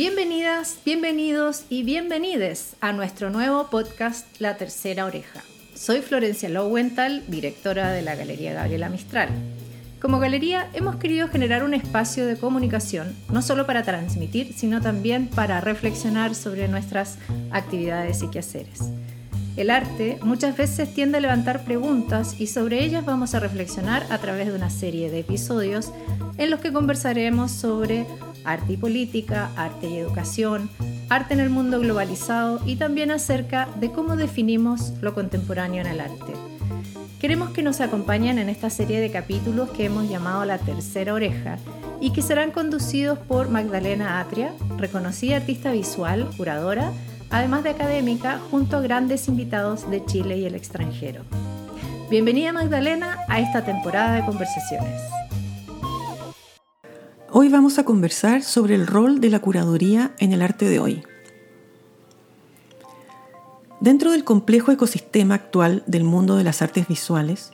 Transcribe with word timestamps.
Bienvenidas, 0.00 0.78
bienvenidos 0.82 1.66
y 1.68 1.82
bienvenides 1.82 2.74
a 2.80 2.94
nuestro 2.94 3.28
nuevo 3.28 3.68
podcast 3.68 4.26
La 4.40 4.56
Tercera 4.56 5.04
Oreja. 5.04 5.42
Soy 5.74 6.00
Florencia 6.00 6.48
Lowenthal, 6.48 7.22
directora 7.28 7.92
de 7.92 8.00
la 8.00 8.14
Galería 8.14 8.54
Gabriela 8.54 8.88
Mistral. 8.88 9.28
Como 10.00 10.18
galería 10.18 10.70
hemos 10.72 10.96
querido 10.96 11.28
generar 11.28 11.64
un 11.64 11.74
espacio 11.74 12.24
de 12.24 12.38
comunicación, 12.38 13.14
no 13.30 13.42
solo 13.42 13.66
para 13.66 13.82
transmitir, 13.82 14.54
sino 14.54 14.80
también 14.80 15.28
para 15.28 15.60
reflexionar 15.60 16.34
sobre 16.34 16.66
nuestras 16.66 17.18
actividades 17.50 18.22
y 18.22 18.30
quehaceres. 18.30 18.80
El 19.58 19.68
arte 19.68 20.18
muchas 20.22 20.56
veces 20.56 20.94
tiende 20.94 21.18
a 21.18 21.20
levantar 21.20 21.62
preguntas 21.66 22.40
y 22.40 22.46
sobre 22.46 22.82
ellas 22.82 23.04
vamos 23.04 23.34
a 23.34 23.40
reflexionar 23.40 24.06
a 24.08 24.16
través 24.16 24.46
de 24.46 24.54
una 24.54 24.70
serie 24.70 25.10
de 25.10 25.18
episodios 25.18 25.92
en 26.38 26.48
los 26.48 26.60
que 26.60 26.72
conversaremos 26.72 27.50
sobre 27.50 28.06
arte 28.44 28.74
y 28.74 28.76
política, 28.76 29.50
arte 29.56 29.88
y 29.88 29.96
educación, 29.96 30.70
arte 31.08 31.34
en 31.34 31.40
el 31.40 31.50
mundo 31.50 31.80
globalizado 31.80 32.60
y 32.64 32.76
también 32.76 33.10
acerca 33.10 33.68
de 33.78 33.90
cómo 33.90 34.16
definimos 34.16 34.92
lo 35.00 35.14
contemporáneo 35.14 35.80
en 35.80 35.88
el 35.88 36.00
arte. 36.00 36.32
Queremos 37.20 37.50
que 37.50 37.62
nos 37.62 37.80
acompañen 37.80 38.38
en 38.38 38.48
esta 38.48 38.70
serie 38.70 39.00
de 39.00 39.10
capítulos 39.10 39.70
que 39.70 39.84
hemos 39.84 40.08
llamado 40.08 40.44
La 40.46 40.58
Tercera 40.58 41.12
Oreja 41.12 41.58
y 42.00 42.12
que 42.12 42.22
serán 42.22 42.50
conducidos 42.50 43.18
por 43.18 43.50
Magdalena 43.50 44.20
Atria, 44.20 44.54
reconocida 44.78 45.36
artista 45.36 45.70
visual, 45.70 46.30
curadora, 46.36 46.92
además 47.28 47.62
de 47.62 47.70
académica, 47.70 48.40
junto 48.50 48.78
a 48.78 48.80
grandes 48.80 49.28
invitados 49.28 49.90
de 49.90 50.04
Chile 50.06 50.38
y 50.38 50.46
el 50.46 50.54
extranjero. 50.54 51.22
Bienvenida 52.10 52.52
Magdalena 52.52 53.18
a 53.28 53.38
esta 53.38 53.64
temporada 53.64 54.14
de 54.14 54.24
conversaciones. 54.24 55.19
Hoy 57.32 57.48
vamos 57.48 57.78
a 57.78 57.84
conversar 57.84 58.42
sobre 58.42 58.74
el 58.74 58.88
rol 58.88 59.20
de 59.20 59.30
la 59.30 59.38
curaduría 59.38 60.10
en 60.18 60.32
el 60.32 60.42
arte 60.42 60.68
de 60.68 60.80
hoy. 60.80 61.04
Dentro 63.78 64.10
del 64.10 64.24
complejo 64.24 64.72
ecosistema 64.72 65.36
actual 65.36 65.84
del 65.86 66.02
mundo 66.02 66.34
de 66.34 66.42
las 66.42 66.60
artes 66.60 66.88
visuales, 66.88 67.52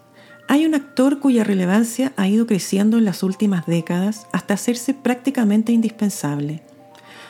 hay 0.48 0.64
un 0.64 0.74
actor 0.74 1.20
cuya 1.20 1.44
relevancia 1.44 2.14
ha 2.16 2.26
ido 2.26 2.46
creciendo 2.46 2.96
en 2.96 3.04
las 3.04 3.22
últimas 3.22 3.66
décadas 3.66 4.26
hasta 4.32 4.54
hacerse 4.54 4.94
prácticamente 4.94 5.72
indispensable, 5.72 6.62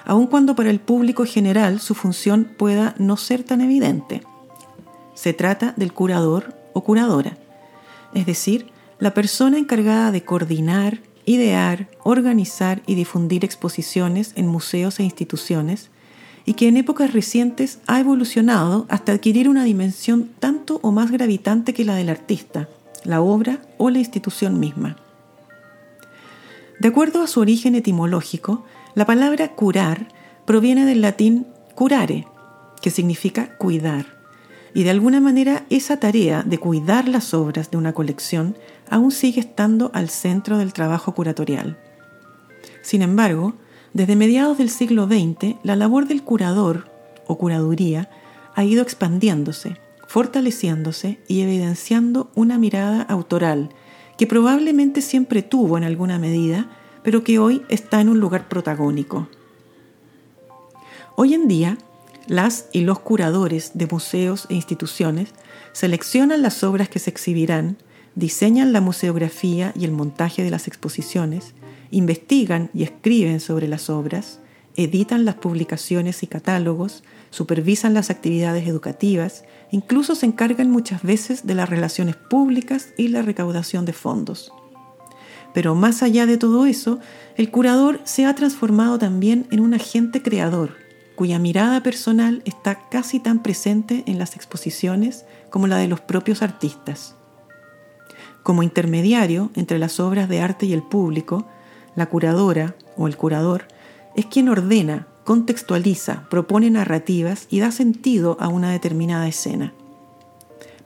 aun 0.05 0.29
cuando 0.29 0.55
para 0.55 0.71
el 0.71 0.79
público 0.79 1.25
general 1.25 1.81
su 1.81 1.97
función 1.97 2.55
pueda 2.57 2.95
no 2.97 3.17
ser 3.17 3.43
tan 3.43 3.61
evidente. 3.61 4.23
Se 5.15 5.33
trata 5.33 5.75
del 5.77 5.93
curador 5.93 6.55
o 6.75 6.85
curadora, 6.85 7.37
es 8.15 8.25
decir, 8.25 8.71
la 9.01 9.15
persona 9.15 9.59
encargada 9.59 10.13
de 10.13 10.25
coordinar, 10.25 11.01
idear, 11.27 11.89
organizar 12.05 12.83
y 12.87 12.95
difundir 12.95 13.45
exposiciones 13.45 14.33
en 14.37 14.47
museos 14.47 14.99
e 14.99 15.03
instituciones, 15.03 15.91
y 16.47 16.55
que 16.55 16.69
en 16.69 16.77
épocas 16.77 17.13
recientes 17.13 17.81
ha 17.89 17.99
evolucionado 17.99 18.87
hasta 18.89 19.13
adquirir 19.13 19.49
una 19.49 19.65
dimensión 19.65 20.31
tanto 20.39 20.79
o 20.83 20.93
más 20.93 21.11
gravitante 21.11 21.75
que 21.75 21.85
la 21.85 21.97
del 21.97 22.09
artista, 22.09 22.69
la 23.05 23.21
obra 23.21 23.61
o 23.79 23.91
la 23.91 23.99
institución 23.99 24.61
misma. 24.61 24.97
De 26.79 26.89
acuerdo 26.89 27.23
a 27.23 27.27
su 27.27 27.41
origen 27.41 27.75
etimológico, 27.75 28.65
la 28.95 29.07
palabra 29.07 29.49
curar 29.49 30.09
proviene 30.45 30.85
del 30.85 31.01
latín 31.01 31.47
curare, 31.75 32.27
que 32.81 32.91
significa 32.91 33.57
cuidar, 33.57 34.07
y 34.73 34.85
de 34.85 34.91
alguna 34.91 35.21
manera 35.21 35.65
esa 35.71 35.99
tarea 35.99 36.43
de 36.45 36.59
cuidar 36.59 37.09
las 37.09 37.35
obras 37.35 37.71
de 37.71 37.79
una 37.79 37.93
colección 37.93 38.57
aún 38.91 39.11
sigue 39.11 39.41
estando 39.41 39.91
al 39.95 40.09
centro 40.09 40.59
del 40.59 40.73
trabajo 40.73 41.15
curatorial. 41.15 41.79
Sin 42.83 43.03
embargo, 43.03 43.55
desde 43.93 44.17
mediados 44.17 44.59
del 44.59 44.71
siglo 44.71 45.07
XX, 45.07 45.57
la 45.63 45.77
labor 45.77 46.07
del 46.07 46.23
curador 46.23 46.91
o 47.27 47.39
curaduría 47.39 48.11
ha 48.55 48.65
ido 48.65 48.83
expandiéndose, 48.83 49.79
fortaleciéndose 50.07 51.19
y 51.29 51.41
evidenciando 51.41 52.31
una 52.35 52.59
mirada 52.59 53.03
autoral 53.03 53.71
que 54.17 54.27
probablemente 54.27 55.03
siempre 55.03 55.43
tuvo 55.43 55.77
en 55.77 55.85
alguna 55.85 56.19
medida, 56.19 56.69
pero 57.03 57.23
que 57.23 57.39
hoy 57.39 57.63
está 57.69 58.01
en 58.01 58.09
un 58.09 58.21
lugar 58.21 58.49
protagónico. 58.49 59.29
Hoy 61.17 61.35
en 61.35 61.49
día, 61.49 61.79
las 62.27 62.69
y 62.73 62.81
los 62.81 62.99
curadores 62.99 63.73
de 63.75 63.87
museos 63.87 64.47
e 64.49 64.55
instituciones 64.55 65.31
seleccionan 65.73 66.43
las 66.43 66.65
obras 66.65 66.89
que 66.89 66.99
se 66.99 67.11
exhibirán, 67.11 67.79
diseñan 68.17 68.73
la 68.73 68.81
museografía 68.81 69.73
y 69.77 69.85
el 69.85 69.93
montaje 69.93 70.43
de 70.43 70.51
las 70.51 70.67
exposiciones, 70.67 71.55
investigan 71.93 72.71
y 72.75 72.83
escriben 72.83 73.39
sobre 73.39 73.69
las 73.69 73.89
obras, 73.91 74.41
editan 74.75 75.25
las 75.25 75.37
publicaciones 75.37 76.23
y 76.23 76.27
catálogos, 76.27 77.05
supervisan 77.31 77.95
las 77.95 78.11
actividades 78.11 78.67
educativas, 78.67 79.45
incluso 79.71 80.15
se 80.15 80.27
encargan 80.27 80.71
muchas 80.71 81.03
veces 81.03 81.47
de 81.47 81.55
las 81.55 81.69
relaciones 81.69 82.17
públicas 82.17 82.89
y 82.97 83.09
la 83.09 83.23
recaudación 83.23 83.85
de 83.85 83.93
fondos. 83.93 84.51
Pero 85.55 85.75
más 85.75 86.03
allá 86.03 86.27
de 86.27 86.39
todo 86.39 86.67
eso, 86.67 86.99
el 87.37 87.51
curador 87.51 88.01
se 88.05 88.25
ha 88.25 88.35
transformado 88.35 88.99
también 88.99 89.47
en 89.51 89.61
un 89.61 89.75
agente 89.75 90.23
creador, 90.23 90.75
cuya 91.17 91.39
mirada 91.39 91.83
personal 91.83 92.43
está 92.45 92.89
casi 92.91 93.21
tan 93.21 93.43
presente 93.43 94.05
en 94.07 94.19
las 94.19 94.37
exposiciones 94.37 95.25
como 95.51 95.67
la 95.67 95.79
de 95.79 95.89
los 95.89 96.01
propios 96.01 96.43
artistas. 96.43 97.15
Como 98.47 98.63
intermediario 98.63 99.51
entre 99.57 99.81
las 99.81 99.99
obras 99.99 100.29
de 100.29 100.41
arte 100.41 100.67
y 100.67 100.73
el 100.73 100.85
público, 100.85 101.49
la 101.97 102.07
curadora 102.07 102.77
o 102.97 103.09
el 103.09 103.17
curador 103.17 103.67
es 104.15 104.27
quien 104.27 104.49
ordena, 104.49 105.09
contextualiza, 105.25 106.29
propone 106.31 106.71
narrativas 106.71 107.49
y 107.51 107.59
da 107.59 107.73
sentido 107.73 108.37
a 108.39 108.47
una 108.47 108.71
determinada 108.71 109.27
escena. 109.27 109.73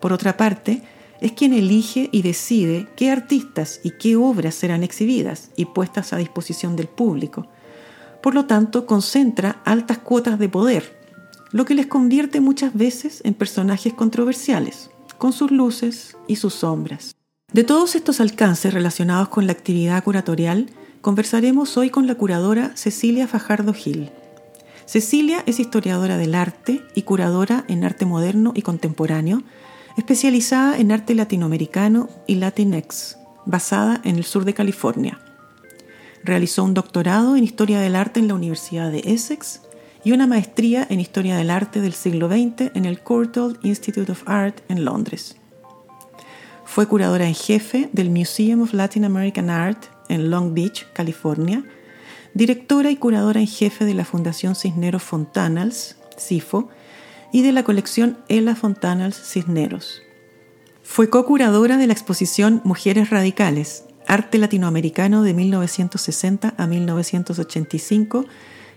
Por 0.00 0.14
otra 0.14 0.38
parte, 0.38 0.82
es 1.20 1.32
quien 1.32 1.52
elige 1.52 2.08
y 2.12 2.22
decide 2.22 2.88
qué 2.96 3.10
artistas 3.10 3.80
y 3.84 3.90
qué 3.90 4.16
obras 4.16 4.54
serán 4.54 4.82
exhibidas 4.82 5.50
y 5.54 5.66
puestas 5.66 6.14
a 6.14 6.16
disposición 6.16 6.76
del 6.76 6.88
público. 6.88 7.46
Por 8.22 8.34
lo 8.34 8.46
tanto, 8.46 8.86
concentra 8.86 9.60
altas 9.66 9.98
cuotas 9.98 10.38
de 10.38 10.48
poder, 10.48 10.98
lo 11.50 11.66
que 11.66 11.74
les 11.74 11.88
convierte 11.88 12.40
muchas 12.40 12.72
veces 12.72 13.20
en 13.22 13.34
personajes 13.34 13.92
controversiales, 13.92 14.88
con 15.18 15.34
sus 15.34 15.50
luces 15.50 16.16
y 16.26 16.36
sus 16.36 16.54
sombras. 16.54 17.19
De 17.52 17.64
todos 17.64 17.96
estos 17.96 18.20
alcances 18.20 18.72
relacionados 18.72 19.28
con 19.28 19.46
la 19.46 19.52
actividad 19.52 20.04
curatorial, 20.04 20.66
conversaremos 21.00 21.76
hoy 21.76 21.90
con 21.90 22.06
la 22.06 22.14
curadora 22.14 22.70
Cecilia 22.76 23.26
Fajardo 23.26 23.74
Gil. 23.74 24.12
Cecilia 24.86 25.42
es 25.46 25.58
historiadora 25.58 26.16
del 26.16 26.36
arte 26.36 26.80
y 26.94 27.02
curadora 27.02 27.64
en 27.66 27.82
arte 27.82 28.06
moderno 28.06 28.52
y 28.54 28.62
contemporáneo, 28.62 29.42
especializada 29.96 30.78
en 30.78 30.92
arte 30.92 31.16
latinoamericano 31.16 32.08
y 32.28 32.36
Latinx, 32.36 33.18
basada 33.46 34.00
en 34.04 34.14
el 34.14 34.22
sur 34.22 34.44
de 34.44 34.54
California. 34.54 35.18
Realizó 36.22 36.62
un 36.62 36.74
doctorado 36.74 37.34
en 37.34 37.42
Historia 37.42 37.80
del 37.80 37.96
Arte 37.96 38.20
en 38.20 38.28
la 38.28 38.34
Universidad 38.34 38.92
de 38.92 39.02
Essex 39.04 39.62
y 40.04 40.12
una 40.12 40.28
maestría 40.28 40.86
en 40.88 41.00
Historia 41.00 41.36
del 41.36 41.50
Arte 41.50 41.80
del 41.80 41.94
siglo 41.94 42.28
XX 42.28 42.70
en 42.76 42.84
el 42.84 43.00
Courtauld 43.00 43.58
Institute 43.64 44.12
of 44.12 44.22
Art 44.26 44.60
en 44.68 44.84
Londres. 44.84 45.39
Fue 46.72 46.86
curadora 46.86 47.26
en 47.26 47.34
jefe 47.34 47.90
del 47.92 48.10
Museum 48.10 48.62
of 48.62 48.74
Latin 48.74 49.04
American 49.04 49.50
Art 49.50 49.86
en 50.08 50.30
Long 50.30 50.54
Beach, 50.54 50.86
California, 50.92 51.64
directora 52.32 52.92
y 52.92 52.96
curadora 52.96 53.40
en 53.40 53.48
jefe 53.48 53.84
de 53.84 53.92
la 53.92 54.04
Fundación 54.04 54.54
Cisneros 54.54 55.02
Fontanals, 55.02 55.96
CIFO, 56.16 56.68
y 57.32 57.42
de 57.42 57.50
la 57.50 57.64
colección 57.64 58.18
Ella 58.28 58.54
Fontanals 58.54 59.16
Cisneros. 59.16 60.00
Fue 60.84 61.10
co-curadora 61.10 61.76
de 61.76 61.88
la 61.88 61.92
exposición 61.92 62.60
Mujeres 62.62 63.10
Radicales, 63.10 63.82
Arte 64.06 64.38
Latinoamericano 64.38 65.24
de 65.24 65.34
1960 65.34 66.54
a 66.56 66.66
1985, 66.68 68.26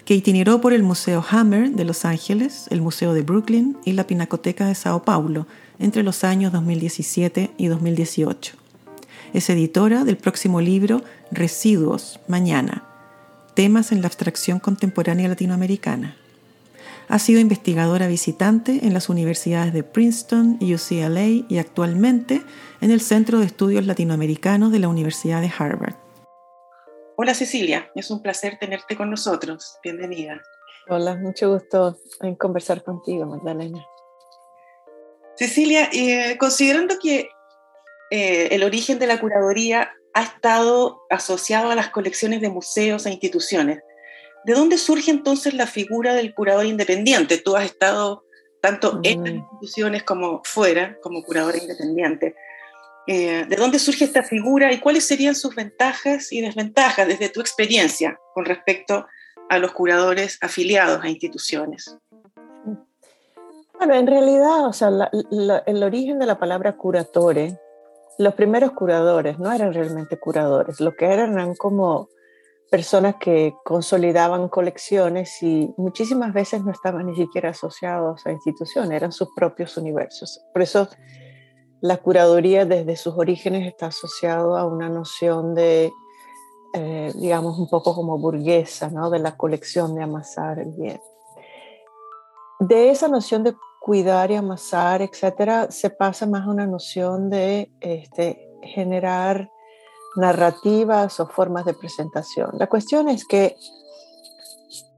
que 0.04 0.16
itineró 0.16 0.62
por 0.62 0.74
el 0.74 0.82
Museo 0.82 1.24
Hammer 1.30 1.70
de 1.70 1.86
Los 1.86 2.06
Ángeles, 2.06 2.66
el 2.72 2.82
Museo 2.82 3.14
de 3.14 3.22
Brooklyn 3.22 3.78
y 3.86 3.92
la 3.92 4.08
Pinacoteca 4.08 4.66
de 4.66 4.74
Sao 4.74 5.04
Paulo, 5.04 5.46
entre 5.80 6.04
los 6.04 6.24
años 6.24 6.52
2017 6.52 7.52
y 7.58 7.68
2018. 7.68 8.56
Es 9.34 9.50
editora 9.50 10.04
del 10.04 10.18
próximo 10.18 10.62
libro 10.62 11.02
Residuos, 11.32 12.20
Mañana, 12.28 12.84
temas 13.56 13.92
en 13.92 14.02
la 14.02 14.08
abstracción 14.08 14.60
contemporánea 14.60 15.28
latinoamericana. 15.28 16.16
Ha 17.10 17.20
sido 17.20 17.40
investigadora 17.40 18.08
visitante 18.08 18.86
en 18.86 18.94
las 18.94 19.10
universidades 19.10 19.74
de 19.74 19.84
Princeton 19.84 20.58
UCLA 20.62 21.46
y 21.50 21.58
actualmente 21.58 22.44
en 22.82 22.92
el 22.92 23.02
Centro 23.02 23.40
de 23.40 23.46
Estudios 23.46 23.86
Latinoamericanos 23.86 24.72
de 24.72 24.80
la 24.80 24.88
Universidad 24.88 25.42
de 25.42 25.52
Harvard. 25.58 25.96
Hola 27.16 27.34
Cecilia, 27.34 27.92
es 27.96 28.10
un 28.10 28.22
placer 28.22 28.58
tenerte 28.60 28.96
con 28.96 29.10
nosotros. 29.10 29.78
Bienvenida. 29.84 30.42
Hola, 30.90 31.16
mucho 31.16 31.54
gusto 31.54 31.98
en 32.22 32.36
conversar 32.36 32.84
contigo, 32.84 33.26
Magdalena. 33.26 33.86
Cecilia, 35.48 35.90
eh, 35.92 36.38
considerando 36.38 36.98
que 37.00 37.30
eh, 38.12 38.50
el 38.52 38.64
origen 38.64 39.00
de 39.00 39.08
la 39.08 39.20
curaduría 39.20 39.92
ha 40.14 40.24
estado 40.24 41.02
asociado 41.10 41.72
a 41.72 41.76
las 41.76 41.90
colecciones 41.90 42.42
de 42.42 42.50
museos 42.50 43.06
e 43.06 43.12
instituciones, 43.12 43.80
¿De 44.44 44.54
dónde 44.54 44.78
surge 44.78 45.10
entonces 45.10 45.54
la 45.54 45.68
figura 45.68 46.14
del 46.14 46.34
curador 46.34 46.66
independiente? 46.66 47.38
Tú 47.38 47.56
has 47.56 47.66
estado 47.66 48.26
tanto 48.62 49.00
en 49.04 49.24
las 49.24 49.34
instituciones 49.34 50.04
como 50.04 50.42
fuera, 50.44 50.98
como 51.02 51.24
curadora 51.24 51.58
independiente. 51.58 52.36
Eh, 53.08 53.46
¿De 53.48 53.56
dónde 53.56 53.80
surge 53.80 54.06
esta 54.06 54.24
figura 54.24 54.72
y 54.72 54.80
cuáles 54.80 55.06
serían 55.06 55.36
sus 55.36 55.56
ventajas 55.56 56.32
y 56.32 56.42
desventajas 56.42 57.08
desde 57.08 57.30
tu 57.30 57.42
experiencia 57.42 58.18
con 58.34 58.46
respecto 58.46 59.06
a 59.50 59.60
los 59.60 59.72
curadores 59.74 60.38
afiliados 60.42 61.04
a 61.04 61.10
instituciones? 61.10 61.98
Bueno, 63.86 64.00
en 64.00 64.08
realidad, 64.08 64.68
o 64.68 64.72
sea, 64.72 65.12
el 65.66 65.84
origen 65.84 66.18
de 66.18 66.26
la 66.26 66.40
palabra 66.40 66.78
curatore, 66.78 67.60
los 68.18 68.34
primeros 68.34 68.72
curadores 68.72 69.40
no 69.40 69.52
eran 69.52 69.74
realmente 69.74 70.18
curadores, 70.18 70.80
lo 70.80 70.96
que 70.96 71.04
eran 71.04 71.34
eran 71.34 71.54
como 71.54 72.08
personas 72.72 73.16
que 73.20 73.54
consolidaban 73.66 74.48
colecciones 74.48 75.44
y 75.44 75.74
muchísimas 75.76 76.32
veces 76.32 76.64
no 76.64 76.72
estaban 76.72 77.08
ni 77.08 77.16
siquiera 77.18 77.50
asociados 77.50 78.26
a 78.26 78.32
instituciones, 78.32 78.92
eran 78.92 79.12
sus 79.12 79.28
propios 79.36 79.76
universos. 79.76 80.42
Por 80.54 80.62
eso 80.62 80.88
la 81.82 81.98
curaduría 81.98 82.64
desde 82.64 82.96
sus 82.96 83.16
orígenes 83.18 83.68
está 83.68 83.88
asociado 83.88 84.56
a 84.56 84.66
una 84.66 84.88
noción 84.88 85.56
de, 85.56 85.92
eh, 86.74 87.12
digamos, 87.16 87.60
un 87.60 87.68
poco 87.68 87.94
como 87.94 88.18
burguesa, 88.18 88.90
¿no? 88.90 89.10
de 89.10 89.20
la 89.20 89.36
colección 89.36 89.94
de 89.94 90.04
amasar 90.04 90.60
el 90.60 90.72
bien. 90.72 91.02
De 92.62 92.90
esa 92.90 93.10
noción 93.10 93.44
de 93.44 93.54
cuidar 93.84 94.32
y 94.32 94.36
amasar, 94.36 95.02
etcétera, 95.02 95.70
se 95.70 95.90
pasa 95.90 96.26
más 96.26 96.48
a 96.48 96.50
una 96.50 96.66
noción 96.66 97.30
de 97.30 97.70
este, 97.82 98.50
generar 98.62 99.52
narrativas 100.16 101.20
o 101.20 101.28
formas 101.28 101.66
de 101.66 101.74
presentación. 101.74 102.52
La 102.54 102.68
cuestión 102.68 103.10
es 103.10 103.28
que 103.28 103.58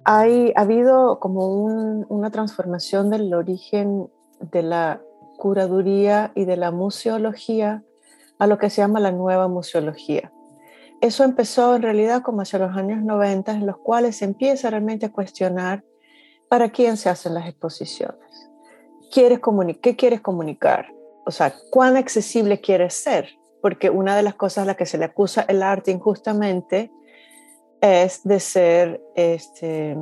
hay, 0.03 0.53
ha 0.55 0.61
habido 0.61 1.19
como 1.19 1.47
una 1.47 2.29
transformación 2.29 3.09
del 3.09 3.33
origen 3.33 4.07
de 4.39 4.61
la 4.61 5.01
curaduría 5.39 6.31
y 6.35 6.45
de 6.45 6.55
la 6.55 6.69
museología 6.69 7.83
a 8.37 8.45
lo 8.45 8.59
que 8.59 8.69
se 8.69 8.83
llama 8.83 8.99
la 8.99 9.11
nueva 9.11 9.47
museología. 9.47 10.31
Eso 11.01 11.23
empezó 11.23 11.75
en 11.75 11.81
realidad 11.81 12.21
como 12.21 12.41
hacia 12.41 12.59
los 12.59 12.77
años 12.77 13.03
90, 13.03 13.51
en 13.51 13.65
los 13.65 13.77
cuales 13.77 14.17
se 14.17 14.25
empieza 14.25 14.69
realmente 14.69 15.07
a 15.07 15.11
cuestionar 15.11 15.83
para 16.49 16.69
quién 16.69 16.97
se 16.97 17.09
hacen 17.09 17.33
las 17.33 17.47
exposiciones. 17.47 18.51
¿Quieres 19.15 19.39
¿Qué 19.81 19.95
quieres 19.95 20.21
comunicar? 20.21 20.93
O 21.25 21.31
sea, 21.31 21.53
¿cuán 21.71 21.95
accesible 21.95 22.59
quieres 22.59 22.93
ser? 22.93 23.29
Porque 23.61 23.89
una 23.89 24.15
de 24.15 24.23
las 24.23 24.35
cosas 24.35 24.63
a 24.63 24.65
las 24.65 24.75
que 24.75 24.85
se 24.85 24.97
le 24.97 25.05
acusa 25.05 25.45
el 25.47 25.63
arte 25.63 25.91
injustamente 25.91 26.91
es 27.81 28.23
de 28.23 28.39
ser 28.39 29.01
este, 29.15 29.95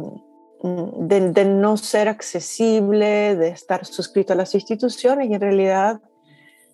Mm, 0.63 1.07
de, 1.07 1.43
no 1.43 1.75
ser 1.75 2.07
accesible, 2.07 3.35
de 3.35 3.49
estar 3.49 3.85
suscrito 3.85 4.31
a 4.31 4.37
las 4.37 4.55
instituciones 4.55 5.29
y 5.29 5.33
en 5.33 5.41
realidad 5.41 6.01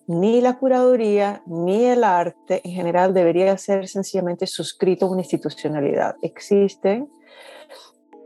ni 0.05 0.41
la 0.41 0.59
curaduría 0.59 1.41
ni 1.47 1.85
el 1.85 2.03
arte 2.03 2.61
en 2.63 2.71
general 2.71 3.15
debería 3.15 3.57
ser 3.57 3.87
sencillamente 3.87 4.45
suscrito 4.45 5.07
a 5.07 5.09
una 5.09 5.21
institucionalidad. 5.21 6.17
Existen. 6.21 7.09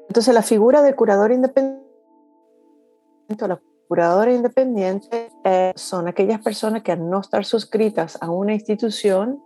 Entonces 0.10 0.34
la 0.34 0.42
figura 0.42 0.82
del 0.82 0.96
curador 0.96 1.32
independiente, 1.32 1.88
la 3.40 3.62
curadora 3.88 4.34
independiente 4.34 5.30
eh, 5.44 5.74
son 5.76 6.08
aquellas 6.08 6.42
personas 6.42 6.84
que 6.84 6.92
al 6.92 7.10
no 7.10 7.20
estar 7.22 7.46
suscritas 7.46 8.18
a 8.22 8.30
una 8.30 8.54
institución, 8.54 9.42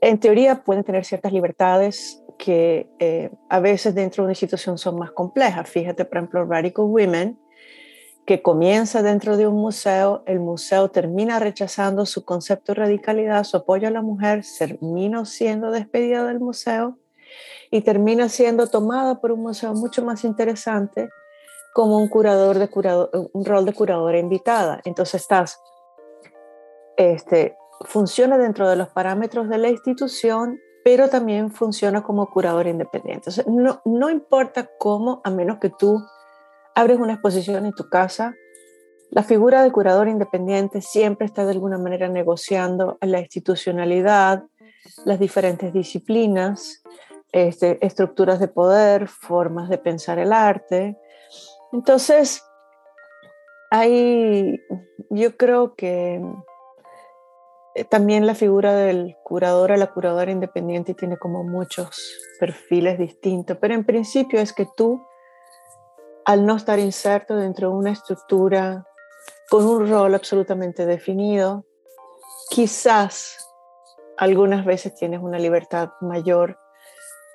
en 0.00 0.18
teoría 0.18 0.62
pueden 0.62 0.84
tener 0.84 1.04
ciertas 1.04 1.32
libertades 1.32 2.22
que 2.38 2.88
eh, 2.98 3.30
a 3.48 3.60
veces 3.60 3.94
dentro 3.94 4.22
de 4.22 4.26
una 4.26 4.32
institución 4.32 4.78
son 4.78 4.98
más 4.98 5.10
complejas. 5.12 5.68
Fíjate, 5.68 6.04
por 6.04 6.18
ejemplo, 6.18 6.44
Radical 6.44 6.84
Women, 6.86 7.38
que 8.26 8.42
comienza 8.42 9.02
dentro 9.02 9.36
de 9.36 9.46
un 9.46 9.56
museo, 9.56 10.22
el 10.26 10.40
museo 10.40 10.90
termina 10.90 11.38
rechazando 11.38 12.06
su 12.06 12.24
concepto 12.24 12.72
de 12.72 12.80
radicalidad, 12.80 13.44
su 13.44 13.58
apoyo 13.58 13.88
a 13.88 13.90
la 13.90 14.02
mujer, 14.02 14.42
termina 14.58 15.24
siendo 15.24 15.70
despedida 15.70 16.24
del 16.24 16.40
museo 16.40 16.98
y 17.70 17.82
termina 17.82 18.28
siendo 18.28 18.68
tomada 18.68 19.20
por 19.20 19.32
un 19.32 19.42
museo 19.42 19.74
mucho 19.74 20.04
más 20.04 20.24
interesante 20.24 21.08
como 21.74 21.98
un 21.98 22.08
curador 22.08 22.58
de 22.58 22.68
curador, 22.68 23.10
un 23.34 23.44
rol 23.44 23.66
de 23.66 23.74
curadora 23.74 24.18
invitada. 24.18 24.80
Entonces 24.84 25.20
estás, 25.20 25.60
este, 26.96 27.56
funciona 27.82 28.38
dentro 28.38 28.68
de 28.70 28.76
los 28.76 28.88
parámetros 28.88 29.50
de 29.50 29.58
la 29.58 29.68
institución 29.68 30.58
pero 30.84 31.08
también 31.08 31.50
funciona 31.50 32.02
como 32.02 32.30
curador 32.30 32.66
independiente. 32.66 33.30
no, 33.46 33.80
no 33.86 34.10
importa 34.10 34.70
cómo, 34.78 35.22
a 35.24 35.30
menos 35.30 35.58
que 35.58 35.70
tú 35.70 35.98
abres 36.74 36.98
una 36.98 37.14
exposición 37.14 37.64
en 37.64 37.72
tu 37.72 37.88
casa, 37.88 38.34
la 39.10 39.22
figura 39.22 39.62
de 39.62 39.72
curador 39.72 40.08
independiente 40.08 40.82
siempre 40.82 41.26
está 41.26 41.46
de 41.46 41.52
alguna 41.52 41.78
manera 41.78 42.08
negociando 42.08 42.98
la 43.00 43.20
institucionalidad, 43.20 44.44
las 45.06 45.18
diferentes 45.18 45.72
disciplinas, 45.72 46.82
este, 47.32 47.84
estructuras 47.84 48.38
de 48.38 48.48
poder, 48.48 49.08
formas 49.08 49.70
de 49.70 49.78
pensar 49.78 50.18
el 50.18 50.32
arte. 50.34 50.98
Entonces, 51.74 52.40
hay, 53.68 54.60
yo 55.10 55.36
creo 55.36 55.74
que 55.74 56.22
eh, 57.74 57.84
también 57.84 58.28
la 58.28 58.36
figura 58.36 58.74
del 58.74 59.16
curador 59.24 59.76
la 59.76 59.92
curadora 59.92 60.30
independiente 60.30 60.94
tiene 60.94 61.16
como 61.16 61.42
muchos 61.42 62.16
perfiles 62.38 62.96
distintos, 62.96 63.58
pero 63.60 63.74
en 63.74 63.84
principio 63.84 64.38
es 64.38 64.52
que 64.52 64.68
tú, 64.76 65.04
al 66.24 66.46
no 66.46 66.54
estar 66.54 66.78
inserto 66.78 67.34
dentro 67.34 67.70
de 67.70 67.74
una 67.74 67.90
estructura 67.90 68.86
con 69.50 69.66
un 69.66 69.90
rol 69.90 70.14
absolutamente 70.14 70.86
definido, 70.86 71.64
quizás 72.50 73.36
algunas 74.16 74.64
veces 74.64 74.94
tienes 74.94 75.20
una 75.20 75.40
libertad 75.40 75.88
mayor 76.00 76.56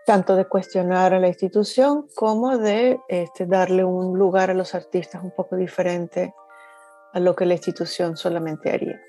tanto 0.09 0.35
de 0.35 0.45
cuestionar 0.45 1.13
a 1.13 1.19
la 1.19 1.27
institución 1.27 2.07
como 2.15 2.57
de 2.57 2.99
este, 3.09 3.45
darle 3.45 3.83
un 3.83 4.17
lugar 4.17 4.49
a 4.49 4.55
los 4.55 4.73
artistas 4.73 5.23
un 5.23 5.29
poco 5.29 5.55
diferente 5.55 6.33
a 7.13 7.19
lo 7.19 7.35
que 7.35 7.45
la 7.45 7.53
institución 7.53 8.17
solamente 8.17 8.71
haría. 8.71 8.99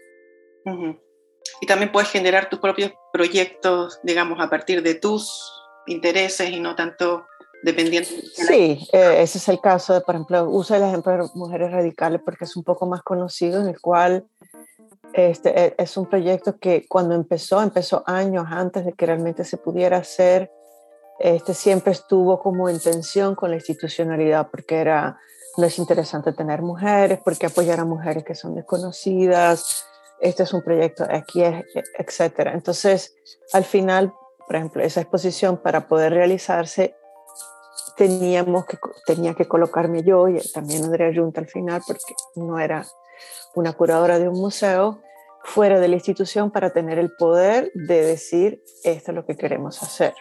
Y 1.62 1.66
también 1.66 1.90
puedes 1.90 2.10
generar 2.10 2.50
tus 2.50 2.58
propios 2.58 2.92
proyectos, 3.14 3.98
digamos, 4.02 4.40
a 4.40 4.50
partir 4.50 4.82
de 4.82 4.94
tus 4.94 5.50
intereses 5.86 6.50
y 6.50 6.60
no 6.60 6.76
tanto 6.76 7.24
dependiendo. 7.62 8.10
sí, 8.34 8.86
eh, 8.92 9.22
ese 9.22 9.38
es 9.38 9.48
el 9.48 9.58
caso 9.58 9.94
de, 9.94 10.02
por 10.02 10.16
ejemplo, 10.16 10.50
uso 10.50 10.74
el 10.74 10.82
ejemplo 10.82 11.12
de 11.12 11.30
Mujeres 11.34 11.72
Radicales 11.72 12.20
porque 12.22 12.44
es 12.44 12.54
un 12.58 12.62
poco 12.62 12.84
más 12.84 13.00
conocido, 13.02 13.58
en 13.62 13.68
el 13.68 13.80
cual 13.80 14.26
este, 15.14 15.48
e, 15.58 15.74
es 15.78 15.96
un 15.96 16.04
proyecto 16.04 16.58
que 16.58 16.84
cuando 16.86 17.14
empezó, 17.14 17.62
empezó 17.62 18.04
años 18.06 18.44
antes 18.50 18.84
de 18.84 18.92
que 18.92 19.06
realmente 19.06 19.44
se 19.44 19.56
pudiera 19.56 19.96
hacer, 19.96 20.50
este, 21.20 21.52
siempre 21.52 21.92
estuvo 21.92 22.40
como 22.40 22.70
en 22.70 22.80
tensión 22.80 23.34
con 23.34 23.50
la 23.50 23.56
institucionalidad 23.56 24.48
porque 24.50 24.80
era, 24.80 25.18
no 25.58 25.66
es 25.66 25.78
interesante 25.78 26.32
tener 26.32 26.62
mujeres, 26.62 27.20
porque 27.22 27.46
apoyar 27.46 27.78
a 27.78 27.84
mujeres 27.84 28.24
que 28.24 28.34
son 28.34 28.54
desconocidas, 28.54 29.84
este 30.18 30.44
es 30.44 30.52
un 30.54 30.62
proyecto, 30.62 31.04
aquí 31.10 31.42
etcétera. 31.98 32.54
Entonces, 32.54 33.14
al 33.52 33.64
final, 33.64 34.14
por 34.46 34.56
ejemplo, 34.56 34.82
esa 34.82 35.02
exposición 35.02 35.58
para 35.58 35.88
poder 35.88 36.14
realizarse, 36.14 36.96
teníamos 37.96 38.64
que, 38.64 38.78
tenía 39.04 39.34
que 39.34 39.46
colocarme 39.46 40.02
yo 40.02 40.26
y 40.26 40.40
también 40.54 40.84
Andrea 40.84 41.12
Junta 41.14 41.42
al 41.42 41.48
final, 41.48 41.82
porque 41.86 42.14
no 42.36 42.58
era 42.58 42.86
una 43.54 43.74
curadora 43.74 44.18
de 44.18 44.26
un 44.28 44.40
museo, 44.40 45.02
fuera 45.42 45.80
de 45.80 45.88
la 45.88 45.96
institución 45.96 46.50
para 46.50 46.70
tener 46.70 46.98
el 46.98 47.12
poder 47.12 47.70
de 47.74 48.02
decir, 48.04 48.62
esto 48.84 49.10
es 49.10 49.14
lo 49.14 49.26
que 49.26 49.36
queremos 49.36 49.82
hacer. 49.82 50.14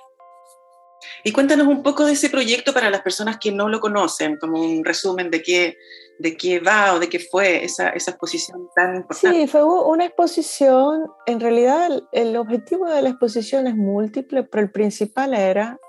Y 1.23 1.31
cuéntanos 1.31 1.67
un 1.67 1.83
poco 1.83 2.05
de 2.05 2.13
ese 2.13 2.29
proyecto 2.29 2.73
para 2.73 2.89
las 2.89 3.01
personas 3.01 3.38
que 3.38 3.51
no 3.51 3.69
lo 3.69 3.79
conocen, 3.79 4.38
como 4.38 4.61
un 4.61 4.83
resumen 4.85 5.29
de 5.29 5.41
qué, 5.41 5.77
de 6.19 6.38
qué 6.38 6.59
va 6.59 6.93
o 6.93 6.99
de 6.99 7.09
qué 7.09 7.19
fue 7.19 7.63
esa, 7.63 7.89
exposición 7.89 8.69
tan 8.75 8.95
importante. 8.95 9.38
Sí, 9.38 9.47
fue 9.47 9.63
una 9.63 10.05
exposición, 10.05 11.11
en 11.25 11.39
realidad 11.39 11.89
el, 12.11 12.38
objetivo 12.38 12.89
de 12.89 13.01
la 13.01 13.09
exposición 13.09 13.67
es 13.67 13.75
múltiple, 13.75 14.43
pero 14.43 14.63
el 14.63 14.71
principal 14.71 15.33
era, 15.33 15.79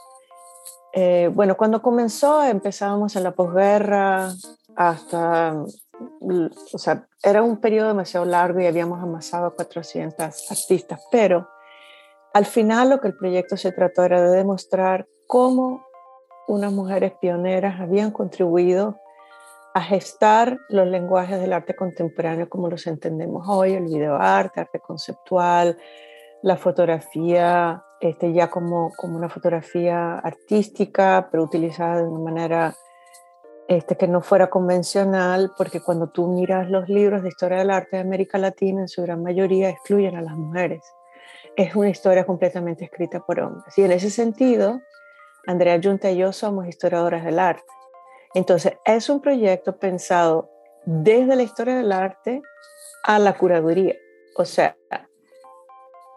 eh, 0.92 1.30
bueno, 1.32 1.56
cuando 1.56 1.82
comenzó 1.82 2.42
empezábamos 2.44 3.14
en 3.16 3.22
la 3.22 3.32
posguerra 3.32 4.32
hasta, 4.76 5.64
o 6.72 6.78
sea, 6.78 7.06
era 7.22 7.42
un 7.42 7.60
periodo 7.60 7.88
demasiado 7.88 8.26
largo 8.26 8.60
y 8.60 8.66
habíamos 8.66 9.02
amasado 9.02 9.54
400 9.54 10.50
artistas, 10.50 11.00
pero 11.10 11.48
al 12.32 12.46
final 12.46 12.90
lo 12.90 13.00
que 13.00 13.08
el 13.08 13.16
proyecto 13.16 13.56
se 13.56 13.72
trató 13.72 14.04
era 14.04 14.22
de 14.22 14.36
demostrar 14.36 15.06
cómo 15.26 15.84
unas 16.46 16.72
mujeres 16.72 17.12
pioneras 17.20 17.80
habían 17.80 18.10
contribuido 18.10 18.98
a 19.74 19.82
gestar 19.82 20.58
los 20.68 20.86
lenguajes 20.88 21.40
del 21.40 21.52
arte 21.52 21.76
contemporáneo 21.76 22.48
como 22.48 22.68
los 22.68 22.86
entendemos 22.86 23.46
hoy, 23.48 23.74
el 23.74 23.84
videoarte, 23.84 24.60
arte 24.60 24.80
conceptual, 24.80 25.78
la 26.42 26.56
fotografía 26.56 27.84
este, 28.00 28.32
ya 28.32 28.50
como, 28.50 28.92
como 28.96 29.16
una 29.16 29.28
fotografía 29.28 30.18
artística, 30.18 31.28
pero 31.30 31.44
utilizada 31.44 31.98
de 31.98 32.08
una 32.08 32.20
manera 32.20 32.74
este, 33.68 33.96
que 33.96 34.08
no 34.08 34.22
fuera 34.22 34.50
convencional, 34.50 35.52
porque 35.56 35.80
cuando 35.80 36.08
tú 36.08 36.26
miras 36.26 36.68
los 36.68 36.88
libros 36.88 37.22
de 37.22 37.28
historia 37.28 37.58
del 37.58 37.70
arte 37.70 37.96
de 37.96 38.02
América 38.02 38.38
Latina, 38.38 38.80
en 38.80 38.88
su 38.88 39.02
gran 39.02 39.22
mayoría 39.22 39.68
excluyen 39.68 40.16
a 40.16 40.22
las 40.22 40.34
mujeres. 40.34 40.82
Es 41.56 41.74
una 41.74 41.90
historia 41.90 42.24
completamente 42.24 42.84
escrita 42.84 43.20
por 43.20 43.40
hombres. 43.40 43.76
Y 43.76 43.82
en 43.82 43.92
ese 43.92 44.10
sentido, 44.10 44.80
Andrea 45.46 45.80
Junta 45.82 46.10
y 46.10 46.18
yo 46.18 46.32
somos 46.32 46.66
historiadoras 46.66 47.24
del 47.24 47.38
arte. 47.38 47.64
Entonces, 48.34 48.74
es 48.84 49.08
un 49.08 49.20
proyecto 49.20 49.78
pensado 49.78 50.50
desde 50.84 51.36
la 51.36 51.42
historia 51.42 51.76
del 51.76 51.92
arte 51.92 52.42
a 53.02 53.18
la 53.18 53.36
curaduría. 53.36 53.96
O 54.36 54.44
sea, 54.44 54.76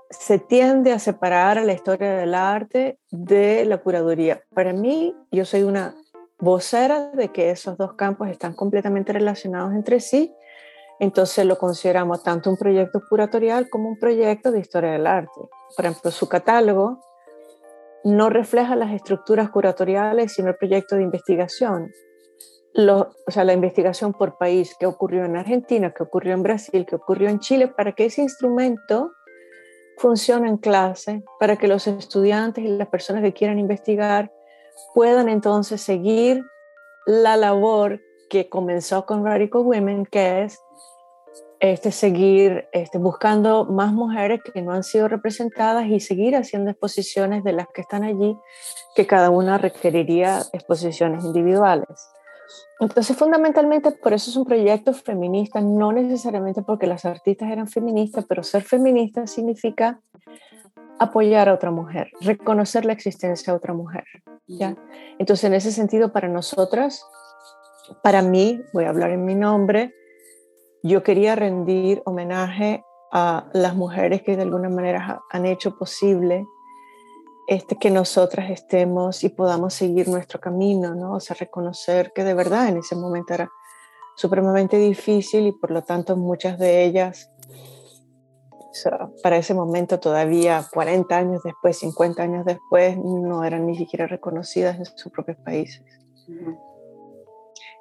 se 0.10 0.38
tiende 0.38 0.92
a 0.94 1.00
separar 1.00 1.58
a 1.58 1.64
la 1.64 1.74
historia 1.74 2.16
del 2.16 2.36
arte 2.36 3.00
de 3.10 3.66
la 3.66 3.80
curaduría. 3.80 4.44
Para 4.54 4.74
mí, 4.74 5.16
yo 5.32 5.44
soy 5.46 5.64
una 5.64 5.96
vocera 6.40 7.10
de 7.12 7.30
que 7.30 7.50
esos 7.50 7.78
dos 7.78 7.94
campos 7.94 8.30
están 8.30 8.54
completamente 8.54 9.14
relacionados 9.14 9.74
entre 9.74 10.00
sí, 10.00 10.34
entonces 11.00 11.46
lo 11.46 11.58
consideramos 11.58 12.24
tanto 12.24 12.50
un 12.50 12.58
proyecto 12.58 13.02
curatorial 13.10 13.70
como 13.70 13.90
un 13.90 14.00
proyecto 14.00 14.52
de 14.52 14.60
historia 14.60 14.92
del 14.92 15.08
arte. 15.08 15.42
Por 15.76 15.86
ejemplo, 15.86 16.12
su 16.12 16.28
catálogo 16.30 17.00
no 18.04 18.30
refleja 18.30 18.76
las 18.76 18.92
estructuras 18.92 19.50
curatoriales, 19.50 20.34
sino 20.34 20.50
el 20.50 20.56
proyecto 20.56 20.96
de 20.96 21.04
investigación. 21.04 21.92
o 22.76 23.32
sea, 23.32 23.44
la 23.44 23.54
investigación 23.54 24.14
por 24.14 24.38
país, 24.38 24.76
qué 24.80 24.86
ocurrió 24.86 25.26
en 25.26 25.38
Argentina, 25.38 25.94
qué 25.96 26.04
ocurrió 26.04 26.34
en 26.34 26.44
Brasil, 26.44 26.86
qué 26.88 26.96
ocurrió 26.96 27.30
en 27.30 27.40
Chile, 27.40 27.68
para 27.68 27.94
que 27.94 28.06
ese 28.06 28.22
instrumento 28.22 29.12
funcione 29.98 30.50
en 30.50 30.58
clase, 30.58 31.24
para 31.40 31.56
que 31.56 31.68
los 31.68 31.86
estudiantes 31.88 32.64
y 32.64 32.68
las 32.68 32.88
personas 32.88 33.22
que 33.22 33.34
quieran 33.34 33.60
investigar 33.60 34.32
puedan 34.94 35.30
entonces 35.30 35.82
seguir 35.82 36.44
la 37.06 37.38
labor 37.38 38.02
que 38.30 38.50
comenzó 38.50 39.06
con 39.06 39.24
Radical 39.24 39.62
Women, 39.62 40.06
que 40.08 40.44
es 40.44 40.60
este, 41.64 41.94
seguir 41.94 42.68
este, 42.74 42.98
buscando 42.98 43.64
más 43.64 43.94
mujeres 43.94 44.42
que 44.44 44.62
no 44.62 44.74
han 44.74 44.84
sido 44.84 45.08
representadas 45.08 45.88
y 45.88 46.02
seguir 46.02 46.36
haciendo 46.36 46.70
exposiciones 46.70 47.42
de 47.46 47.54
las 47.54 47.68
que 47.74 47.80
están 47.80 48.04
allí, 48.04 48.36
que 48.98 49.08
cada 49.08 49.30
una 49.30 49.58
requeriría 49.58 50.42
exposiciones 50.52 51.24
individuales. 51.24 51.88
Entonces, 52.82 53.16
fundamentalmente, 53.16 53.92
por 53.92 54.12
eso 54.12 54.30
es 54.30 54.36
un 54.36 54.44
proyecto 54.44 54.94
feminista, 54.94 55.62
no 55.62 55.94
necesariamente 55.94 56.64
porque 56.64 56.86
las 56.86 57.06
artistas 57.06 57.50
eran 57.50 57.70
feministas, 57.70 58.26
pero 58.28 58.44
ser 58.44 58.64
feminista 58.64 59.26
significa 59.26 60.02
apoyar 61.00 61.48
a 61.48 61.54
otra 61.54 61.72
mujer, 61.72 62.12
reconocer 62.20 62.84
la 62.84 62.92
existencia 62.92 63.54
de 63.54 63.58
otra 63.58 63.74
mujer. 63.74 64.04
¿ya? 64.48 64.76
Entonces, 65.18 65.46
en 65.46 65.54
ese 65.54 65.72
sentido, 65.72 66.12
para 66.12 66.28
nosotras, 66.28 67.06
para 68.02 68.22
mí, 68.22 68.62
voy 68.74 68.84
a 68.84 68.90
hablar 68.90 69.12
en 69.12 69.24
mi 69.24 69.36
nombre, 69.36 69.94
yo 70.84 71.02
quería 71.02 71.36
rendir 71.36 72.02
homenaje 72.06 72.84
a 73.12 73.50
las 73.54 73.76
mujeres 73.76 74.22
que 74.22 74.36
de 74.36 74.44
alguna 74.44 74.70
manera 74.70 75.22
han 75.30 75.46
hecho 75.46 75.78
posible 75.78 76.46
este, 77.48 77.78
que 77.78 77.90
nosotras 77.90 78.52
estemos 78.52 79.24
y 79.24 79.30
podamos 79.30 79.74
seguir 79.74 80.08
nuestro 80.08 80.40
camino, 80.40 80.94
¿no? 80.94 81.14
O 81.14 81.20
sea, 81.20 81.36
reconocer 81.40 82.12
que 82.14 82.24
de 82.24 82.34
verdad 82.34 82.68
en 82.68 82.78
ese 82.78 82.96
momento 82.96 83.34
era 83.34 83.50
supremamente 84.16 84.78
difícil 84.78 85.48
y 85.48 85.52
por 85.54 85.72
lo 85.72 85.84
tanto 85.84 86.18
muchas 86.18 86.60
de 86.60 86.84
ellas 86.84 87.30
para 89.22 89.38
ese 89.38 89.54
momento 89.54 90.00
todavía 90.00 90.66
40 90.74 91.16
años 91.16 91.42
después, 91.44 91.78
50 91.78 92.24
años 92.24 92.46
después, 92.46 92.98
no 92.98 93.44
eran 93.44 93.68
ni 93.68 93.78
siquiera 93.78 94.08
reconocidas 94.08 94.78
en 94.78 94.86
sus 94.86 95.12
propios 95.12 95.38
países. 95.38 95.84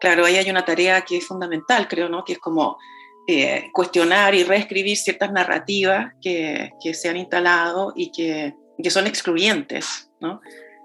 Claro, 0.02 0.24
ahí 0.24 0.34
hay 0.34 0.50
una 0.50 0.64
tarea 0.64 1.02
que 1.02 1.18
es 1.18 1.24
fundamental, 1.28 1.86
creo, 1.86 2.08
¿no? 2.08 2.24
Que 2.24 2.32
es 2.32 2.40
como 2.40 2.76
eh, 3.28 3.70
cuestionar 3.72 4.34
y 4.34 4.42
reescribir 4.42 4.96
ciertas 4.96 5.30
narrativas 5.30 6.12
que, 6.20 6.72
que 6.82 6.92
se 6.92 7.08
han 7.08 7.16
instalado 7.16 7.92
y 7.94 8.10
que, 8.10 8.52
que 8.82 8.90
son 8.90 9.06
excluyentes, 9.06 10.10
¿no? 10.18 10.40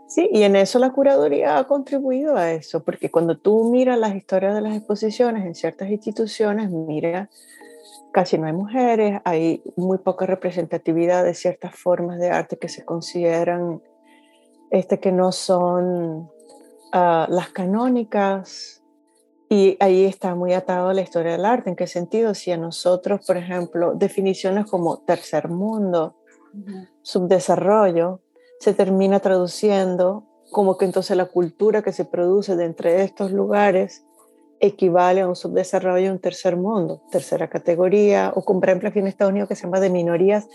Sí, 0.08 0.30
y 0.32 0.44
en 0.44 0.56
eso 0.56 0.78
la 0.78 0.92
curaduría 0.92 1.58
ha 1.58 1.64
contribuido 1.64 2.38
a 2.38 2.52
eso, 2.52 2.84
porque 2.84 3.10
cuando 3.10 3.40
tú 3.40 3.72
miras 3.72 3.98
las 3.98 4.16
historias 4.16 4.54
de 4.54 4.62
las 4.62 4.78
exposiciones 4.78 5.48
en 5.48 5.56
ciertas 5.56 5.90
instituciones, 5.90 6.70
mira 6.70 7.28
casi 8.14 8.38
no 8.38 8.46
hay 8.46 8.54
mujeres, 8.54 9.20
hay 9.26 9.64
muy 9.76 9.98
poca 9.98 10.28
representatividad 10.28 11.24
de 11.24 11.34
ciertas 11.34 11.74
formas 11.76 12.20
de 12.20 12.30
arte 12.30 12.60
que 12.60 12.70
se 12.70 12.86
consideran 12.86 13.82
este, 14.70 15.00
que 15.00 15.12
no 15.12 15.32
son 15.32 16.30
ah, 16.94 17.26
las 17.32 17.50
canónicas. 17.50 18.77
Y 19.50 19.78
ahí 19.80 20.06
está 20.06 20.36
muy 20.36 20.54
atado 20.54 20.90
a 20.90 20.94
la 20.94 21.02
historia 21.02 21.32
del 21.32 21.46
arte. 21.46 21.70
¿En 21.70 21.76
qué 21.76 21.88
sentido? 21.88 22.34
Si 22.34 22.52
a 22.52 22.58
nosotros, 22.58 23.26
por 23.26 23.38
ejemplo, 23.38 23.94
definiciones 23.96 24.66
como 24.66 25.00
tercer 25.00 25.48
mundo, 25.48 26.16
subdesarrollo, 27.02 28.22
se 28.60 28.74
termina 28.74 29.20
traduciendo 29.20 30.26
como 30.52 30.78
que 30.78 30.86
entonces 30.86 31.16
la 31.16 31.26
cultura 31.26 31.82
que 31.82 31.92
se 31.92 32.06
produce 32.06 32.56
de 32.56 32.66
entre 32.66 33.04
estos 33.04 33.32
lugares 33.32 34.04
equivale 34.60 35.22
a 35.22 35.28
un 35.28 35.36
subdesarrollo, 35.36 36.12
un 36.12 36.20
tercer 36.20 36.56
mundo, 36.56 37.02
tercera 37.12 37.48
categoría, 37.48 38.32
o 38.36 38.44
por 38.44 38.66
ejemplo 38.66 38.90
aquí 38.90 39.00
en 39.00 39.08
Estados 39.08 39.32
Unidos 39.32 39.50
que 39.50 39.56
se 39.56 39.64
llama 39.64 39.80
de 39.80 39.90
minorías 39.90 40.48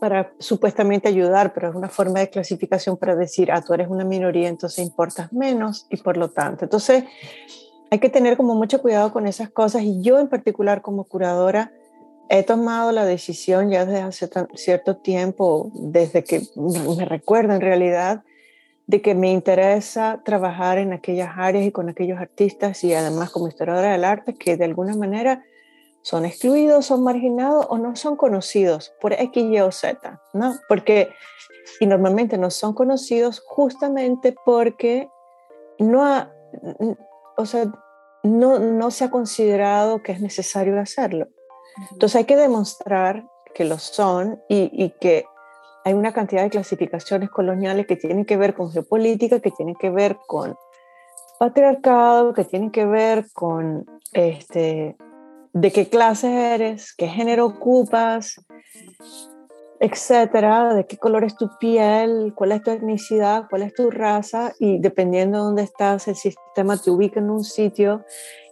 para 0.00 0.32
supuestamente 0.38 1.08
ayudar, 1.08 1.54
pero 1.54 1.70
es 1.70 1.74
una 1.74 1.88
forma 1.88 2.20
de 2.20 2.28
clasificación 2.28 2.96
para 2.96 3.14
decir, 3.14 3.50
ah, 3.50 3.62
tú 3.62 3.72
eres 3.72 3.88
una 3.88 4.04
minoría, 4.04 4.48
entonces 4.48 4.84
importas 4.84 5.32
menos 5.32 5.86
y 5.90 5.96
por 5.96 6.16
lo 6.16 6.30
tanto. 6.30 6.64
Entonces, 6.64 7.04
hay 7.90 7.98
que 7.98 8.08
tener 8.08 8.36
como 8.36 8.54
mucho 8.54 8.82
cuidado 8.82 9.12
con 9.12 9.26
esas 9.26 9.50
cosas 9.50 9.82
y 9.82 10.02
yo 10.02 10.18
en 10.18 10.28
particular 10.28 10.82
como 10.82 11.04
curadora 11.04 11.72
he 12.28 12.42
tomado 12.42 12.90
la 12.92 13.04
decisión 13.04 13.70
ya 13.70 13.84
desde 13.84 14.02
hace 14.02 14.28
cierto 14.54 14.96
tiempo, 14.96 15.70
desde 15.74 16.24
que 16.24 16.42
me 16.56 17.04
recuerdo 17.04 17.54
en 17.54 17.60
realidad, 17.60 18.24
de 18.86 19.02
que 19.02 19.14
me 19.14 19.32
interesa 19.32 20.20
trabajar 20.24 20.78
en 20.78 20.92
aquellas 20.92 21.30
áreas 21.36 21.64
y 21.64 21.72
con 21.72 21.88
aquellos 21.88 22.18
artistas 22.18 22.82
y 22.84 22.94
además 22.94 23.30
como 23.30 23.48
historiadora 23.48 23.92
del 23.92 24.04
arte 24.04 24.34
que 24.34 24.56
de 24.56 24.64
alguna 24.64 24.94
manera 24.94 25.44
son 26.02 26.24
excluidos, 26.24 26.86
son 26.86 27.02
marginados 27.02 27.66
o 27.68 27.78
no 27.78 27.96
son 27.96 28.16
conocidos 28.16 28.94
por 29.00 29.12
X, 29.12 29.44
Y 29.44 29.58
o 29.60 29.72
Z, 29.72 30.20
¿no? 30.34 30.54
Porque, 30.68 31.08
y 31.80 31.86
normalmente 31.86 32.38
no 32.38 32.50
son 32.50 32.74
conocidos 32.74 33.42
justamente 33.44 34.32
porque 34.44 35.08
no, 35.80 36.28
o 37.36 37.46
sea, 37.46 37.72
no, 38.22 38.58
no 38.58 38.90
se 38.90 39.04
ha 39.04 39.10
considerado 39.10 40.02
que 40.02 40.12
es 40.12 40.20
necesario 40.20 40.80
hacerlo. 40.80 41.28
Entonces 41.92 42.16
hay 42.16 42.24
que 42.24 42.36
demostrar 42.36 43.24
que 43.54 43.64
lo 43.64 43.78
son 43.78 44.40
y, 44.48 44.70
y 44.72 44.90
que 45.00 45.24
hay 45.84 45.94
una 45.94 46.12
cantidad 46.12 46.42
de 46.42 46.50
clasificaciones 46.50 47.30
coloniales 47.30 47.86
que 47.86 47.96
tienen 47.96 48.24
que 48.24 48.36
ver 48.36 48.54
con 48.54 48.72
geopolítica, 48.72 49.40
que 49.40 49.52
tienen 49.52 49.76
que 49.76 49.90
ver 49.90 50.18
con 50.26 50.56
patriarcado, 51.38 52.34
que 52.34 52.44
tienen 52.44 52.70
que 52.70 52.86
ver 52.86 53.26
con 53.32 53.86
este, 54.12 54.96
de 55.52 55.72
qué 55.72 55.88
clase 55.88 56.54
eres, 56.54 56.94
qué 56.94 57.08
género 57.08 57.46
ocupas, 57.46 58.44
etcétera, 59.80 60.74
de 60.74 60.86
qué 60.86 60.96
color 60.96 61.24
es 61.24 61.36
tu 61.36 61.50
piel, 61.58 62.32
cuál 62.34 62.52
es 62.52 62.62
tu 62.62 62.70
etnicidad, 62.70 63.44
cuál 63.48 63.62
es 63.62 63.74
tu 63.74 63.90
raza, 63.90 64.52
y 64.58 64.78
dependiendo 64.78 65.38
de 65.38 65.44
dónde 65.44 65.62
estás, 65.62 66.08
el 66.08 66.16
sistema 66.16 66.76
te 66.76 66.90
ubica 66.90 67.20
en 67.20 67.30
un 67.30 67.44
sitio 67.44 68.04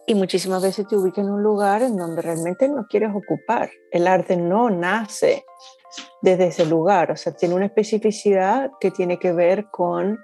y 0.07 0.15
muchísimas 0.15 0.63
veces 0.63 0.87
te 0.87 0.97
ubica 0.97 1.21
en 1.21 1.31
un 1.31 1.43
lugar 1.43 1.83
en 1.83 1.97
donde 1.97 2.21
realmente 2.21 2.69
no 2.69 2.87
quieres 2.89 3.11
ocupar. 3.15 3.71
El 3.91 4.07
arte 4.07 4.37
no 4.37 4.69
nace 4.69 5.45
desde 6.21 6.49
ese 6.49 6.67
lugar. 6.67 7.11
O 7.11 7.17
sea, 7.17 7.33
tiene 7.33 7.55
una 7.55 7.67
especificidad 7.67 8.71
que 8.81 8.91
tiene 8.91 9.19
que 9.19 9.33
ver 9.33 9.67
con 9.71 10.19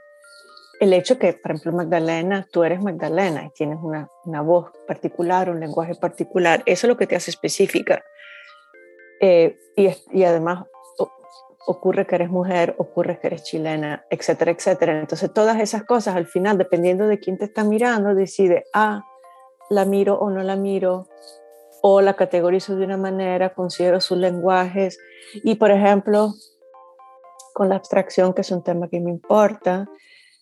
el 0.80 0.92
hecho 0.92 1.18
que, 1.18 1.32
por 1.34 1.52
ejemplo, 1.52 1.72
Magdalena, 1.72 2.46
tú 2.50 2.64
eres 2.64 2.82
Magdalena 2.82 3.44
y 3.46 3.50
tienes 3.50 3.78
una, 3.82 4.08
una 4.24 4.40
voz 4.42 4.70
particular, 4.86 5.50
un 5.50 5.60
lenguaje 5.60 5.94
particular. 5.94 6.62
Eso 6.66 6.86
es 6.86 6.88
lo 6.88 6.96
que 6.96 7.06
te 7.06 7.16
hace 7.16 7.30
específica. 7.30 8.02
Eh, 9.20 9.58
y, 9.76 9.90
y, 10.12 10.24
además 10.24 10.64
ocurre 11.70 12.06
que 12.06 12.16
eres 12.16 12.30
mujer, 12.30 12.74
ocurre 12.78 13.18
que 13.20 13.28
eres 13.28 13.44
chilena, 13.44 14.04
etcétera, 14.10 14.50
etcétera. 14.50 14.98
Entonces, 14.98 15.32
todas 15.32 15.60
esas 15.60 15.84
cosas, 15.84 16.16
al 16.16 16.26
final, 16.26 16.58
dependiendo 16.58 17.06
de 17.06 17.20
quién 17.20 17.38
te 17.38 17.44
está 17.44 17.64
mirando, 17.64 18.14
decide, 18.14 18.64
ah, 18.74 19.04
la 19.70 19.84
miro 19.84 20.18
o 20.18 20.30
no 20.30 20.42
la 20.42 20.56
miro, 20.56 21.08
o 21.82 22.00
la 22.00 22.14
categorizo 22.14 22.76
de 22.76 22.84
una 22.84 22.96
manera, 22.96 23.54
considero 23.54 24.00
sus 24.00 24.18
lenguajes 24.18 24.98
y, 25.44 25.54
por 25.54 25.70
ejemplo, 25.70 26.34
con 27.54 27.68
la 27.68 27.76
abstracción, 27.76 28.34
que 28.34 28.42
es 28.42 28.50
un 28.50 28.62
tema 28.62 28.88
que 28.88 29.00
me 29.00 29.10
importa, 29.10 29.88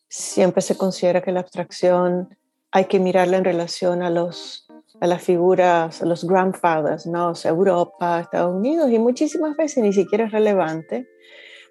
siempre 0.08 0.62
se 0.62 0.76
considera 0.76 1.20
que 1.20 1.32
la 1.32 1.40
abstracción 1.40 2.36
hay 2.70 2.86
que 2.86 2.98
mirarla 2.98 3.36
en 3.36 3.44
relación 3.44 4.02
a 4.02 4.10
los 4.10 4.67
a 5.00 5.06
las 5.06 5.22
figuras, 5.22 6.02
a 6.02 6.06
los 6.06 6.24
grandfathers, 6.24 7.06
¿no? 7.06 7.32
Europa, 7.44 8.20
Estados 8.20 8.54
Unidos, 8.54 8.90
y 8.90 8.98
muchísimas 8.98 9.56
veces 9.56 9.82
ni 9.82 9.92
siquiera 9.92 10.24
es 10.24 10.32
relevante, 10.32 11.06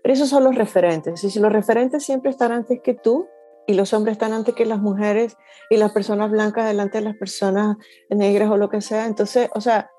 Pero 0.04 0.14
esos 0.14 0.30
son 0.30 0.44
los 0.44 0.56
referentes. 0.56 1.24
Y 1.24 1.30
si 1.30 1.40
los 1.40 1.52
referentes 1.52 2.06
siempre 2.06 2.32
están 2.32 2.52
antes 2.52 2.80
que 2.82 2.94
tú, 2.94 3.28
y 3.66 3.74
los 3.74 3.94
hombres 3.94 4.14
están 4.14 4.32
antes 4.32 4.56
que 4.56 4.66
las 4.66 4.80
mujeres, 4.80 5.36
y 5.70 5.78
las 5.78 5.92
personas 5.92 6.32
blancas 6.32 6.68
delante 6.68 7.00
de 7.00 7.04
las 7.04 7.18
personas 7.18 7.76
negras 8.10 8.50
o 8.50 8.58
lo 8.58 8.70
que 8.70 8.80
sea, 8.80 9.06
entonces, 9.06 9.50
o 9.54 9.60
sea, 9.60 9.90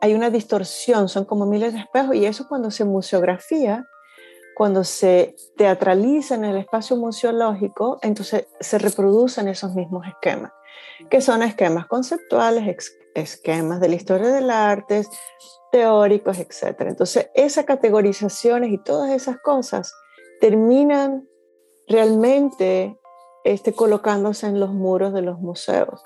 hay 0.00 0.12
una 0.12 0.28
distorsión, 0.28 1.08
son 1.08 1.24
como 1.24 1.46
miles 1.46 1.72
de 1.72 1.78
espejos, 1.78 2.14
y 2.16 2.26
eso 2.26 2.46
cuando 2.46 2.70
se 2.70 2.84
museografía, 2.84 3.86
cuando 4.54 4.84
se 4.84 5.34
teatraliza 5.56 6.34
en 6.34 6.44
el 6.44 6.56
espacio 6.58 6.96
museológico, 6.96 7.98
entonces 8.02 8.46
se 8.60 8.78
reproducen 8.78 9.48
esos 9.48 9.74
mismos 9.74 10.06
esquemas, 10.06 10.52
que 11.10 11.20
son 11.20 11.42
esquemas 11.42 11.86
conceptuales, 11.86 12.96
esquemas 13.14 13.80
de 13.80 13.88
la 13.88 13.94
historia 13.94 14.28
del 14.28 14.50
arte, 14.50 15.04
teóricos, 15.72 16.38
etc. 16.38 16.80
Entonces, 16.80 17.30
esas 17.34 17.64
categorizaciones 17.64 18.70
y 18.70 18.78
todas 18.78 19.10
esas 19.10 19.38
cosas 19.38 19.92
terminan 20.40 21.28
realmente 21.88 22.98
este, 23.44 23.72
colocándose 23.72 24.46
en 24.46 24.60
los 24.60 24.70
muros 24.72 25.12
de 25.12 25.22
los 25.22 25.38
museos, 25.38 26.02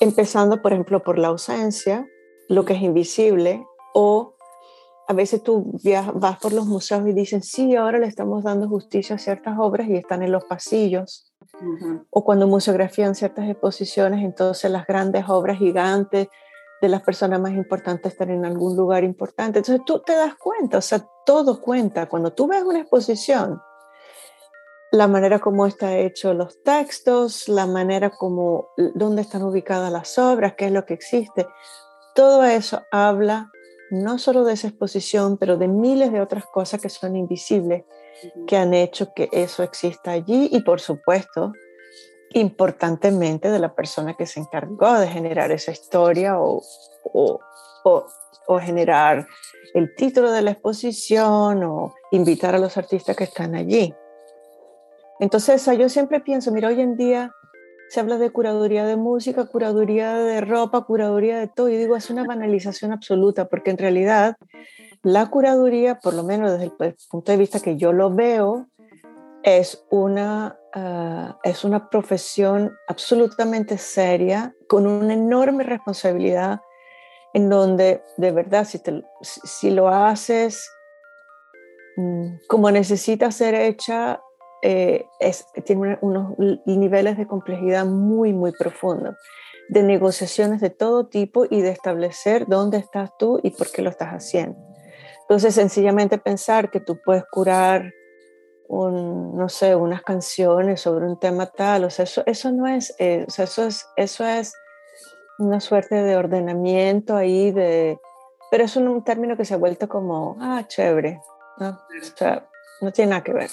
empezando, 0.00 0.62
por 0.62 0.72
ejemplo, 0.72 1.02
por 1.02 1.18
la 1.18 1.28
ausencia, 1.28 2.06
lo 2.48 2.64
que 2.64 2.74
es 2.74 2.82
invisible, 2.82 3.64
o 3.94 4.34
a 5.10 5.12
veces 5.12 5.42
tú 5.42 5.72
vas 6.14 6.38
por 6.38 6.52
los 6.52 6.66
museos 6.66 7.04
y 7.04 7.12
dicen, 7.12 7.42
sí, 7.42 7.74
ahora 7.74 7.98
le 7.98 8.06
estamos 8.06 8.44
dando 8.44 8.68
justicia 8.68 9.16
a 9.16 9.18
ciertas 9.18 9.58
obras 9.58 9.88
y 9.88 9.96
están 9.96 10.22
en 10.22 10.30
los 10.30 10.44
pasillos. 10.44 11.34
O 12.10 12.22
cuando 12.22 12.46
museografían 12.46 13.16
ciertas 13.16 13.48
exposiciones, 13.48 14.24
entonces 14.24 14.70
las 14.70 14.86
grandes 14.86 15.24
obras 15.26 15.58
gigantes 15.58 16.28
de 16.80 16.88
las 16.88 17.02
personas 17.02 17.40
más 17.40 17.54
importantes 17.54 18.12
están 18.12 18.30
en 18.30 18.44
algún 18.44 18.76
lugar 18.76 19.02
importante. 19.02 19.58
Entonces 19.58 19.84
tú 19.84 19.98
te 19.98 20.14
das 20.14 20.36
cuenta, 20.36 20.78
o 20.78 20.80
sea, 20.80 21.04
todo 21.26 21.60
cuenta. 21.60 22.08
Cuando 22.08 22.32
tú 22.32 22.46
ves 22.46 22.62
una 22.62 22.78
exposición, 22.78 23.60
la 24.92 25.08
manera 25.08 25.40
como 25.40 25.66
está 25.66 25.98
hecho 25.98 26.34
los 26.34 26.62
textos, 26.62 27.48
la 27.48 27.66
manera 27.66 28.10
como, 28.10 28.68
dónde 28.94 29.22
están 29.22 29.42
ubicadas 29.42 29.90
las 29.90 30.16
obras, 30.18 30.54
qué 30.56 30.66
es 30.66 30.72
lo 30.72 30.86
que 30.86 30.94
existe, 30.94 31.48
todo 32.14 32.44
eso 32.44 32.82
habla 32.92 33.50
no 33.90 34.18
solo 34.18 34.44
de 34.44 34.54
esa 34.54 34.68
exposición, 34.68 35.36
pero 35.36 35.56
de 35.56 35.68
miles 35.68 36.12
de 36.12 36.20
otras 36.20 36.44
cosas 36.46 36.80
que 36.80 36.88
son 36.88 37.16
invisibles, 37.16 37.84
que 38.46 38.56
han 38.56 38.74
hecho 38.74 39.12
que 39.14 39.28
eso 39.32 39.62
exista 39.62 40.12
allí 40.12 40.48
y 40.52 40.62
por 40.62 40.80
supuesto, 40.80 41.52
importantemente 42.32 43.50
de 43.50 43.58
la 43.58 43.74
persona 43.74 44.14
que 44.14 44.26
se 44.26 44.40
encargó 44.40 44.98
de 44.98 45.08
generar 45.08 45.50
esa 45.50 45.72
historia 45.72 46.38
o, 46.38 46.62
o, 47.12 47.40
o, 48.46 48.58
generar 48.60 49.26
el 49.74 49.94
título 49.94 50.30
de 50.30 50.42
la 50.42 50.52
exposición 50.52 51.64
o 51.64 51.94
invitar 52.12 52.54
a 52.54 52.58
los 52.58 52.76
artistas 52.76 53.16
que 53.16 53.24
están 53.24 53.54
allí. 53.54 53.94
Entonces, 55.18 55.64
yo 55.76 55.88
siempre 55.88 56.20
pienso, 56.20 56.52
mira, 56.52 56.68
hoy 56.68 56.80
en 56.80 56.96
día 56.96 57.32
se 57.90 57.98
habla 57.98 58.18
de 58.18 58.30
curaduría 58.30 58.86
de 58.86 58.94
música, 58.94 59.46
curaduría 59.46 60.14
de 60.14 60.40
ropa, 60.40 60.84
curaduría 60.84 61.40
de 61.40 61.48
todo. 61.48 61.68
Y 61.68 61.76
digo, 61.76 61.96
es 61.96 62.08
una 62.08 62.22
banalización 62.22 62.92
absoluta, 62.92 63.48
porque 63.48 63.72
en 63.72 63.78
realidad 63.78 64.36
la 65.02 65.26
curaduría, 65.26 65.98
por 65.98 66.14
lo 66.14 66.22
menos 66.22 66.52
desde 66.52 66.66
el 66.66 66.96
punto 67.10 67.32
de 67.32 67.38
vista 67.38 67.58
que 67.58 67.76
yo 67.76 67.92
lo 67.92 68.14
veo, 68.14 68.68
es 69.42 69.84
una, 69.90 70.56
ah, 70.72 71.40
es 71.42 71.64
una 71.64 71.90
profesión 71.90 72.72
absolutamente 72.86 73.76
seria, 73.76 74.54
con 74.68 74.86
una 74.86 75.14
enorme 75.14 75.64
responsabilidad, 75.64 76.60
en 77.34 77.48
donde 77.48 78.04
de 78.16 78.30
verdad, 78.30 78.66
si, 78.66 78.80
si 79.20 79.70
lo 79.72 79.88
haces 79.88 80.70
mm, 81.96 82.34
como 82.46 82.70
necesita 82.70 83.32
ser 83.32 83.56
hecha, 83.56 84.20
eh, 84.62 85.06
es, 85.18 85.46
tiene 85.64 85.98
unos 86.00 86.38
niveles 86.66 87.16
de 87.16 87.26
complejidad 87.26 87.86
muy, 87.86 88.32
muy 88.32 88.52
profundos, 88.52 89.16
de 89.68 89.82
negociaciones 89.82 90.60
de 90.60 90.70
todo 90.70 91.06
tipo 91.06 91.46
y 91.48 91.62
de 91.62 91.70
establecer 91.70 92.46
dónde 92.46 92.78
estás 92.78 93.10
tú 93.18 93.40
y 93.42 93.50
por 93.50 93.70
qué 93.70 93.82
lo 93.82 93.90
estás 93.90 94.10
haciendo. 94.10 94.58
Entonces, 95.22 95.54
sencillamente 95.54 96.18
pensar 96.18 96.70
que 96.70 96.80
tú 96.80 96.98
puedes 97.04 97.24
curar, 97.30 97.92
un, 98.68 99.36
no 99.36 99.48
sé, 99.48 99.74
unas 99.74 100.02
canciones 100.02 100.80
sobre 100.80 101.06
un 101.06 101.18
tema 101.18 101.46
tal, 101.46 101.84
o 101.84 101.90
sea, 101.90 102.04
eso, 102.04 102.22
eso 102.26 102.52
no 102.52 102.66
es, 102.66 102.94
eh, 102.98 103.24
o 103.26 103.30
sea, 103.30 103.44
eso 103.44 103.66
es, 103.66 103.86
eso 103.96 104.24
es 104.24 104.54
una 105.38 105.60
suerte 105.60 105.96
de 105.96 106.16
ordenamiento 106.16 107.16
ahí, 107.16 107.50
de, 107.50 107.98
pero 108.50 108.64
es 108.64 108.76
un 108.76 109.02
término 109.04 109.36
que 109.36 109.44
se 109.44 109.54
ha 109.54 109.56
vuelto 109.56 109.88
como, 109.88 110.36
ah, 110.40 110.64
chévere, 110.66 111.20
¿no? 111.58 111.68
O 111.70 112.16
sea, 112.16 112.48
no 112.80 112.92
tiene 112.92 113.10
nada 113.10 113.24
que 113.24 113.32
ver. 113.32 113.50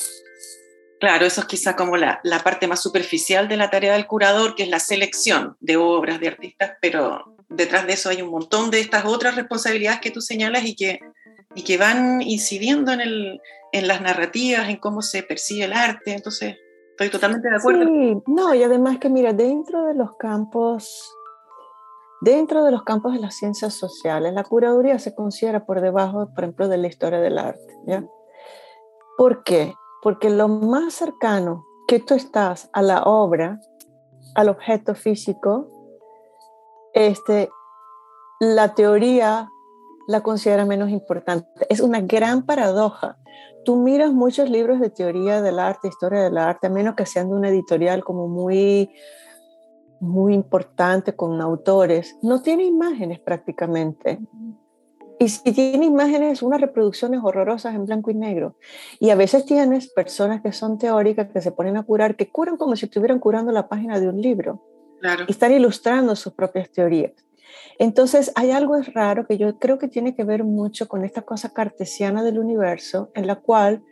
Claro, 0.99 1.25
eso 1.25 1.41
es 1.41 1.47
quizá 1.47 1.75
como 1.75 1.95
la, 1.95 2.21
parte 2.43 2.67
más 2.67 2.81
superficial 2.81 3.47
de 3.47 3.57
la 3.57 3.69
tarea 3.69 3.93
del 3.93 4.07
curador, 4.07 4.55
que 4.55 4.63
es 4.63 4.69
la 4.69 4.79
selección 4.79 5.55
de 5.59 5.77
obras 5.77 6.19
de 6.19 6.29
artistas, 6.29 6.73
pero 6.81 7.35
detrás 7.49 7.85
de 7.85 7.93
eso 7.93 8.09
hay 8.09 8.21
un 8.21 8.31
montón 8.31 8.71
de 8.71 8.79
estas 8.79 9.05
otras 9.05 9.35
responsabilidades 9.35 10.01
que 10.01 10.11
tú 10.11 10.21
señalas 10.21 10.65
y 10.65 10.75
que, 10.75 10.99
y 11.53 11.63
que 11.63 11.77
van 11.77 12.21
incidiendo 12.21 12.91
en, 12.91 13.01
el, 13.01 13.41
en 13.73 13.87
las 13.87 14.01
narrativas, 14.01 14.69
en 14.69 14.77
cómo 14.77 15.03
se 15.03 15.21
percibe 15.21 15.65
el 15.65 15.73
arte. 15.73 16.13
Entonces, 16.13 16.55
estoy 16.91 17.09
totalmente 17.09 17.47
de 17.47 17.57
acuerdo. 17.57 17.83
Sí, 17.83 18.17
no, 18.25 18.55
y 18.55 18.63
además 18.63 18.97
que 18.97 19.09
mira, 19.09 19.33
dentro 19.33 19.85
de 19.85 19.93
los 19.93 20.15
campos, 20.17 21.13
dentro 22.21 22.63
de 22.63 22.71
los 22.71 22.83
campos 22.83 23.13
de 23.13 23.19
las 23.19 23.35
ciencias 23.35 23.75
sociales, 23.75 24.33
la 24.33 24.43
curaduría 24.43 24.97
se 24.97 25.13
considera 25.13 25.63
por 25.63 25.79
debajo, 25.79 26.27
por 26.33 26.43
ejemplo, 26.43 26.67
de 26.67 26.77
la 26.77 26.87
historia 26.87 27.19
del 27.19 27.37
arte, 27.37 27.77
¿ya? 27.85 28.03
¿Por 29.15 29.43
qué? 29.43 29.73
Porque 30.07 30.29
lo 30.29 30.47
más 30.47 30.93
cercano 30.93 31.65
que 31.85 31.99
tú 31.99 32.13
estás 32.13 32.69
a 32.71 32.81
la 32.81 33.03
obra, 33.03 33.59
al 34.35 34.47
objeto 34.47 34.95
físico, 34.95 35.67
este, 36.93 37.49
la 38.39 38.73
teoría 38.73 39.49
la 40.07 40.21
considera 40.21 40.63
menos 40.63 40.91
importante. 40.91 41.49
Es 41.67 41.81
una 41.81 41.99
gran 41.99 42.45
paradoja. 42.45 43.17
Tú 43.65 43.75
miras 43.75 44.13
muchos 44.13 44.49
libros 44.49 44.79
de 44.79 44.91
teoría 44.91 45.41
del 45.41 45.59
arte, 45.59 45.89
historia 45.89 46.23
del 46.23 46.37
arte, 46.37 46.67
a 46.67 46.69
menos 46.69 46.95
que 46.95 47.05
sean 47.05 47.27
de 47.27 47.35
una 47.35 47.49
editorial 47.49 48.01
como 48.05 48.29
muy, 48.29 48.89
muy 49.99 50.33
importante 50.33 51.17
con 51.17 51.41
autores, 51.41 52.17
no 52.21 52.41
tiene 52.41 52.63
imágenes 52.63 53.19
prácticamente. 53.19 54.19
Y 55.19 55.29
si 55.29 55.51
tiene 55.51 55.85
imágenes, 55.85 56.43
unas 56.43 56.61
reproducciones 56.61 57.21
horrorosas 57.23 57.73
en 57.73 57.85
blanco 57.85 58.11
y 58.11 58.13
negro. 58.13 58.55
Y 58.99 59.09
a 59.09 59.15
veces 59.15 59.45
tienes 59.45 59.91
personas 59.91 60.41
que 60.41 60.51
son 60.51 60.77
teóricas, 60.77 61.29
que 61.31 61.41
se 61.41 61.51
ponen 61.51 61.77
a 61.77 61.83
curar, 61.83 62.15
que 62.15 62.29
curan 62.29 62.57
como 62.57 62.75
si 62.75 62.85
estuvieran 62.85 63.19
curando 63.19 63.51
la 63.51 63.67
página 63.67 63.99
de 63.99 64.09
un 64.09 64.21
libro. 64.21 64.63
Claro. 65.01 65.25
Y 65.27 65.31
están 65.31 65.53
ilustrando 65.53 66.15
sus 66.15 66.33
propias 66.33 66.69
teorías. 66.69 67.13
Entonces, 67.79 68.31
hay 68.35 68.51
algo 68.51 68.75
raro 68.93 69.25
que 69.27 69.37
yo 69.37 69.57
creo 69.57 69.77
que 69.77 69.87
tiene 69.87 70.15
que 70.15 70.23
ver 70.23 70.43
mucho 70.43 70.87
con 70.87 71.03
esta 71.03 71.21
cosa 71.21 71.49
cartesiana 71.49 72.23
del 72.23 72.39
universo, 72.39 73.09
en 73.15 73.27
la 73.27 73.37
cual 73.37 73.83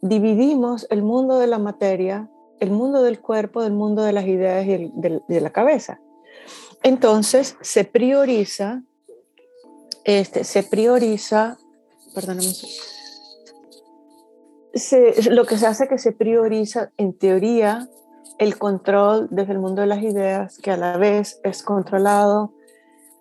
dividimos 0.00 0.86
el 0.90 1.02
mundo 1.02 1.38
de 1.38 1.46
la 1.46 1.58
materia, 1.58 2.30
el 2.58 2.70
mundo 2.70 3.02
del 3.02 3.20
cuerpo, 3.20 3.62
del 3.62 3.72
mundo 3.72 4.02
de 4.02 4.12
las 4.12 4.26
ideas 4.26 4.66
y 4.66 4.92
de 4.94 5.40
la 5.40 5.50
cabeza. 5.50 6.00
Entonces, 6.82 7.56
se 7.60 7.84
prioriza 7.84 8.82
este, 10.18 10.44
se 10.44 10.62
prioriza, 10.62 11.56
perdóname, 12.14 12.52
lo 15.30 15.46
que 15.46 15.56
se 15.56 15.66
hace 15.66 15.84
es 15.84 15.90
que 15.90 15.98
se 15.98 16.12
prioriza 16.12 16.90
en 16.96 17.16
teoría 17.16 17.88
el 18.38 18.58
control 18.58 19.28
desde 19.30 19.52
el 19.52 19.58
mundo 19.58 19.82
de 19.82 19.86
las 19.86 20.02
ideas, 20.02 20.58
que 20.58 20.70
a 20.70 20.76
la 20.76 20.96
vez 20.96 21.40
es 21.44 21.62
controlado 21.62 22.52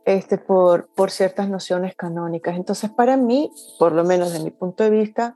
este, 0.06 0.38
por, 0.38 0.88
por 0.96 1.12
ciertas 1.12 1.50
nociones 1.50 1.96
canónicas. 1.96 2.56
Entonces, 2.56 2.90
para 2.90 3.18
mí, 3.18 3.52
por 3.78 3.92
lo 3.92 4.04
menos 4.04 4.34
de 4.34 4.40
mi 4.40 4.52
punto 4.52 4.84
de 4.84 4.90
vista, 4.90 5.36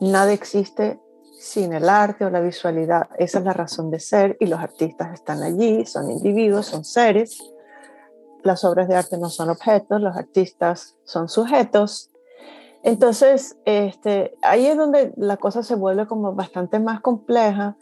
nada 0.00 0.32
existe 0.32 1.00
sin 1.38 1.72
el 1.72 1.88
arte 1.88 2.24
o 2.24 2.30
la 2.30 2.40
visualidad. 2.40 3.08
Esa 3.18 3.38
es 3.38 3.44
la 3.44 3.52
razón 3.52 3.90
de 3.90 4.00
ser 4.00 4.36
y 4.40 4.46
los 4.46 4.60
artistas 4.60 5.14
están 5.14 5.42
allí, 5.42 5.86
son 5.86 6.10
individuos, 6.10 6.66
son 6.66 6.84
seres 6.84 7.38
las 8.46 8.64
obras 8.64 8.88
de 8.88 8.96
arte 8.96 9.18
no 9.18 9.28
son 9.28 9.50
objetos, 9.50 10.00
los 10.00 10.16
artistas 10.16 10.96
son 11.04 11.28
sujetos. 11.28 12.10
Entonces, 12.82 13.56
este, 13.64 14.36
ahí 14.42 14.66
es 14.66 14.76
donde 14.76 15.12
la 15.16 15.36
cosa 15.36 15.62
se 15.62 15.74
vuelve 15.74 16.06
como 16.06 16.34
bastante 16.34 16.78
más 16.78 17.00
compleja, 17.00 17.76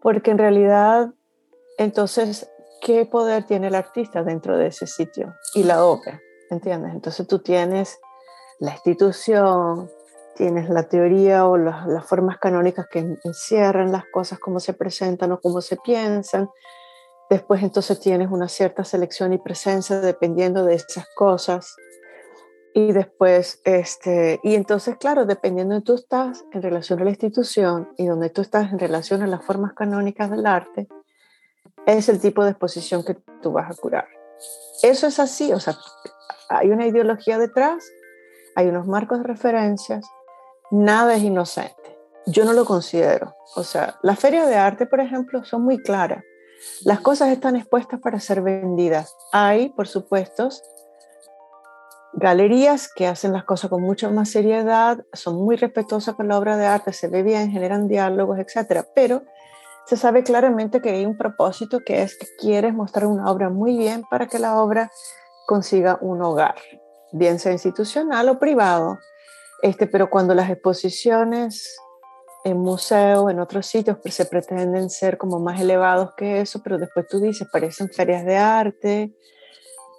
porque 0.00 0.30
en 0.30 0.38
realidad, 0.38 1.10
entonces, 1.78 2.50
¿qué 2.80 3.06
poder 3.06 3.44
tiene 3.44 3.68
el 3.68 3.74
artista 3.74 4.22
dentro 4.22 4.56
de 4.56 4.68
ese 4.68 4.86
sitio 4.86 5.34
y 5.54 5.64
la 5.64 5.84
obra? 5.84 6.20
¿Entiendes? 6.50 6.92
Entonces 6.94 7.26
tú 7.26 7.40
tienes 7.40 7.98
la 8.60 8.72
institución, 8.72 9.90
tienes 10.36 10.68
la 10.68 10.84
teoría 10.84 11.46
o 11.46 11.56
las, 11.56 11.86
las 11.86 12.06
formas 12.06 12.38
canónicas 12.38 12.86
que 12.90 13.18
encierran 13.24 13.92
las 13.92 14.04
cosas, 14.12 14.38
cómo 14.38 14.60
se 14.60 14.72
presentan 14.72 15.32
o 15.32 15.40
cómo 15.40 15.60
se 15.60 15.76
piensan, 15.76 16.48
Después 17.34 17.64
entonces 17.64 17.98
tienes 17.98 18.30
una 18.30 18.46
cierta 18.46 18.84
selección 18.84 19.32
y 19.32 19.38
presencia 19.38 19.98
dependiendo 19.98 20.64
de 20.64 20.74
esas 20.74 21.04
cosas. 21.16 21.74
Y 22.72 22.92
después, 22.92 23.60
este, 23.64 24.38
y 24.44 24.54
entonces, 24.54 24.96
claro, 24.98 25.26
dependiendo 25.26 25.74
de 25.74 25.80
tú 25.80 25.96
estás 25.96 26.44
en 26.52 26.62
relación 26.62 27.00
a 27.00 27.04
la 27.04 27.10
institución 27.10 27.88
y 27.96 28.06
donde 28.06 28.30
tú 28.30 28.40
estás 28.40 28.70
en 28.70 28.78
relación 28.78 29.20
a 29.22 29.26
las 29.26 29.44
formas 29.44 29.72
canónicas 29.72 30.30
del 30.30 30.46
arte, 30.46 30.86
es 31.86 32.08
el 32.08 32.20
tipo 32.20 32.44
de 32.44 32.50
exposición 32.50 33.04
que 33.04 33.14
tú 33.42 33.50
vas 33.50 33.68
a 33.68 33.74
curar. 33.74 34.06
Eso 34.84 35.08
es 35.08 35.18
así, 35.18 35.52
o 35.52 35.58
sea, 35.58 35.76
hay 36.48 36.70
una 36.70 36.86
ideología 36.86 37.36
detrás, 37.36 37.84
hay 38.54 38.68
unos 38.68 38.86
marcos 38.86 39.18
de 39.18 39.24
referencias, 39.24 40.06
nada 40.70 41.16
es 41.16 41.22
inocente. 41.24 41.98
Yo 42.26 42.44
no 42.44 42.52
lo 42.52 42.64
considero. 42.64 43.34
O 43.56 43.64
sea, 43.64 43.98
las 44.02 44.20
ferias 44.20 44.48
de 44.48 44.54
arte, 44.54 44.86
por 44.86 45.00
ejemplo, 45.00 45.44
son 45.44 45.62
muy 45.62 45.78
claras. 45.78 46.22
Las 46.84 47.00
cosas 47.00 47.30
están 47.30 47.56
expuestas 47.56 48.00
para 48.00 48.20
ser 48.20 48.42
vendidas. 48.42 49.14
Hay, 49.32 49.70
por 49.70 49.88
supuesto, 49.88 50.48
galerías 52.14 52.90
que 52.94 53.06
hacen 53.06 53.32
las 53.32 53.44
cosas 53.44 53.70
con 53.70 53.82
mucha 53.82 54.08
más 54.10 54.30
seriedad, 54.30 54.98
son 55.12 55.36
muy 55.36 55.56
respetuosas 55.56 56.14
con 56.14 56.28
la 56.28 56.38
obra 56.38 56.56
de 56.56 56.66
arte, 56.66 56.92
se 56.92 57.08
ve 57.08 57.22
bien, 57.22 57.50
generan 57.50 57.88
diálogos, 57.88 58.38
etc. 58.38 58.86
Pero 58.94 59.22
se 59.86 59.96
sabe 59.96 60.22
claramente 60.22 60.80
que 60.80 60.90
hay 60.90 61.06
un 61.06 61.16
propósito 61.16 61.80
que 61.80 62.02
es 62.02 62.16
que 62.16 62.26
quieres 62.38 62.72
mostrar 62.72 63.06
una 63.06 63.30
obra 63.30 63.50
muy 63.50 63.76
bien 63.76 64.04
para 64.10 64.28
que 64.28 64.38
la 64.38 64.60
obra 64.60 64.90
consiga 65.46 65.98
un 66.00 66.22
hogar, 66.22 66.54
bien 67.12 67.38
sea 67.38 67.52
institucional 67.52 68.28
o 68.28 68.38
privado. 68.38 68.98
Este, 69.62 69.86
pero 69.86 70.10
cuando 70.10 70.34
las 70.34 70.50
exposiciones 70.50 71.76
en 72.44 72.58
museos, 72.58 73.30
en 73.30 73.40
otros 73.40 73.66
sitios, 73.66 73.96
pues 74.02 74.14
se 74.14 74.26
pretenden 74.26 74.90
ser 74.90 75.16
como 75.16 75.40
más 75.40 75.60
elevados 75.60 76.14
que 76.14 76.42
eso, 76.42 76.62
pero 76.62 76.78
después 76.78 77.08
tú 77.08 77.18
dices, 77.18 77.48
parecen 77.50 77.88
ferias 77.88 78.24
de 78.24 78.36
arte, 78.36 79.14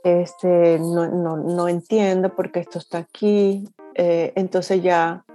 este, 0.03 0.77
no, 0.79 1.07
no, 1.07 1.37
no 1.37 1.67
entiendo 1.67 2.35
por 2.35 2.51
qué 2.51 2.59
esto 2.59 2.77
está 2.77 2.99
aquí. 2.99 3.67
Eh, 3.95 4.31
entonces 4.35 4.83
ya, 4.83 5.25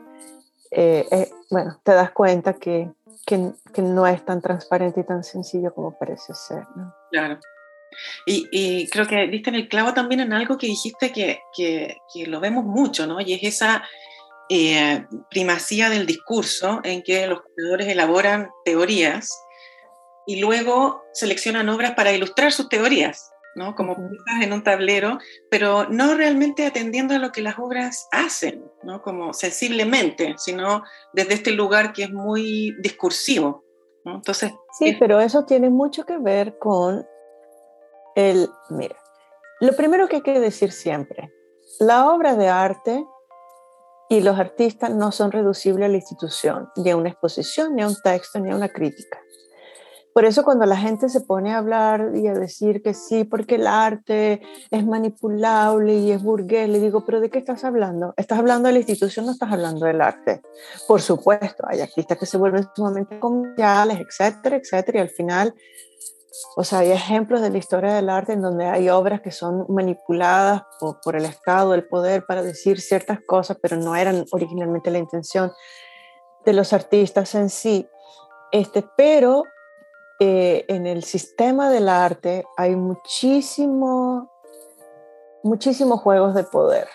eh, 0.70 1.04
eh, 1.10 1.30
bueno, 1.50 1.80
te 1.82 1.92
das 1.92 2.12
cuenta 2.12 2.52
que, 2.52 2.88
que, 3.26 3.50
que, 3.74 3.82
no 3.82 4.06
es 4.06 4.24
tan 4.24 4.40
transparente 4.40 5.00
y 5.00 5.04
tan 5.04 5.24
sencillo 5.24 5.74
como 5.74 5.98
parece 5.98 6.32
ser. 6.34 6.62
¿no? 6.76 6.94
Claro. 7.10 7.40
Y, 8.24 8.46
y, 8.52 8.88
creo 8.88 9.08
que 9.08 9.26
diste 9.26 9.50
en 9.50 9.56
el 9.56 9.68
clavo 9.68 9.92
también 9.92 10.20
en 10.20 10.32
algo 10.32 10.56
que 10.56 10.68
dijiste 10.68 11.10
que, 11.10 11.40
que, 11.56 11.96
que 12.14 12.28
lo 12.28 12.38
vemos 12.38 12.64
mucho, 12.64 13.08
¿no? 13.08 13.20
Y 13.20 13.32
es 13.32 13.42
esa 13.42 13.82
primacía 15.30 15.90
del 15.90 16.06
discurso 16.06 16.80
en 16.82 17.02
que 17.02 17.26
los 17.26 17.40
curadores 17.42 17.88
elaboran 17.88 18.50
teorías 18.64 19.30
y 20.26 20.40
luego 20.40 21.02
seleccionan 21.12 21.68
obras 21.68 21.92
para 21.94 22.12
ilustrar 22.12 22.50
sus 22.52 22.68
teorías. 22.68 23.30
¿no? 23.54 23.74
Como 23.74 23.96
piezas 23.96 24.42
en 24.42 24.52
un 24.52 24.62
tablero, 24.62 25.18
pero 25.50 25.88
no 25.88 26.14
realmente 26.14 26.66
atendiendo 26.66 27.14
a 27.14 27.18
lo 27.18 27.32
que 27.32 27.42
las 27.42 27.58
obras 27.58 28.08
hacen, 28.12 28.64
¿no? 28.84 29.02
Como 29.02 29.32
sensiblemente, 29.32 30.34
sino 30.38 30.84
desde 31.12 31.34
este 31.34 31.50
lugar 31.50 31.92
que 31.92 32.04
es 32.04 32.10
muy 32.12 32.76
discursivo, 32.80 33.64
¿no? 34.04 34.16
Entonces... 34.16 34.52
Sí, 34.78 34.96
pero 35.00 35.20
eso 35.20 35.44
tiene 35.46 35.68
mucho 35.68 36.04
que 36.04 36.18
ver 36.18 36.58
con 36.58 37.04
el... 38.14 38.48
Mira, 38.70 38.96
lo 39.60 39.74
primero 39.74 40.08
que 40.08 40.16
hay 40.16 40.22
que 40.22 40.38
decir 40.38 40.70
siempre, 40.70 41.32
la 41.80 42.08
obra 42.10 42.36
de 42.36 42.48
arte 42.48 43.04
y 44.10 44.20
los 44.22 44.38
artistas 44.40 44.90
no 44.90 45.12
son 45.12 45.30
reducibles 45.30 45.86
a 45.86 45.88
la 45.88 45.96
institución, 45.96 46.68
ni 46.76 46.90
a 46.90 46.96
una 46.96 47.10
exposición, 47.10 47.76
ni 47.76 47.82
a 47.82 47.86
un 47.86 47.94
texto, 48.02 48.40
ni 48.40 48.50
a 48.50 48.56
una 48.56 48.68
crítica. 48.68 49.20
Por 50.12 50.24
eso 50.24 50.42
cuando 50.42 50.66
la 50.66 50.76
gente 50.76 51.08
se 51.08 51.20
pone 51.20 51.54
a 51.54 51.58
hablar 51.58 52.10
y 52.16 52.26
a 52.26 52.34
decir 52.34 52.82
que 52.82 52.92
sí, 52.92 53.22
porque 53.22 53.54
el 53.54 53.68
arte 53.68 54.42
es 54.72 54.84
manipulable 54.84 55.94
y 55.94 56.10
es 56.10 56.24
burgués, 56.24 56.68
le 56.68 56.80
digo, 56.80 57.04
pero 57.06 57.20
¿de 57.20 57.30
qué 57.30 57.38
estás 57.38 57.62
hablando? 57.62 58.12
¿Estás 58.16 58.40
hablando 58.40 58.66
de 58.66 58.72
la 58.72 58.80
institución 58.80 59.26
no 59.26 59.32
estás 59.32 59.52
hablando 59.52 59.86
del 59.86 60.00
arte? 60.00 60.42
Por 60.88 61.00
supuesto, 61.00 61.62
hay 61.68 61.80
artistas 61.80 62.18
que 62.18 62.26
se 62.26 62.36
vuelven 62.36 62.66
sumamente 62.74 63.20
comerciales, 63.20 64.00
etcétera, 64.00 64.56
etcétera, 64.56 64.98
y 64.98 65.02
al 65.02 65.10
final, 65.10 65.54
o 66.56 66.64
sea, 66.64 66.80
hay 66.80 66.92
ejemplos 66.92 67.40
de 67.40 67.50
la 67.50 67.58
historia 67.58 67.94
del 67.94 68.08
arte 68.08 68.32
en 68.32 68.42
donde 68.42 68.66
hay 68.66 68.88
obras 68.88 69.20
que 69.20 69.30
son 69.30 69.66
manipuladas 69.68 70.62
por, 70.78 71.00
por 71.00 71.16
el 71.16 71.24
Estado, 71.24 71.74
el 71.74 71.86
poder, 71.86 72.24
para 72.26 72.42
decir 72.42 72.80
ciertas 72.80 73.18
cosas, 73.26 73.58
pero 73.60 73.76
no 73.76 73.96
eran 73.96 74.24
originalmente 74.30 74.90
la 74.90 74.98
intención 74.98 75.52
de 76.44 76.52
los 76.52 76.72
artistas 76.72 77.34
en 77.34 77.50
sí. 77.50 77.88
Este, 78.52 78.84
pero 78.96 79.44
eh, 80.18 80.64
en 80.68 80.86
el 80.86 81.02
sistema 81.02 81.70
del 81.70 81.88
arte 81.88 82.44
hay 82.56 82.76
muchísimo, 82.76 84.30
muchísimos 85.42 86.00
juegos 86.00 86.34
de 86.34 86.44
poder. 86.44 86.88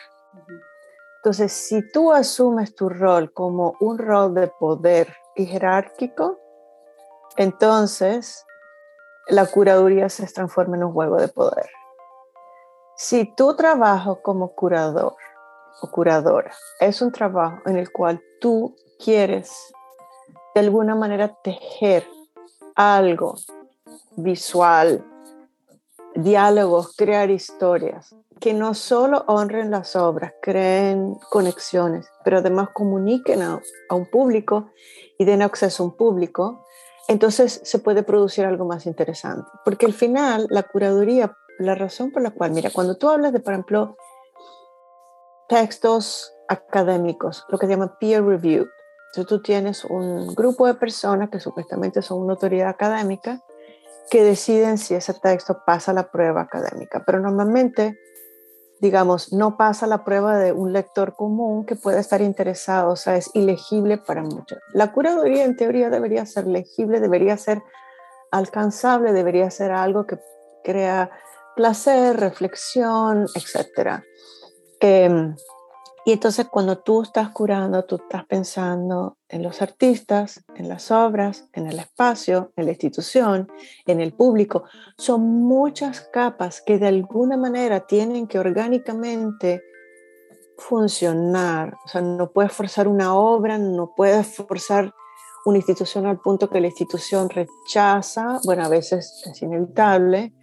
Entonces, 1.18 1.52
si 1.52 1.82
tú 1.92 2.14
asumes 2.14 2.76
tu 2.76 2.88
rol 2.88 3.34
como 3.34 3.74
un 3.80 3.98
rol 3.98 4.36
de 4.36 4.48
poder 4.48 5.12
y 5.36 5.48
jerárquico, 5.48 6.38
entonces 7.36 8.45
la 9.28 9.46
curaduría 9.46 10.10
se 10.10 10.26
transforma 10.28 10.78
en 10.78 10.84
un 10.84 10.94
juego 10.94 11.18
de 11.18 11.28
poder. 11.28 11.70
Si 12.98 13.26
tu 13.36 13.56
trabajo 13.56 14.22
como 14.22 14.54
curador 14.56 15.16
o 15.82 15.92
curadora 15.92 16.52
es 16.80 17.02
un 17.02 17.12
trabajo 17.12 17.58
en 17.66 17.78
el 17.78 17.92
cual 17.92 18.22
tú 18.40 18.76
quieres 19.04 19.74
de 20.54 20.62
alguna 20.62 20.96
manera 20.96 21.36
tejer 21.44 22.08
algo 22.76 23.36
visual, 24.16 25.04
diálogos, 26.16 26.96
crear 26.96 27.30
historias 27.30 28.16
que 28.40 28.54
no 28.54 28.74
solo 28.74 29.24
honren 29.28 29.72
las 29.72 29.96
obras, 29.96 30.34
creen 30.42 31.16
conexiones, 31.30 32.08
pero 32.24 32.40
además 32.40 32.70
comuniquen 32.74 33.42
a, 33.42 33.62
un 33.90 34.06
público 34.06 34.72
y 35.18 35.26
den 35.26 35.42
acceso 35.42 35.84
a 35.84 35.86
un 35.88 35.96
público, 35.96 36.65
entonces 37.08 37.62
se 37.64 37.80
puede 37.80 38.04
producir 38.04 38.46
algo 38.46 38.66
más 38.66 38.86
interesante. 38.86 39.50
Porque 39.64 39.86
al 39.86 39.94
final, 39.94 40.48
la 40.50 40.64
curaduría, 40.64 41.36
la 41.60 41.76
razón 41.76 42.12
por 42.12 42.22
la 42.22 42.32
cual, 42.32 42.52
mira, 42.52 42.70
cuando 42.72 42.96
tú 42.96 43.10
hablas 43.10 43.34
de, 43.34 43.40
por 43.40 43.54
ejemplo, 43.54 43.96
textos 45.48 46.34
académicos, 46.48 47.46
lo 47.50 47.58
que 47.58 47.68
se 47.68 47.74
llama 47.74 47.98
peer 48.00 48.24
review, 48.24 48.68
entonces 49.08 49.28
tú 49.28 49.42
tienes 49.42 49.86
un 49.86 50.34
grupo 50.36 50.68
de 50.68 50.74
personas 50.74 51.30
que 51.30 51.40
supuestamente 51.40 52.02
son 52.02 52.22
una 52.22 52.34
autoridad 52.34 52.70
académica 52.70 53.42
que 54.10 54.24
deciden 54.24 54.78
si 54.78 54.94
ese 54.94 55.14
texto 55.14 55.62
pasa 55.66 55.94
la 55.94 56.12
prueba 56.12 56.42
académica, 56.42 57.04
pero 57.06 57.20
normalmente, 57.20 57.98
digamos, 58.80 59.32
no 59.34 59.58
pasa 59.58 59.88
la 59.88 60.04
prueba 60.04 60.38
de 60.38 60.52
un 60.52 60.74
lector 60.74 61.16
común 61.16 61.66
que 61.66 61.76
pueda 61.76 62.00
estar 62.00 62.22
interesado, 62.22 62.92
o 62.92 62.96
sea, 62.96 63.16
es 63.16 63.30
ilegible 63.34 63.98
para 63.98 64.22
muchos. 64.22 64.60
La 64.74 64.92
curaduría 64.92 65.46
en 65.46 65.56
teoría 65.56 65.90
debería 65.90 66.26
ser 66.26 66.48
legible, 66.48 67.00
debería 67.00 67.38
ser 67.38 67.62
alcanzable, 68.32 69.14
debería 69.14 69.50
ser 69.50 69.72
algo 69.72 70.06
que 70.06 70.20
crea 70.64 71.10
placer, 71.56 72.20
reflexión, 72.20 73.28
etc. 73.34 74.04
Y 76.08 76.12
entonces 76.12 76.48
cuando 76.50 76.78
tú 76.78 77.02
estás 77.02 77.30
curando, 77.30 77.84
tú 77.84 77.96
estás 77.96 78.26
pensando 78.26 79.18
en 79.28 79.42
los 79.42 79.64
artistas, 79.64 80.46
en 80.56 80.70
las 80.70 80.92
obras, 80.92 81.50
en 81.52 81.66
el 81.66 81.80
espacio, 81.80 82.54
en 82.56 82.66
la 82.66 82.72
institución, 82.72 83.52
en 83.88 84.00
el 84.00 84.14
público. 84.14 84.66
Son 85.00 85.22
muchas 85.22 86.02
capas 86.14 86.62
que 86.62 86.78
de 86.78 86.88
alguna 86.88 87.38
manera 87.38 87.88
tienen 87.88 88.28
que 88.28 88.38
orgánicamente 88.38 89.64
funcionar. 90.60 91.76
O 91.84 91.88
sea, 91.88 92.02
no 92.02 92.30
puedes 92.32 92.52
forzar 92.52 92.88
una 92.88 93.16
obra, 93.16 93.58
no 93.58 93.94
puedes 93.96 94.28
forzar 94.36 94.94
una 95.46 95.58
institución 95.58 96.06
al 96.06 96.20
punto 96.20 96.52
que 96.52 96.62
la 96.62 96.68
institución 96.68 97.30
rechaza. 97.32 98.40
Bueno, 98.46 98.64
a 98.64 98.70
veces 98.70 99.24
es 99.26 99.42
inevitable. 99.42 100.34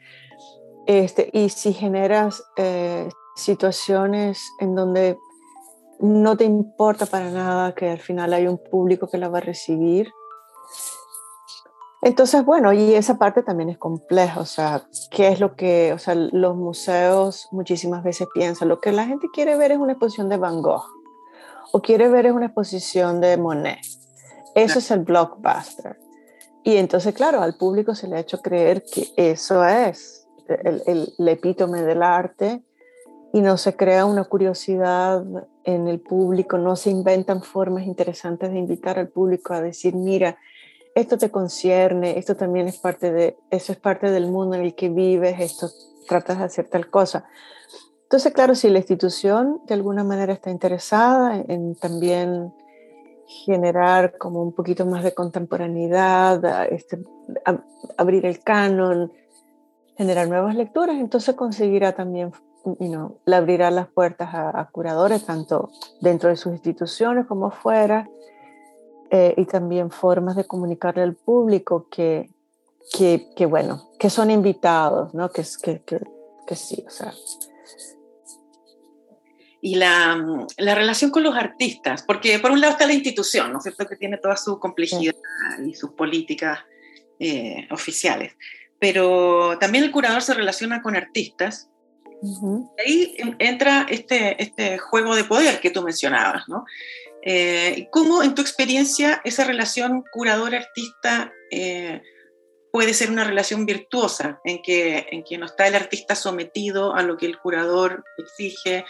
Este, 0.87 1.31
y 1.33 1.51
si 1.51 1.73
generas 1.73 2.43
eh, 2.57 3.09
situaciones 3.37 4.43
en 4.59 4.75
donde 4.75 5.19
no 6.03 6.37
te 6.37 6.45
importa 6.45 7.07
para 7.07 7.31
nada 7.31 7.75
que 7.77 7.89
al 7.89 8.01
final 8.01 8.33
hay 8.33 8.49
un 8.49 8.59
público 8.59 9.07
que 9.07 9.19
la 9.19 9.29
va 9.29 9.39
a 9.39 9.43
recibir. 9.43 10.13
Entonces, 12.03 12.45
bueno, 12.45 12.73
y 12.73 12.95
esa 12.95 13.17
parte 13.19 13.45
también 13.45 13.71
es 13.71 13.79
compleja, 13.79 14.41
o 14.41 14.45
sea, 14.45 14.83
¿qué 15.13 15.29
es 15.29 15.39
lo 15.39 15.55
que, 15.55 15.93
o 15.93 15.99
sea, 15.99 16.17
los 16.17 16.57
museos 16.57 17.47
muchísimas 17.53 18.03
veces 18.03 18.27
piensan? 18.35 18.69
Lo 18.69 18.81
que 18.81 18.91
la 18.91 19.07
gente 19.07 19.29
quiere 19.33 19.57
ver 19.57 19.71
es 19.71 19.79
una 19.79 19.93
exposición 19.93 20.29
de 20.29 20.39
Van 20.39 20.61
Gogh 20.61 20.83
o 21.73 21.81
quiere 21.81 22.09
ver 22.09 22.27
es 22.27 22.33
una 22.33 22.47
exposición 22.47 23.21
de 23.21 23.37
Monet. 23.37 23.79
Eso 24.57 24.81
es 24.81 24.91
el 24.91 25.01
blockbuster. 25.01 25.97
Y 26.65 26.79
entonces, 26.79 27.15
claro, 27.15 27.41
al 27.41 27.57
público 27.57 27.95
se 27.95 28.09
le 28.09 28.17
ha 28.17 28.21
hecho 28.21 28.43
creer 28.43 28.83
que 28.83 29.07
eso 29.17 29.65
es 29.65 30.27
el, 30.49 30.83
el, 30.87 31.15
el 31.17 31.29
epítome 31.29 31.83
del 31.83 32.03
arte 32.03 32.65
y 33.33 33.41
no 33.41 33.57
se 33.57 33.77
crea 33.77 34.05
una 34.05 34.25
curiosidad 34.25 35.25
en 35.65 35.89
el 35.89 36.01
público, 36.01 36.59
no 36.59 36.77
se 36.77 36.91
inventan 36.91 37.43
formas 37.43 37.85
interesantes 37.85 38.51
de 38.51 38.59
invitar 38.59 38.99
al 38.99 39.09
público 39.09 39.55
a 39.55 39.61
decir, 39.61 39.95
mira, 39.95 40.39
esto 40.95 41.17
te 41.17 41.31
concierne, 41.31 42.19
esto 42.19 42.37
también 42.37 42.69
es 42.69 42.79
parte 42.79 43.13
de, 43.13 43.37
eso 43.51 43.73
es 43.73 43.79
parte 43.79 44.11
del 44.11 44.31
mundo 44.31 44.57
en 44.57 44.63
el 44.63 44.75
que 44.75 44.89
vives, 44.89 45.41
esto 45.41 45.69
tratas 46.07 46.39
de 46.39 46.45
hacer 46.45 46.69
tal 46.69 46.91
cosa. 46.91 47.27
Entonces, 48.03 48.33
claro, 48.33 48.55
si 48.55 48.69
la 48.69 48.79
institución 48.79 49.61
de 49.67 49.75
alguna 49.75 50.05
manera 50.05 50.33
está 50.33 50.51
interesada 50.51 51.43
en 51.49 51.75
también 51.77 52.53
generar 53.27 54.19
como 54.19 54.43
un 54.43 54.53
poquito 54.53 54.85
más 54.85 55.03
de 55.03 55.15
contemporaneidad, 55.15 56.45
este, 56.71 56.99
abrir 57.97 58.27
el 58.27 58.41
canon, 58.41 59.13
generar 59.97 60.29
nuevas 60.29 60.55
lecturas, 60.55 60.97
entonces 60.97 61.35
conseguirá 61.35 61.93
también, 61.93 62.33
you 62.81 63.19
le 63.25 63.37
abrirá 63.37 63.71
las 63.71 63.89
puertas 63.89 64.31
a, 64.33 64.69
curadores, 64.73 65.25
tanto 65.25 65.71
dentro 66.01 66.31
de 66.31 66.37
sus 66.37 66.53
instituciones 66.53 67.27
como 67.27 67.51
fuera, 67.51 68.09
eh, 69.11 69.35
y 69.37 69.45
también 69.45 69.91
formas 69.91 70.37
de 70.37 70.45
comunicarle 70.45 71.03
al 71.03 71.15
público 71.15 71.89
que, 71.91 72.31
que, 72.97 73.29
que 73.37 73.47
bueno, 73.47 73.91
que 73.99 74.11
son 74.11 74.31
invitados, 74.31 75.13
¿no? 75.15 75.31
Que, 75.31 75.43
que, 75.63 75.83
que, 75.83 76.01
que 76.47 76.57
sí, 76.57 76.85
o 76.87 76.91
sea, 76.91 77.13
y 79.65 79.77
la, 79.77 80.45
la, 80.59 80.75
relación 80.75 81.13
con 81.13 81.23
los 81.23 81.37
artistas, 81.37 82.03
porque 82.03 82.41
por 82.41 82.51
un 82.51 82.61
lado 82.61 82.73
está 82.73 82.85
la 82.85 82.95
institución, 82.95 83.53
¿no 83.53 83.59
es 83.59 83.63
cierto?, 83.63 83.87
que 83.87 83.95
tiene 83.95 84.19
toda 84.19 84.37
su 84.37 84.59
complejidad 84.59 85.15
y 85.65 85.75
sus 85.75 85.91
políticas 85.91 86.59
eh, 87.21 87.69
oficiales, 87.71 88.35
pero 88.81 89.57
también 89.61 89.85
el 89.85 89.93
curador 89.93 90.23
se 90.23 90.35
relaciona 90.35 90.83
con 90.83 90.97
artistas. 90.97 91.71
Ahí 92.79 93.17
entra 93.39 93.87
este, 93.91 94.41
este 94.43 94.79
juego 94.79 95.17
de 95.17 95.25
poder 95.25 95.61
que 95.61 95.71
tú 95.71 95.83
mencionabas, 95.83 96.49
¿no? 96.49 96.65
Eh, 97.25 97.89
¿Cómo 97.91 98.23
en 98.23 98.35
tu 98.35 98.43
experiencia 98.43 99.21
esa 99.25 99.45
relación 99.45 100.05
curador-artista 100.13 101.33
eh, 101.51 102.03
puede 102.73 102.95
ser 102.95 103.11
una 103.11 103.25
relación 103.25 103.67
virtuosa 103.67 104.41
en 104.45 104.61
que, 104.63 105.07
en 105.11 105.23
que 105.23 105.39
no 105.39 105.47
está 105.47 105.69
el 105.69 105.75
artista 105.75 106.17
sometido 106.17 106.95
a 106.95 107.03
lo 107.03 107.17
que 107.17 107.27
el 107.27 107.39
curador 107.39 108.03
exige, 108.19 108.85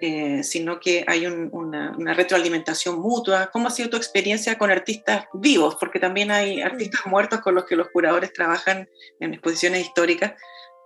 eh, 0.00 0.42
sino 0.42 0.80
que 0.80 1.04
hay 1.06 1.26
una, 1.26 1.94
retroalimentación 2.14 2.98
mutua. 2.98 3.50
¿Cómo 3.52 3.68
ha 3.68 3.70
sido 3.70 3.88
tu 3.88 3.96
experiencia 3.96 4.58
con 4.58 4.72
artistas 4.72 5.26
vivos? 5.32 5.76
Porque 5.78 6.00
también 6.00 6.32
hay 6.32 6.60
artistas 6.60 7.06
muertos 7.06 7.40
con 7.40 7.54
los 7.54 7.64
que 7.64 7.76
los 7.76 7.88
curadores 7.90 8.32
trabajan 8.32 8.90
en 9.20 9.34
exposiciones 9.34 9.82
históricas, 9.82 10.32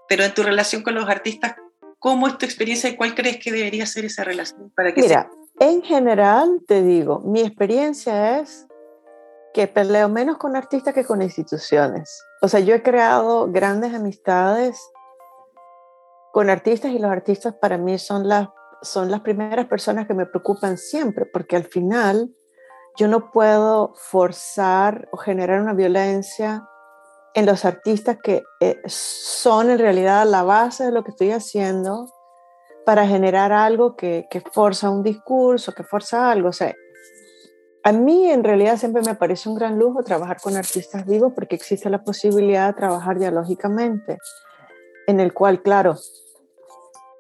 pero 0.07 0.23
en 0.23 0.35
tu 0.35 0.43
relación 0.43 0.83
con 0.83 0.95
los 0.95 1.09
artistas, 1.09 1.55
¿cómo 1.99 2.27
es 2.29 2.39
tu 2.39 2.45
experiencia 2.45 2.91
y 2.91 2.97
cuál 2.97 3.15
crees 3.15 3.39
que 3.39 3.53
debería 3.53 3.87
ser 3.87 4.05
esa 4.05 4.25
relación? 4.25 4.71
Para 4.77 4.93
que 4.93 5.01
Mira, 5.03 5.31
en 5.59 5.83
general 5.83 6.63
te 6.67 6.83
digo, 6.83 7.21
mi 7.21 7.41
experiencia 7.41 8.41
es 8.41 8.67
que 9.55 9.67
peleo 9.67 10.09
menos 10.09 10.37
con 10.37 10.55
artistas 10.55 10.93
que 10.95 11.05
con 11.05 11.23
instituciones. 11.23 12.23
O 12.43 12.49
sea, 12.49 12.61
yo 12.61 12.75
he 12.75 12.83
creado 12.83 13.51
grandes 13.51 13.95
amistades 13.95 14.79
con 16.33 16.51
artistas 16.51 16.93
y 16.93 16.99
los 16.99 17.11
artistas 17.11 17.55
para 17.55 17.79
mí 17.79 17.99
son 17.99 18.29
las 18.29 18.49
son 18.83 19.11
las 19.11 19.21
primeras 19.21 19.67
personas 19.67 20.07
que 20.07 20.15
me 20.15 20.27
preocupan 20.27 20.77
siempre, 20.77 21.25
porque 21.27 21.57
al 21.57 21.65
final 21.65 22.31
yo 22.97 23.09
no 23.09 23.31
puedo 23.31 23.95
forzar 23.97 25.09
o 25.13 25.17
generar 25.17 25.61
una 25.61 25.73
violencia 25.73 26.69
en 27.37 27.45
los 27.45 27.67
artistas 27.67 28.17
que 28.23 28.45
eh, 28.61 28.81
son 28.87 29.69
en 29.69 29.79
realidad 29.79 30.27
la 30.27 30.43
base 30.43 30.85
de 30.85 30.91
lo 30.91 31.05
que 31.05 31.11
estoy 31.11 31.33
haciendo 31.33 32.11
para 32.87 33.07
generar 33.07 33.53
algo 33.53 33.95
que, 33.95 34.27
que 34.31 34.41
forza 34.41 34.89
un 34.89 35.03
discurso, 35.03 35.75
que 35.75 35.85
forza 35.85 36.31
algo. 36.31 36.49
O 36.49 36.53
sea, 36.55 36.75
a 37.85 37.93
mí 37.93 38.31
en 38.31 38.43
realidad 38.43 38.79
siempre 38.79 39.03
me 39.03 39.15
parece 39.17 39.51
un 39.51 39.55
gran 39.55 39.79
lujo 39.79 40.03
trabajar 40.03 40.39
con 40.41 40.57
artistas 40.57 41.05
vivos 41.05 41.35
porque 41.35 41.57
existe 41.57 41.91
la 41.91 42.03
posibilidad 42.03 42.69
de 42.69 42.73
trabajar 42.73 43.19
dialógicamente, 43.19 44.17
en 45.07 45.21
el 45.21 45.35
cual, 45.35 45.61
claro, 45.61 45.99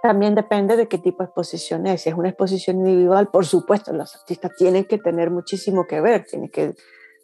también 0.00 0.34
depende 0.34 0.78
de 0.78 0.88
qué 0.88 0.96
tipo 0.96 1.18
de 1.18 1.26
exposición 1.26 1.86
es. 1.86 2.00
Si 2.00 2.08
es 2.08 2.14
una 2.14 2.30
exposición 2.30 2.78
individual, 2.78 3.28
por 3.28 3.44
supuesto, 3.44 3.92
los 3.92 4.16
artistas 4.16 4.52
tienen 4.56 4.86
que 4.86 4.96
tener 4.96 5.30
muchísimo 5.30 5.86
que 5.86 6.00
ver, 6.00 6.24
tienen 6.24 6.48
que 6.48 6.74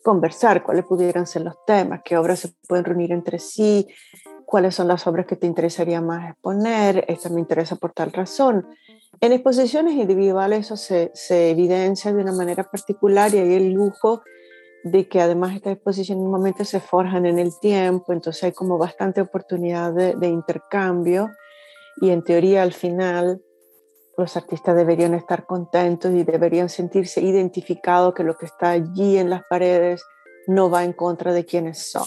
conversar 0.02 0.62
cuáles 0.62 0.84
pudieran 0.84 1.26
ser 1.26 1.42
los 1.42 1.54
temas, 1.66 2.02
qué 2.04 2.16
obras 2.16 2.40
se 2.40 2.52
pueden 2.68 2.84
reunir 2.84 3.12
entre 3.12 3.38
sí, 3.38 3.88
cuáles 4.44 4.74
son 4.74 4.88
las 4.88 5.06
obras 5.06 5.26
que 5.26 5.36
te 5.36 5.46
interesaría 5.46 6.00
más 6.00 6.30
exponer, 6.30 7.04
esta 7.08 7.28
me 7.28 7.40
interesa 7.40 7.76
por 7.76 7.92
tal 7.92 8.12
razón. 8.12 8.66
En 9.20 9.32
exposiciones 9.32 9.94
individuales 9.94 10.66
eso 10.70 10.76
se, 10.76 11.50
evidencia 11.50 12.12
de 12.12 12.22
una 12.22 12.32
manera 12.32 12.64
particular 12.64 13.32
y 13.34 13.38
hay 13.38 13.54
el 13.54 13.72
lujo 13.72 14.22
de 14.84 15.06
que 15.06 15.20
además 15.20 15.54
estas 15.54 15.74
exposiciones 15.74 16.24
momento 16.24 16.64
se 16.64 16.80
forjan 16.80 17.24
en 17.26 17.38
el 17.38 17.58
tiempo, 17.60 18.12
entonces 18.12 18.42
hay 18.44 18.52
como 18.52 18.78
bastante 18.78 19.20
oportunidad 19.20 19.92
de 19.92 20.26
intercambio 20.26 21.30
y 22.00 22.10
en 22.10 22.24
teoría 22.24 22.62
al 22.62 22.72
final 22.72 23.40
los 24.16 24.37
artistas 24.37 24.77
deberían 24.77 25.14
estar 25.14 25.46
contentos 25.46 26.12
y 26.12 26.25
deberían 26.25 26.68
sentirse 26.68 27.20
identificados 27.20 28.14
que 28.14 28.25
lo 28.25 28.37
que 28.37 28.46
está 28.46 28.70
allí 28.70 29.18
en 29.18 29.31
las 29.31 29.42
paredes 29.44 30.05
no 30.46 30.70
va 30.70 30.85
en 30.85 30.92
contra 30.92 31.33
de 31.33 31.44
quienes 31.44 31.90
son. 31.90 32.07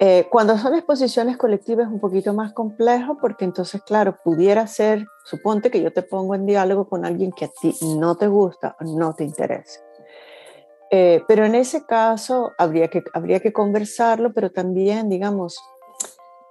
Eh, 0.00 0.28
cuando 0.30 0.56
son 0.56 0.76
exposiciones 0.76 1.36
colectivas 1.36 1.88
es 1.88 1.92
un 1.92 1.98
poquito 1.98 2.32
más 2.32 2.52
complejo 2.52 3.18
porque 3.20 3.44
entonces, 3.44 3.82
claro, 3.82 4.16
pudiera 4.22 4.64
ser, 4.68 5.06
suponte 5.24 5.72
que 5.72 5.82
yo 5.82 5.92
te 5.92 6.02
pongo 6.02 6.36
en 6.36 6.46
diálogo 6.46 6.88
con 6.88 7.04
alguien 7.04 7.32
que 7.32 7.46
a 7.46 7.50
ti 7.60 7.74
no 7.82 8.14
te 8.14 8.28
gusta 8.28 8.76
no 8.80 9.12
te 9.14 9.24
interesa. 9.24 9.80
Eh, 10.90 11.22
pero 11.26 11.44
en 11.44 11.54
ese 11.56 11.84
caso 11.84 12.52
habría 12.56 12.88
que, 12.88 13.02
habría 13.12 13.40
que 13.40 13.52
conversarlo, 13.52 14.32
pero 14.32 14.50
también, 14.50 15.08
digamos, 15.08 15.60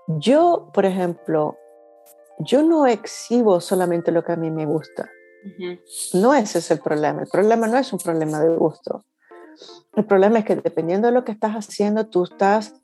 yo, 0.08 0.70
por 0.74 0.86
ejemplo, 0.86 1.58
yo 2.40 2.64
no 2.64 2.88
exhibo 2.88 3.60
solamente 3.60 4.12
lo 4.12 4.24
que 4.24 4.34
a 4.34 4.36
mí 4.36 4.52
me 4.52 4.66
gusta. 4.66 5.10
No 6.14 6.34
ese 6.34 6.60
es 6.60 6.72
el 6.72 6.80
problema. 6.80 7.22
El 7.22 7.30
problema 7.30 7.68
no 7.68 7.78
es 7.78 7.94
un 7.94 8.00
problema 8.00 8.40
de 8.40 8.56
gusto. 8.56 9.06
El 9.96 10.06
problema 10.06 10.40
es 10.40 10.46
que 10.46 10.56
dependiendo 10.56 11.08
de 11.08 11.14
lo 11.14 11.24
que 11.24 11.32
estás 11.32 11.54
haciendo, 11.54 12.08
tú 12.08 12.26
estás 12.26 12.76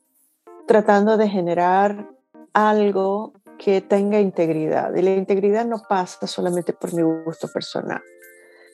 tratando 0.65 1.17
de 1.17 1.29
generar 1.29 2.09
algo 2.53 3.33
que 3.57 3.81
tenga 3.81 4.19
integridad. 4.19 4.95
Y 4.95 5.01
la 5.01 5.11
integridad 5.11 5.65
no 5.65 5.83
pasa 5.87 6.25
solamente 6.27 6.73
por 6.73 6.93
mi 6.93 7.01
gusto 7.01 7.47
personal. 7.47 8.01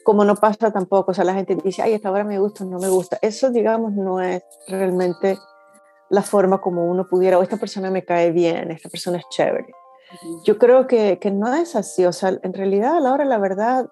Como 0.03 0.23
no 0.23 0.35
pasa 0.35 0.71
tampoco, 0.71 1.11
o 1.11 1.13
sea, 1.13 1.25
la 1.25 1.33
gente 1.33 1.55
dice, 1.63 1.81
ay, 1.81 1.93
esta 1.93 2.11
obra 2.11 2.23
me 2.23 2.39
gusta, 2.39 2.63
no 2.63 2.79
me 2.79 2.87
gusta. 2.87 3.19
Eso, 3.21 3.49
digamos, 3.49 3.93
no 3.93 4.21
es 4.21 4.41
realmente 4.67 5.37
la 6.09 6.21
forma 6.21 6.59
como 6.59 6.85
uno 6.85 7.07
pudiera, 7.07 7.37
o 7.37 7.43
esta 7.43 7.57
persona 7.57 7.91
me 7.91 8.03
cae 8.03 8.31
bien, 8.31 8.71
esta 8.71 8.89
persona 8.89 9.17
es 9.17 9.25
chévere. 9.29 9.67
Yo 10.43 10.57
creo 10.57 10.87
que, 10.87 11.19
que, 11.19 11.31
no 11.31 11.53
es 11.53 11.75
así, 11.75 12.05
o 12.05 12.13
sea, 12.13 12.37
en 12.41 12.53
realidad 12.53 12.97
a 12.97 12.99
la 12.99 13.13
hora 13.13 13.25
la 13.25 13.37
verdad, 13.37 13.89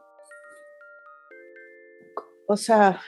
o 2.48 2.58
sea, 2.58 3.00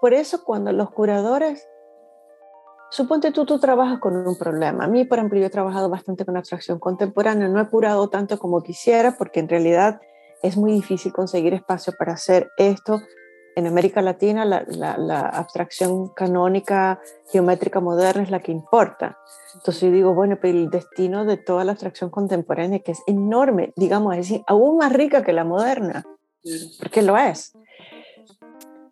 por 0.00 0.14
eso 0.14 0.44
cuando 0.44 0.72
los 0.72 0.90
curadores, 0.90 1.68
suponte 2.90 3.32
tú, 3.32 3.44
tú 3.44 3.58
trabajas 3.58 4.00
con 4.00 4.16
un 4.16 4.36
problema. 4.38 4.84
A 4.84 4.88
mí, 4.88 5.04
por 5.04 5.18
ejemplo, 5.18 5.38
yo 5.38 5.46
he 5.46 5.50
trabajado 5.50 5.88
bastante 5.88 6.24
con 6.24 6.36
abstracción 6.36 6.78
contemporánea, 6.78 7.48
no 7.48 7.60
he 7.60 7.68
curado 7.68 8.08
tanto 8.08 8.38
como 8.38 8.62
quisiera, 8.62 9.16
porque 9.16 9.40
en 9.40 9.48
realidad 9.48 10.00
es 10.42 10.56
muy 10.56 10.72
difícil 10.72 11.12
conseguir 11.12 11.54
espacio 11.54 11.92
para 11.98 12.14
hacer 12.14 12.50
esto 12.56 13.00
en 13.58 13.66
América 13.66 14.00
Latina 14.02 14.44
la, 14.44 14.64
la, 14.68 15.20
abstracción 15.20 16.08
canónica 16.10 17.00
geométrica 17.32 17.80
moderna 17.80 18.22
es 18.22 18.30
la 18.30 18.38
que 18.38 18.52
importa. 18.52 19.18
Entonces 19.54 19.82
yo 19.82 19.90
digo, 19.90 20.14
bueno, 20.14 20.38
pero 20.40 20.56
el 20.56 20.70
destino 20.70 21.24
de 21.24 21.38
toda 21.38 21.64
la 21.64 21.72
abstracción 21.72 22.08
contemporánea, 22.08 22.78
que 22.78 22.92
es 22.92 23.02
enorme, 23.08 23.72
digamos, 23.74 24.16
es 24.16 24.32
aún 24.46 24.78
más 24.78 24.92
rica 24.92 25.24
que 25.24 25.32
la 25.32 25.42
moderna, 25.42 26.06
porque 26.78 27.02
lo 27.02 27.18
es. 27.18 27.52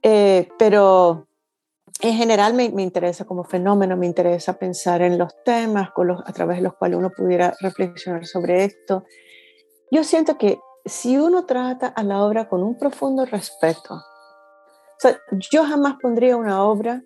Eh, 0.02 0.48
pero 0.58 1.28
en 2.00 2.14
general 2.14 2.54
me, 2.54 2.68
me, 2.70 2.82
interesa 2.82 3.24
como 3.24 3.44
fenómeno, 3.44 3.96
me 3.96 4.06
interesa 4.06 4.58
pensar 4.58 5.00
en 5.00 5.16
los 5.16 5.32
temas 5.44 5.92
con 5.92 6.08
los, 6.08 6.20
a 6.26 6.32
través 6.32 6.56
de 6.56 6.64
los 6.64 6.74
cuales 6.74 6.98
uno 6.98 7.10
pudiera 7.10 7.54
reflexionar 7.60 8.26
sobre 8.26 8.64
esto. 8.64 9.04
Yo 9.92 10.02
siento 10.02 10.36
que 10.36 10.58
si 10.84 11.18
uno 11.18 11.46
trata 11.46 11.86
a 11.86 12.02
la 12.02 12.24
obra 12.24 12.48
con 12.48 12.64
un 12.64 12.76
profundo 12.76 13.24
respeto, 13.24 14.02
yo 15.50 15.64
jamás 15.64 15.96
pondría 16.00 16.36
una 16.36 16.62
obra 16.64 17.02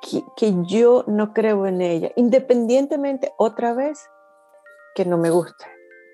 que, 0.00 0.24
que, 0.36 0.54
yo 0.66 1.04
no 1.06 1.32
creo 1.32 1.66
en 1.66 1.80
ella, 1.80 2.10
independientemente 2.16 3.32
otra 3.36 3.72
vez 3.72 4.00
que 4.94 5.04
no 5.04 5.18
me 5.18 5.30
guste. 5.30 5.64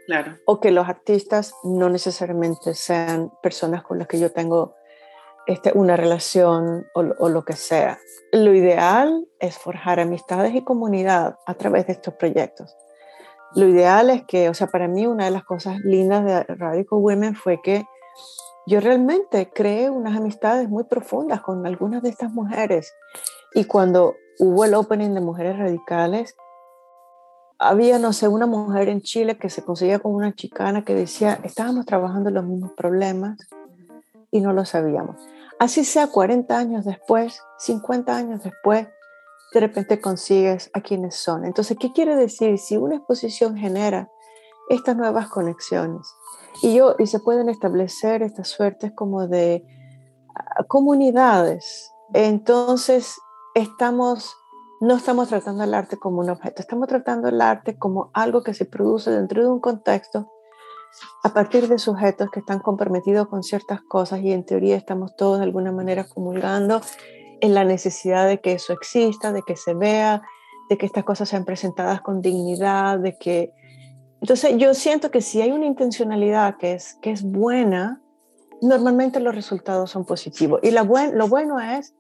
Claro. 0.07 0.37
O 0.47 0.61
que 0.61 0.71
los 0.71 0.89
artistas 0.89 1.55
no 1.63 1.91
necesariamente 1.91 2.75
sean 2.75 3.31
personas 3.43 3.83
con 3.83 3.99
las 3.99 4.09
que 4.09 4.19
yo 4.19 4.33
tengo 4.33 4.75
este, 5.47 5.73
una 5.75 5.97
relación 5.97 6.87
o, 6.95 7.01
o, 7.01 7.29
lo 7.29 7.45
que 7.45 7.55
sea. 7.55 7.99
Lo 8.33 8.55
ideal 8.55 9.27
es 9.39 9.59
forjar 9.59 10.01
amistades 10.01 10.55
y 10.55 10.63
comunidad 10.63 11.37
a 11.47 11.55
través 11.55 11.87
de 11.87 11.95
estos 11.95 12.15
proyectos. 12.15 12.77
Lo 13.55 13.67
ideal 13.67 14.11
es 14.11 14.25
que, 14.25 14.51
o 14.51 14.55
sea, 14.55 14.67
para 14.67 14.89
mí 14.89 15.07
una 15.07 15.25
de 15.25 15.31
las 15.31 15.45
cosas 15.45 15.79
lindas 15.81 16.25
de 16.25 16.43
Radical 16.55 16.99
Women 16.99 17.35
fue 17.35 17.61
que 17.63 17.87
yo 18.69 18.81
realmente 18.81 19.51
creé 19.51 19.89
unas 19.89 20.15
amistades 20.15 20.69
muy 20.69 20.85
profundas 20.85 21.41
con 21.41 21.67
algunas 21.67 22.03
de 22.03 22.11
estas 22.11 22.31
mujeres. 22.31 22.93
Y 23.55 23.65
cuando 23.65 24.15
hubo 24.39 24.67
el 24.67 24.75
opening 24.75 25.15
de 25.15 25.23
Mujeres 25.23 25.59
Radicales, 25.59 26.37
había, 27.59 27.99
no 27.99 28.13
sé, 28.13 28.29
una 28.29 28.45
mujer 28.45 28.91
en 28.91 29.01
Chile 29.01 29.39
que 29.39 29.49
se 29.49 29.65
conseguía 29.65 30.01
con 30.01 30.15
una 30.15 30.35
chicana 30.35 30.85
que 30.85 30.95
decía, 30.95 31.41
estábamos 31.45 31.87
trabajando 31.87 32.31
los 32.31 32.45
mismos 32.45 32.73
problemas 32.77 33.39
y 34.31 34.41
no 34.41 34.53
lo 34.53 34.67
sabíamos. 34.67 35.17
Así 35.59 35.83
sea 35.83 36.09
40 36.09 36.57
años 36.57 36.85
después, 36.85 37.41
50 37.61 38.15
años 38.15 38.43
después, 38.43 38.87
de 39.55 39.61
repente 39.61 39.99
consigues 39.99 40.71
a 40.75 40.83
quienes 40.83 41.17
son. 41.17 41.47
Entonces, 41.47 41.79
¿qué 41.81 41.91
quiere 41.95 42.17
decir? 42.17 42.59
Si 42.59 42.77
una 42.77 42.97
exposición 42.97 43.57
genera 43.57 44.11
estas 44.69 44.95
nuevas 44.95 45.29
conexiones 45.29 46.18
y, 46.63 46.75
yo, 46.75 46.97
y 46.99 47.07
se 47.07 47.21
pueden 47.21 47.49
establecer 47.49 48.23
estas 48.23 48.49
suertes 48.49 48.93
como 48.95 49.27
de 49.27 49.65
ah, 50.35 50.65
comunidades, 50.65 51.93
entonces 52.13 53.17
estamos 53.55 54.35
no 54.81 54.97
estamos 54.97 55.29
tratando 55.29 55.65
el 55.65 55.75
arte 55.75 55.97
como 55.97 56.21
un 56.21 56.31
objeto, 56.31 56.63
estamos 56.63 56.89
tratando 56.89 57.29
el 57.29 57.41
arte 57.41 57.77
como 57.77 58.11
algo 58.15 58.43
que 58.43 58.55
se 58.55 58.65
produce 58.65 59.11
dentro 59.11 59.43
de 59.43 59.49
un 59.49 59.61
contexto 59.61 60.31
a 61.23 61.35
partir 61.35 61.69
de 61.69 61.79
sujetos 61.79 62.31
que 62.31 62.41
están 62.41 62.61
comprometidos 62.61 63.29
con 63.29 63.43
ciertas 63.43 63.81
cosas 63.83 64.21
y 64.21 64.33
en 64.33 64.45
teoría 64.45 64.77
estamos 64.77 65.17
todos 65.17 65.39
de 65.39 65.45
alguna 65.45 65.73
manera 65.73 66.05
comulgando 66.05 66.81
en 67.41 67.55
la 67.55 67.65
necesidad 67.65 68.27
de 68.27 68.41
que 68.41 68.53
eso 68.53 68.73
exista, 68.73 69.33
de 69.33 69.43
que 69.43 69.57
se 69.57 69.75
vea, 69.75 70.23
de 70.69 70.79
que 70.79 70.87
estas 70.87 71.05
cosas 71.05 71.29
sean 71.29 71.45
presentadas 71.45 72.01
con 72.01 72.21
dignidad, 72.21 72.99
de 72.99 73.17
que... 73.17 73.53
Entonces 74.21 74.57
yo 74.57 74.75
siento 74.75 75.11
que 75.11 75.21
si 75.21 75.41
hay 75.41 75.53
una 75.53 75.67
intencionalidad 75.67 76.57
que 76.57 76.75
es, 76.75 76.95
que 77.01 77.11
es 77.11 77.23
buena, 77.23 78.03
normalmente 78.61 79.21
los 79.21 79.35
resultados 79.35 79.91
son 79.91 80.05
positivos. 80.05 80.61
Y 80.63 80.71
lo 80.71 80.85
bueno 81.29 81.61
es 81.61 81.95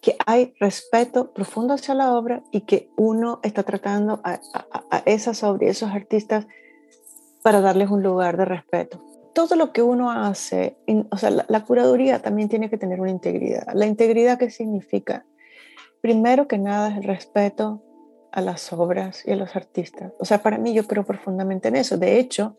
que 0.00 0.16
hay 0.26 0.54
respeto 0.58 1.32
profundo 1.32 1.74
hacia 1.74 1.94
la 1.94 2.14
obra 2.14 2.42
y 2.50 2.62
que 2.62 2.90
uno 2.96 3.40
está 3.42 3.62
tratando 3.62 4.20
a, 4.24 4.40
esas 5.04 5.42
obras 5.44 5.62
y 5.62 5.66
esos 5.66 5.90
artistas 5.90 6.46
para 7.42 7.60
darles 7.60 7.90
un 7.90 8.02
lugar 8.02 8.36
de 8.36 8.44
respeto. 8.44 9.02
Todo 9.34 9.56
lo 9.56 9.72
que 9.72 9.82
uno 9.82 10.10
hace, 10.10 10.76
o 11.10 11.16
sea, 11.16 11.30
la, 11.30 11.64
curaduría 11.64 12.20
también 12.20 12.48
tiene 12.48 12.68
que 12.68 12.78
tener 12.78 13.00
una 13.00 13.10
integridad. 13.10 13.66
La 13.74 13.86
integridad, 13.86 14.38
¿qué 14.38 14.50
significa? 14.50 15.24
Primero 16.00 16.48
que 16.48 16.58
nada 16.58 16.90
es 16.90 16.96
el 16.96 17.04
respeto 17.04 17.82
a 18.32 18.40
las 18.40 18.72
obras 18.72 19.26
y 19.26 19.32
a 19.32 19.36
los 19.36 19.56
artistas. 19.56 20.12
O 20.18 20.24
sea, 20.24 20.42
para 20.42 20.58
mí 20.58 20.72
yo 20.72 20.86
creo 20.86 21.04
profundamente 21.04 21.68
en 21.68 21.76
eso. 21.76 21.98
De 21.98 22.18
hecho, 22.18 22.56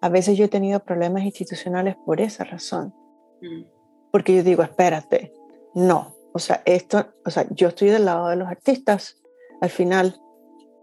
a 0.00 0.08
veces 0.08 0.36
yo 0.36 0.44
he 0.44 0.48
tenido 0.48 0.80
problemas 0.80 1.24
institucionales 1.24 1.96
por 2.04 2.20
esa 2.20 2.44
razón. 2.44 2.94
Mm. 3.40 3.64
Porque 4.10 4.36
yo 4.36 4.42
digo, 4.42 4.62
espérate, 4.62 5.32
no, 5.74 6.14
o 6.32 6.38
sea, 6.38 6.62
esto, 6.64 7.06
o 7.24 7.30
sea, 7.30 7.46
yo 7.50 7.68
estoy 7.68 7.88
del 7.88 8.04
lado 8.04 8.28
de 8.28 8.36
los 8.36 8.48
artistas. 8.48 9.22
Al 9.60 9.70
final, 9.70 10.20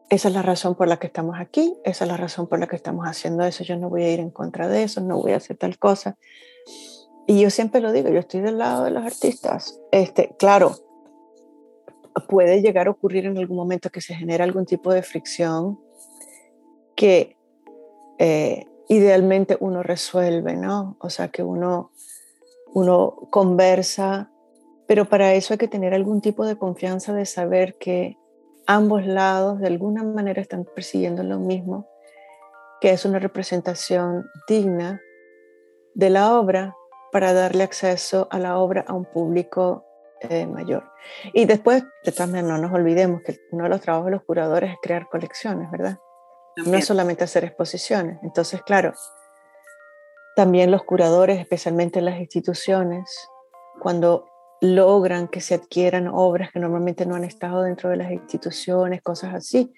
esa 0.10 0.28
es 0.28 0.34
la 0.34 0.42
razón 0.42 0.76
por 0.76 0.88
la 0.88 0.98
que 0.98 1.08
estamos 1.08 1.40
aquí, 1.40 1.76
esa 1.84 2.06
es 2.06 2.12
la 2.12 2.18
razón 2.18 2.48
por 2.48 2.60
la 2.60 2.68
que 2.68 2.76
estamos 2.76 3.06
haciendo 3.08 3.44
eso. 3.44 3.64
Yo 3.64 3.78
no 3.78 3.90
voy 3.90 4.04
a 4.04 4.12
ir 4.12 4.20
en 4.20 4.30
contra 4.30 4.68
de 4.68 4.84
eso, 4.84 5.02
no 5.02 5.22
voy 5.22 5.32
a 5.32 5.38
hacer 5.38 5.58
tal 5.58 5.78
cosa. 5.78 6.18
Y 7.26 7.40
yo 7.42 7.50
siempre 7.50 7.82
lo 7.82 7.92
digo, 7.92 8.10
yo 8.10 8.20
estoy 8.20 8.42
del 8.42 8.58
lado 8.58 8.84
de 8.84 8.92
los 8.92 9.04
artistas. 9.04 9.80
Este, 9.92 10.36
claro, 10.38 10.76
puede 12.28 12.62
llegar 12.62 12.88
a 12.88 12.92
ocurrir 12.92 13.26
en 13.26 13.38
algún 13.38 13.58
momento 13.58 13.90
que 13.90 14.02
se 14.02 14.16
genere 14.16 14.44
algún 14.44 14.66
tipo 14.66 14.94
de 14.94 15.04
fricción 15.04 15.80
que 16.96 17.36
eh, 18.20 18.66
idealmente 18.88 19.58
uno 19.60 19.84
resuelve, 19.84 20.56
¿no? 20.56 20.98
O 21.00 21.10
sea, 21.10 21.30
que 21.30 21.44
uno, 21.44 21.92
uno 22.74 23.28
conversa 23.32 24.30
pero 24.88 25.06
para 25.06 25.34
eso 25.34 25.54
hay 25.54 25.58
que 25.58 25.68
tener 25.68 25.94
algún 25.94 26.22
tipo 26.22 26.46
de 26.46 26.58
confianza 26.58 27.14
de 27.14 27.26
saber 27.26 27.76
que 27.76 28.18
ambos 28.68 29.06
lados 29.06 29.60
de 29.60 29.68
alguna 29.68 30.04
manera 30.04 30.42
están 30.42 30.66
persiguiendo 30.66 31.24
lo 31.24 31.40
mismo, 31.40 31.88
que 32.82 32.92
es 32.92 33.06
una 33.06 33.20
representación 33.20 34.26
digna 34.48 35.02
de 35.96 36.10
la 36.10 36.38
obra 36.38 36.76
para 37.12 37.34
darle 37.34 37.64
acceso 37.64 38.28
a 38.32 38.40
la 38.40 38.58
obra 38.58 38.84
a 38.88 38.94
un 38.94 39.06
público 39.06 39.86
eh, 40.30 40.48
mayor. 40.48 40.84
Y 41.34 41.46
después, 41.46 41.84
de 42.04 42.14
maneras, 42.26 42.44
no 42.50 42.58
nos 42.58 42.72
olvidemos 42.72 43.22
que 43.24 43.40
uno 43.52 43.64
de 43.66 43.70
los 43.70 43.82
trabajos 43.82 44.06
de 44.06 44.12
los 44.12 44.24
curadores 44.24 44.72
es 44.72 44.78
crear 44.82 45.08
colecciones, 45.10 45.70
¿verdad? 45.72 46.00
No 46.66 46.78
es 46.78 46.86
solamente 46.86 47.24
hacer 47.24 47.44
exposiciones. 47.46 48.20
Entonces, 48.22 48.62
claro, 48.62 48.94
también 50.36 50.72
los 50.72 50.84
curadores, 50.84 51.40
especialmente 51.40 52.02
las 52.02 52.20
instituciones, 52.20 53.10
cuando 53.80 54.30
logran 54.62 55.28
que 55.28 55.42
se 55.42 55.56
adquieran 55.56 56.08
obras 56.08 56.52
que 56.52 56.60
normalmente 56.60 57.06
no 57.06 57.16
han 57.16 57.26
estado 57.26 57.64
dentro 57.64 57.90
de 57.90 57.98
las 57.98 58.12
instituciones, 58.12 59.02
cosas 59.02 59.34
así. 59.34 59.74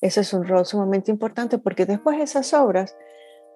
Ese 0.00 0.22
es 0.22 0.32
un 0.32 0.46
rol 0.46 0.64
sumamente 0.64 1.10
importante 1.10 1.58
porque 1.58 1.84
después 1.84 2.18
esas 2.20 2.54
obras 2.54 2.96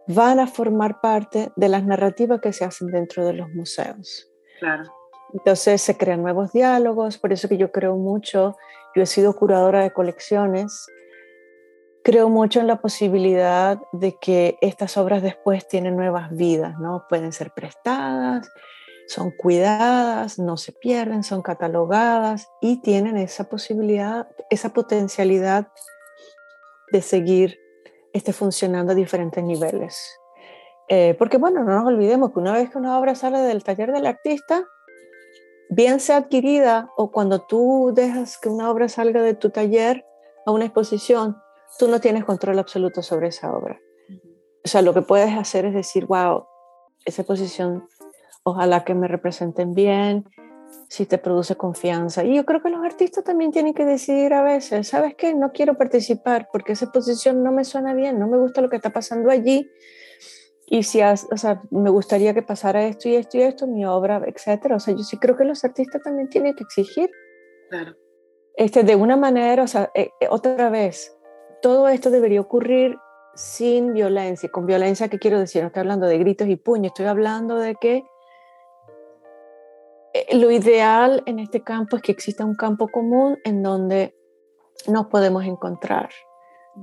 van 0.06 0.40
a 0.40 0.46
formar 0.46 1.00
parte 1.00 1.50
de 1.56 1.68
las 1.68 1.84
narrativas 1.84 2.40
que 2.40 2.52
se 2.52 2.64
hacen 2.64 2.88
dentro 2.88 3.24
de 3.24 3.32
los 3.32 3.48
museos. 3.50 4.30
Claro. 4.60 4.84
Entonces 5.34 5.82
se 5.82 5.96
crean 5.96 6.22
nuevos 6.22 6.52
diálogos, 6.52 7.18
por 7.18 7.32
eso 7.32 7.48
que 7.48 7.56
yo 7.56 7.70
creo 7.72 7.96
mucho, 7.96 8.56
yo 8.94 9.02
he 9.02 9.06
sido 9.06 9.34
curadora 9.34 9.82
de 9.82 9.92
colecciones, 9.92 10.86
creo 12.04 12.28
mucho 12.28 12.60
en 12.60 12.68
la 12.68 12.80
posibilidad 12.80 13.80
de 13.92 14.16
que 14.20 14.56
estas 14.60 14.96
obras 14.96 15.22
después 15.22 15.66
tienen 15.66 15.96
nuevas 15.96 16.30
vidas, 16.30 16.78
¿no? 16.78 17.04
Pueden 17.08 17.32
ser 17.32 17.50
prestadas, 17.50 18.48
son 19.08 19.32
cuidadas, 19.32 20.38
no 20.38 20.56
se 20.56 20.72
pierden, 20.72 21.24
son 21.24 21.42
catalogadas 21.42 22.48
y 22.60 22.80
tienen 22.80 23.16
esa 23.16 23.48
posibilidad, 23.48 24.28
esa 24.50 24.68
potencialidad 24.72 25.68
de 26.92 27.02
seguir 27.02 27.58
este, 28.12 28.32
funcionando 28.32 28.92
a 28.92 28.94
diferentes 28.94 29.42
niveles. 29.42 29.98
Eh, 30.88 31.16
porque 31.18 31.38
bueno, 31.38 31.64
no 31.64 31.72
nos 31.72 31.86
olvidemos 31.86 32.32
que 32.32 32.38
una 32.38 32.52
vez 32.52 32.70
que 32.70 32.78
una 32.78 32.98
obra 32.98 33.14
sale 33.14 33.40
del 33.40 33.64
taller 33.64 33.90
del 33.90 34.06
artista, 34.06 34.64
bien 35.70 36.00
sea 36.00 36.18
adquirida 36.18 36.90
o 36.96 37.10
cuando 37.10 37.40
tú 37.40 37.92
dejas 37.94 38.38
que 38.38 38.48
una 38.48 38.70
obra 38.70 38.88
salga 38.88 39.22
de 39.22 39.34
tu 39.34 39.50
taller 39.50 40.04
a 40.46 40.52
una 40.52 40.66
exposición, 40.66 41.36
tú 41.78 41.88
no 41.88 42.00
tienes 42.00 42.24
control 42.24 42.58
absoluto 42.58 43.02
sobre 43.02 43.28
esa 43.28 43.52
obra. 43.52 43.80
O 44.64 44.68
sea, 44.68 44.82
lo 44.82 44.94
que 44.94 45.02
puedes 45.02 45.36
hacer 45.36 45.66
es 45.66 45.74
decir, 45.74 46.06
wow, 46.06 46.46
esa 47.04 47.22
exposición 47.22 47.86
ojalá 48.44 48.84
que 48.84 48.94
me 48.94 49.08
representen 49.08 49.74
bien, 49.74 50.24
si 50.88 51.06
te 51.06 51.18
produce 51.18 51.56
confianza. 51.56 52.24
Y 52.24 52.36
yo 52.36 52.44
creo 52.44 52.62
que 52.62 52.70
los 52.70 52.84
artistas 52.84 53.24
también 53.24 53.50
tienen 53.50 53.74
que 53.74 53.84
decidir 53.84 54.32
a 54.34 54.42
veces, 54.42 54.88
¿sabes 54.88 55.14
qué? 55.16 55.34
No 55.34 55.52
quiero 55.52 55.76
participar 55.76 56.48
porque 56.52 56.72
esa 56.72 56.92
posición 56.92 57.42
no 57.42 57.52
me 57.52 57.64
suena 57.64 57.94
bien, 57.94 58.18
no 58.18 58.28
me 58.28 58.38
gusta 58.38 58.60
lo 58.60 58.68
que 58.68 58.76
está 58.76 58.90
pasando 58.90 59.30
allí. 59.30 59.68
Y 60.66 60.82
si, 60.82 61.02
o 61.02 61.36
sea, 61.36 61.62
me 61.70 61.90
gustaría 61.90 62.32
que 62.32 62.42
pasara 62.42 62.84
esto 62.84 63.08
y 63.08 63.16
esto 63.16 63.36
y 63.36 63.42
esto, 63.42 63.66
mi 63.66 63.84
obra, 63.84 64.22
etcétera. 64.26 64.76
O 64.76 64.80
sea, 64.80 64.94
yo 64.94 65.02
sí 65.02 65.18
creo 65.18 65.36
que 65.36 65.44
los 65.44 65.64
artistas 65.64 66.02
también 66.02 66.28
tienen 66.28 66.54
que 66.54 66.64
exigir. 66.64 67.10
Claro. 67.68 67.94
Este, 68.56 68.82
de 68.82 68.96
una 68.96 69.16
manera, 69.16 69.62
o 69.62 69.66
sea, 69.66 69.90
eh, 69.94 70.10
eh, 70.20 70.28
otra 70.30 70.70
vez, 70.70 71.16
todo 71.60 71.88
esto 71.88 72.10
debería 72.10 72.40
ocurrir 72.40 72.96
sin 73.34 73.92
violencia. 73.92 74.48
Con 74.48 74.64
violencia, 74.64 75.08
¿qué 75.08 75.18
quiero 75.18 75.38
decir? 75.38 75.62
No 75.62 75.68
estoy 75.68 75.80
hablando 75.80 76.06
de 76.06 76.18
gritos 76.18 76.48
y 76.48 76.56
puños, 76.56 76.92
estoy 76.92 77.06
hablando 77.06 77.56
de 77.56 77.74
que 77.74 78.04
eh, 80.14 80.36
lo 80.36 80.50
ideal 80.50 81.22
en 81.26 81.40
este 81.40 81.62
campo 81.62 81.96
es 81.96 82.02
que 82.02 82.12
exista 82.12 82.44
un 82.44 82.54
campo 82.54 82.88
común 82.88 83.38
en 83.44 83.62
donde 83.62 84.14
nos 84.86 85.06
podemos 85.06 85.44
encontrar 85.44 86.10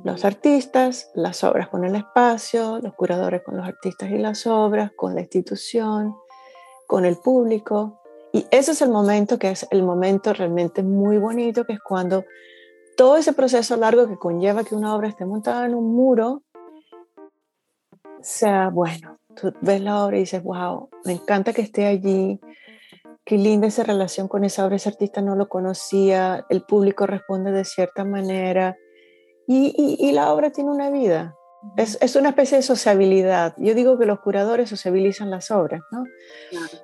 los 0.04 0.26
artistas, 0.26 1.12
las 1.16 1.44
obras 1.44 1.70
con 1.70 1.84
el 1.84 1.96
espacio, 1.96 2.80
los 2.80 2.94
curadores 2.94 3.44
con 3.44 3.58
los 3.58 3.68
artistas 3.68 4.10
y 4.10 4.18
las 4.18 4.48
obras, 4.48 4.92
con 4.96 5.16
la 5.16 5.22
institución, 5.22 6.16
con 6.88 7.06
el 7.06 7.18
público. 7.18 8.02
Y 8.32 8.46
ese 8.52 8.72
es 8.72 8.82
el 8.82 8.90
momento 8.90 9.38
que 9.38 9.52
es 9.52 9.68
el 9.72 9.84
momento 9.84 10.34
realmente 10.34 10.84
muy 10.84 11.18
bonito, 11.18 11.66
que 11.66 11.74
es 11.74 11.82
cuando 11.82 12.24
todo 12.96 13.18
ese 13.18 13.34
proceso 13.34 13.76
largo 13.76 14.08
que 14.08 14.18
conlleva 14.18 14.64
que 14.64 14.76
una 14.76 14.96
obra 14.96 15.10
esté 15.10 15.26
montada 15.26 15.66
en 15.66 15.76
un 15.76 15.94
muro 15.94 16.44
sea 18.22 18.70
bueno. 18.70 19.18
Tú 19.36 19.54
ves 19.62 19.82
la 19.82 20.06
obra 20.06 20.18
y 20.18 20.22
dices, 20.22 20.44
wow, 20.44 20.90
me 21.06 21.14
encanta 21.14 21.54
que 21.54 21.62
esté 21.62 21.86
allí, 21.88 22.40
qué 23.26 23.38
linda 23.38 23.68
esa 23.68 23.84
relación 23.84 24.28
con 24.28 24.44
esa 24.44 24.66
obra, 24.66 24.76
ese 24.76 24.90
artista 24.90 25.22
no 25.22 25.36
lo 25.36 25.50
conocía, 25.50 26.46
el 26.50 26.64
público 26.64 27.06
responde 27.06 27.52
de 27.52 27.66
cierta 27.66 28.04
manera 28.04 28.78
y, 29.48 29.98
y, 30.00 30.12
la 30.12 30.32
obra 30.34 30.52
tiene 30.52 30.70
una 30.70 30.90
vida. 30.90 31.36
Es, 31.78 31.98
es, 32.02 32.16
una 32.16 32.30
especie 32.30 32.58
de 32.58 32.64
sociabilidad. 32.64 33.54
Yo 33.58 33.76
digo 33.76 34.00
que 34.00 34.06
los 34.06 34.20
curadores 34.20 34.70
sociabilizan 34.70 35.30
las 35.30 35.52
obras, 35.52 35.82
¿no? 35.92 36.06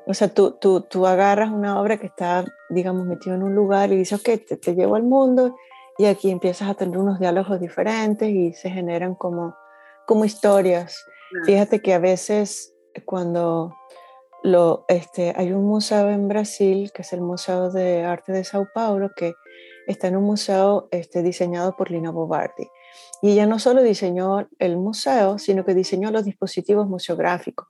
O 0.06 0.14
sea, 0.14 0.28
tú, 0.28 0.52
tú, 0.52 0.82
tú, 0.82 1.08
agarras 1.08 1.50
una 1.50 1.82
obra 1.82 1.98
que 1.98 2.08
está, 2.08 2.46
digamos, 2.70 3.06
metida 3.06 3.36
en 3.36 3.44
un 3.44 3.56
lugar 3.56 3.92
y 3.92 3.98
dices, 3.98 4.20
ok, 4.20 4.46
te, 4.48 4.58
te 4.58 4.76
llevo 4.76 4.96
al 4.96 5.04
mundo 5.04 5.56
y 5.98 6.06
aquí 6.06 6.30
empiezas 6.30 6.70
a 6.70 6.76
tener 6.76 6.98
unos 6.98 7.20
diálogos 7.20 7.60
diferentes 7.60 8.30
y 8.30 8.54
se 8.54 8.70
generan 8.70 9.16
como, 9.16 9.56
como 10.06 10.26
historias. 10.26 11.04
Fíjate 11.46 11.82
que 11.82 11.94
a 11.94 12.00
veces 12.00 12.76
cuando 13.06 13.76
lo, 14.44 14.86
este, 14.88 15.34
hay 15.36 15.52
un 15.52 15.66
museo 15.66 16.10
en 16.10 16.28
Brasil, 16.28 16.92
que 16.94 17.02
es 17.02 17.14
el 17.14 17.22
Museo 17.22 17.72
de 17.72 18.04
Arte 18.04 18.32
de 18.32 18.44
Sao 18.44 18.68
Paulo, 18.74 19.12
que 19.16 19.34
está 19.88 20.08
en 20.08 20.18
un 20.18 20.24
museo 20.24 20.88
este, 20.92 21.24
diseñado 21.24 21.76
por 21.76 21.90
Lina 21.90 22.12
Bobardi. 22.12 22.68
Y 23.22 23.32
ella 23.32 23.48
no 23.48 23.58
solo 23.58 23.82
diseñó 23.82 24.48
el 24.60 24.78
museo, 24.78 25.40
sino 25.40 25.66
que 25.66 25.74
diseñó 25.74 26.12
los 26.12 26.26
dispositivos 26.26 26.88
museográficos. 26.88 27.68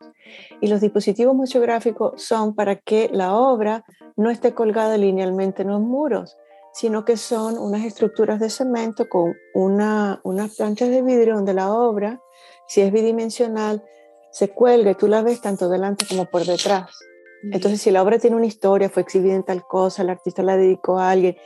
Y 0.59 0.68
los 0.68 0.82
dispositivos 0.82 1.36
museográficos 1.36 2.22
son 2.22 2.55
para 2.55 2.76
que 2.76 3.09
la 3.13 3.36
obra 3.36 3.86
no 4.18 4.30
esté 4.30 4.53
colgada 4.53 4.97
linealmente 4.97 5.61
en 5.61 5.70
los 5.70 5.80
muros, 5.80 6.38
sino 6.74 7.05
que 7.05 7.18
son 7.18 7.57
unas 7.57 7.86
estructuras 7.86 8.39
de 8.39 8.49
cemento 8.49 9.07
con 9.07 9.34
una, 9.53 10.20
unas 10.24 10.55
planchas 10.55 10.89
de 10.89 11.01
vidrio 11.01 11.36
donde 11.36 11.53
la 11.53 11.72
obra, 11.72 12.22
si 12.68 12.82
es 12.82 12.91
bidimensional, 12.91 13.84
se 14.32 14.49
cuelga 14.49 14.91
y 14.91 14.95
tú 14.95 15.07
la 15.07 15.22
ves 15.22 15.41
tanto 15.41 15.70
delante 15.70 16.05
como 16.07 16.26
por 16.26 16.45
detrás. 16.45 16.91
Entonces, 17.43 17.82
si 17.82 17.91
la 17.91 18.01
obra 18.01 18.20
tiene 18.20 18.36
una 18.36 18.45
historia, 18.45 18.89
fue 18.89 19.03
exhibida 19.03 19.36
en 19.36 19.43
tal 19.43 19.63
cosa, 19.63 20.01
el 20.01 20.09
artista 20.09 20.43
la 20.43 20.57
dedicó 20.57 20.99
a 20.99 21.11
alguien 21.11 21.38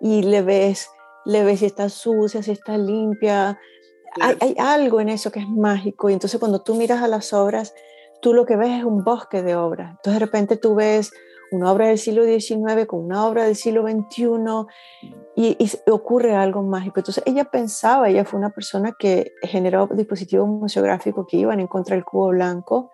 y 0.00 0.22
le 0.22 0.42
ves 0.42 0.88
le 1.28 1.44
ves 1.44 1.60
si 1.60 1.66
está 1.66 1.90
sucia, 1.90 2.42
si 2.42 2.52
está 2.52 2.78
limpia. 2.78 3.60
Hay, 4.20 4.56
algo 4.58 5.00
en 5.00 5.10
eso 5.10 5.30
que 5.30 5.40
es 5.40 5.48
mágico 5.48 6.08
y 6.08 6.14
entonces 6.14 6.40
cuando 6.40 6.62
tú 6.62 6.74
miras 6.74 7.02
a 7.02 7.08
las 7.08 7.34
obras, 7.34 7.74
tú 8.22 8.32
lo 8.32 8.46
que 8.46 8.56
ves 8.56 8.78
es 8.78 8.84
un 8.84 9.04
bosque 9.04 9.42
de 9.42 9.54
obras. 9.54 9.90
Entonces 9.90 10.14
de 10.14 10.26
repente 10.26 10.56
tú 10.56 10.74
ves 10.74 11.12
una 11.50 11.70
obra 11.70 11.88
del 11.88 11.98
siglo 11.98 12.24
XIX 12.24 12.86
con 12.86 13.04
una 13.04 13.26
obra 13.26 13.44
del 13.44 13.56
siglo 13.56 13.82
XXI 13.82 14.26
y, 15.36 15.56
y, 15.58 15.90
ocurre 15.90 16.34
algo 16.34 16.62
mágico. 16.62 17.00
Entonces 17.00 17.22
ella 17.26 17.44
pensaba, 17.44 18.08
ella 18.08 18.24
fue 18.24 18.38
una 18.38 18.50
persona 18.50 18.96
que 18.98 19.32
generó 19.42 19.86
dispositivos 19.86 20.48
museográficos 20.48 21.26
que 21.28 21.36
iban 21.36 21.60
en 21.60 21.66
contra 21.66 21.94
del 21.94 22.06
cubo 22.06 22.28
blanco 22.28 22.90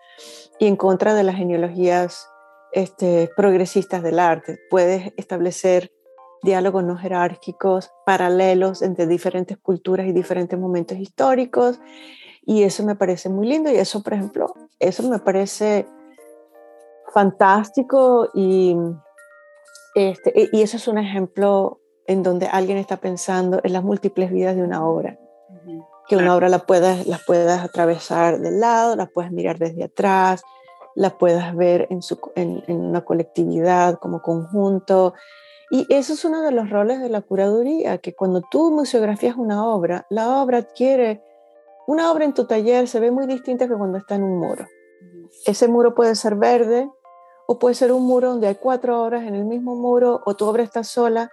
y 0.59 0.67
en 0.67 0.75
contra 0.75 1.15
de 1.15 1.23
las 1.23 1.37
genealogías 1.37 2.29
este, 2.73 3.31
progresistas 3.37 4.03
del 4.03 4.19
arte. 4.19 4.59
Puedes 4.71 5.13
establecer 5.17 5.93
diálogos 6.45 6.85
no 6.85 6.97
jerárquicos, 6.97 7.91
paralelos 8.05 8.83
entre 8.83 9.07
diferentes 9.07 9.59
culturas 9.59 10.07
y 10.07 10.13
diferentes 10.13 10.59
momentos 10.59 10.99
históricos. 10.99 11.81
Y 12.47 12.63
eso 12.63 12.85
me 12.85 12.95
parece 12.95 13.29
muy 13.29 13.47
lindo 13.47 13.71
y 13.71 13.77
eso, 13.77 14.03
por 14.03 14.13
ejemplo, 14.13 14.55
eso 14.79 15.03
me 15.09 15.19
parece 15.19 15.87
fantástico 17.13 18.29
y, 18.35 18.77
este, 19.95 20.51
y 20.53 20.63
eso 20.63 20.77
es 20.77 20.87
un 20.87 20.99
ejemplo 20.99 21.81
en 22.07 22.23
donde 22.23 22.47
alguien 22.47 22.77
está 22.77 22.99
pensando 22.99 23.61
en 23.63 23.73
las 23.73 23.83
múltiples 23.83 24.31
vidas 24.31 24.57
de 24.57 24.63
una 24.63 24.87
obra. 24.87 25.19
Que 26.07 26.17
una 26.17 26.37
obra 26.37 26.51
la 26.51 26.59
puedas, 26.59 27.07
la 27.07 27.19
puedas 27.27 27.65
atravesar 27.65 28.39
del 28.39 28.61
lado, 28.61 28.95
la 28.95 29.07
puedes 29.07 29.33
mirar 29.33 29.59
desde 29.59 29.85
atrás, 29.85 30.43
la 30.95 31.17
puedas 31.17 31.57
ver 31.57 31.87
en, 31.89 32.03
su, 32.03 32.21
en, 32.35 32.63
en 32.67 32.81
una 32.81 33.07
colectividad 33.07 33.99
como 33.99 34.21
conjunto, 34.21 35.15
y 35.77 35.87
eso 35.89 36.12
es 36.12 36.25
uno 36.25 36.43
de 36.43 36.53
los 36.53 36.70
roles 36.70 37.01
de 37.01 37.09
la 37.09 37.20
curaduría, 37.20 37.99
que 37.99 38.14
cuando 38.14 38.43
tú 38.49 38.70
museografías 38.70 39.35
una 39.35 39.66
obra, 39.66 40.07
la 40.09 40.41
obra 40.41 40.59
adquiere, 40.59 41.20
una 41.89 42.12
obra 42.12 42.25
en 42.25 42.33
tu 42.33 42.47
taller 42.47 42.87
se 42.87 43.01
ve 43.01 43.11
muy 43.11 43.27
distinta 43.27 43.66
que 43.66 43.75
cuando 43.75 43.99
está 43.99 44.14
en 44.14 44.22
un 44.22 44.39
muro. 44.39 44.68
Ese 45.45 45.66
muro 45.66 45.97
puede 45.97 46.14
ser 46.14 46.37
verde 46.37 46.89
o 47.49 47.59
puede 47.59 47.75
ser 47.75 47.91
un 47.91 48.07
muro 48.07 48.29
donde 48.31 48.47
hay 48.47 48.55
cuatro 48.55 49.03
obras 49.03 49.25
en 49.25 49.35
el 49.35 49.47
mismo 49.47 49.75
muro 49.75 50.22
o 50.25 50.37
tu 50.37 50.47
obra 50.47 50.62
está 50.62 50.85
sola. 50.85 51.29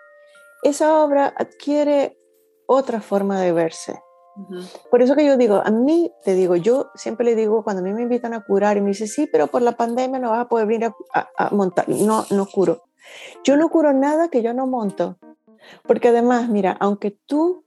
Esa 0.63 1.03
obra 1.03 1.31
adquiere 1.37 2.17
otra 2.65 2.99
forma 2.99 3.39
de 3.39 3.51
verse. 3.51 4.01
Por 4.89 5.03
eso 5.03 5.15
que 5.15 5.23
yo 5.23 5.37
digo, 5.37 5.61
a 5.63 5.69
mí 5.69 6.11
te 6.23 6.33
digo, 6.33 6.55
yo 6.55 6.89
siempre 6.95 7.27
le 7.27 7.35
digo 7.35 7.63
cuando 7.63 7.83
a 7.83 7.85
mí 7.85 7.93
me 7.93 8.01
invitan 8.01 8.33
a 8.33 8.43
curar 8.43 8.75
y 8.75 8.81
me 8.81 8.87
dice, 8.87 9.05
sí, 9.05 9.29
pero 9.31 9.45
por 9.45 9.61
la 9.61 9.73
pandemia 9.73 10.17
no 10.17 10.31
vas 10.31 10.45
a 10.45 10.49
poder 10.49 10.65
venir 10.65 10.91
a, 11.13 11.29
a 11.37 11.53
montar. 11.53 11.87
No, 11.87 12.25
no 12.31 12.47
curo. 12.47 12.81
Yo 13.43 13.57
no 13.57 13.69
curo 13.69 13.93
nada 13.93 14.29
que 14.29 14.41
yo 14.41 14.53
no 14.53 14.67
monto, 14.67 15.17
porque 15.87 16.09
además, 16.09 16.49
mira, 16.49 16.75
aunque 16.79 17.11
tú 17.25 17.65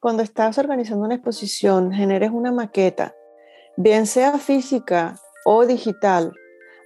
cuando 0.00 0.22
estás 0.22 0.58
organizando 0.58 1.04
una 1.04 1.14
exposición 1.14 1.92
generes 1.92 2.32
una 2.32 2.50
maqueta, 2.50 3.14
bien 3.76 4.06
sea 4.06 4.38
física 4.38 5.16
o 5.44 5.64
digital, 5.64 6.32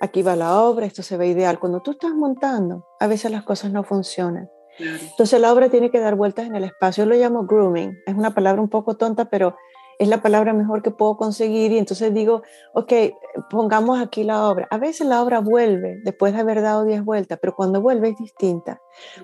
aquí 0.01 0.23
va 0.23 0.37
la 0.37 0.61
obra, 0.61 0.87
esto 0.87 1.03
se 1.03 1.17
ve 1.17 1.29
ideal. 1.29 1.59
Cuando 1.59 1.81
tú 1.81 1.93
estás 1.93 2.13
montando, 2.13 2.87
a 3.01 3.07
veces 3.07 3.31
las 3.31 3.43
cosas 3.43 3.73
no 3.73 3.85
funcionan. 3.85 4.51
Entonces 4.79 5.41
la 5.41 5.53
obra 5.53 5.71
tiene 5.71 5.91
que 5.91 6.01
dar 6.01 6.15
vueltas 6.15 6.47
en 6.47 6.55
el 6.57 6.65
espacio. 6.65 7.05
Yo 7.05 7.11
lo 7.11 7.17
llamo 7.17 7.47
grooming. 7.47 7.99
Es 8.07 8.15
una 8.15 8.35
palabra 8.35 8.61
un 8.61 8.69
poco 8.69 8.97
tonta, 8.97 9.25
pero 9.27 9.57
es 9.99 10.09
la 10.09 10.21
palabra 10.21 10.53
mejor 10.53 10.83
que 10.83 10.91
puedo 10.91 11.17
conseguir 11.17 11.73
y 11.73 11.79
entonces 11.79 12.13
digo, 12.13 12.43
ok, 12.75 12.93
pongamos 13.51 14.01
aquí 14.01 14.25
la 14.25 14.49
obra. 14.49 14.67
A 14.71 14.79
veces 14.79 15.07
la 15.07 15.23
obra 15.23 15.41
vuelve 15.41 16.01
después 16.05 16.35
de 16.35 16.41
haber 16.41 16.63
dado 16.63 16.85
10 16.85 17.05
vueltas, 17.05 17.39
pero 17.41 17.55
cuando 17.55 17.81
vuelve 17.81 18.11
es 18.11 18.19
distinta, 18.19 18.81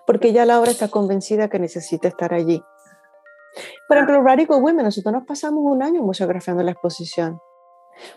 porque 0.07 0.33
ya 0.33 0.47
la 0.47 0.61
obra 0.61 0.71
está 0.71 0.89
convencida 0.89 1.49
que 1.49 1.59
necesita 1.59 2.09
estar 2.09 2.33
allí. 2.33 2.63
Por 3.87 3.99
ejemplo, 3.99 4.23
Radical 4.23 4.63
Women, 4.63 4.85
nosotros 4.87 5.13
nos 5.13 5.27
pasamos 5.27 5.63
un 5.65 5.83
año 5.83 6.03
museografiando 6.03 6.63
la 6.63 6.71
exposición, 6.71 7.41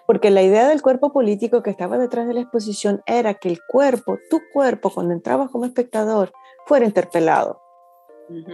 porque 0.08 0.32
la 0.32 0.42
idea 0.42 0.70
del 0.70 0.82
cuerpo 0.82 1.12
político 1.12 1.62
que 1.62 1.72
estaba 1.72 1.98
detrás 1.98 2.28
de 2.28 2.36
la 2.36 2.42
exposición 2.42 3.02
era 3.06 3.34
que 3.34 3.50
el 3.50 3.60
cuerpo, 3.68 4.18
tu 4.30 4.40
cuerpo, 4.54 4.92
cuando 4.94 5.14
entrabas 5.14 5.50
como 5.50 5.66
espectador, 5.66 6.32
fuera 6.66 6.86
interpelado 6.86 7.65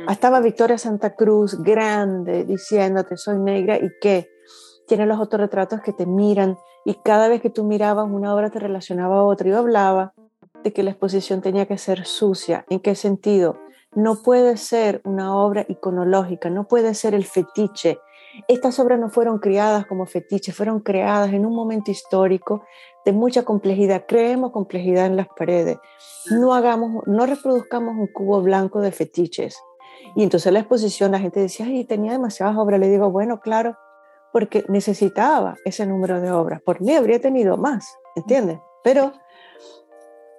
estaba 0.09 0.39
Victoria 0.39 0.77
Santa 0.77 1.15
Cruz, 1.15 1.61
grande, 1.61 2.43
diciéndote, 2.45 3.17
soy 3.17 3.39
negra 3.39 3.77
y 3.77 3.89
que 3.99 4.29
tiene 4.87 5.05
los 5.05 5.19
autorretratos 5.19 5.81
que 5.81 5.93
te 5.93 6.05
miran 6.05 6.57
y 6.85 6.95
cada 6.95 7.27
vez 7.27 7.41
que 7.41 7.49
tú 7.49 7.63
mirabas 7.63 8.07
una 8.09 8.33
obra 8.33 8.49
te 8.49 8.59
relacionaba 8.59 9.19
a 9.19 9.23
otra. 9.23 9.49
Yo 9.49 9.57
hablaba 9.57 10.13
de 10.63 10.73
que 10.73 10.83
la 10.83 10.91
exposición 10.91 11.41
tenía 11.41 11.65
que 11.65 11.77
ser 11.77 12.05
sucia. 12.05 12.65
¿En 12.69 12.79
qué 12.79 12.95
sentido? 12.95 13.57
No 13.93 14.21
puede 14.21 14.57
ser 14.57 15.01
una 15.03 15.35
obra 15.35 15.65
iconológica, 15.67 16.49
no 16.49 16.67
puede 16.67 16.93
ser 16.93 17.13
el 17.13 17.25
fetiche. 17.25 17.99
Estas 18.47 18.79
obras 18.79 18.99
no 18.99 19.09
fueron 19.09 19.39
creadas 19.39 19.85
como 19.85 20.05
fetiches, 20.05 20.55
fueron 20.55 20.79
creadas 20.79 21.33
en 21.33 21.45
un 21.45 21.53
momento 21.53 21.91
histórico 21.91 22.63
de 23.05 23.11
mucha 23.11 23.43
complejidad. 23.43 24.05
Creemos 24.07 24.51
complejidad 24.51 25.05
en 25.05 25.15
las 25.15 25.27
paredes. 25.27 25.77
No 26.29 26.53
hagamos, 26.53 27.05
no 27.07 27.25
reproduzcamos 27.25 27.95
un 27.95 28.07
cubo 28.07 28.41
blanco 28.41 28.81
de 28.81 28.91
fetiches. 28.91 29.57
Y 30.15 30.23
entonces 30.23 30.51
la 30.51 30.59
exposición, 30.59 31.11
la 31.11 31.19
gente 31.19 31.39
decía, 31.39 31.65
ay, 31.65 31.85
tenía 31.85 32.11
demasiadas 32.11 32.57
obras. 32.57 32.79
Le 32.79 32.89
digo, 32.89 33.09
bueno, 33.11 33.39
claro, 33.39 33.77
porque 34.31 34.63
necesitaba 34.67 35.55
ese 35.65 35.85
número 35.85 36.21
de 36.21 36.31
obras. 36.31 36.61
Por 36.61 36.81
mí 36.81 36.95
habría 36.95 37.19
tenido 37.19 37.57
más, 37.57 37.85
¿entiendes? 38.15 38.59
Pero, 38.83 39.13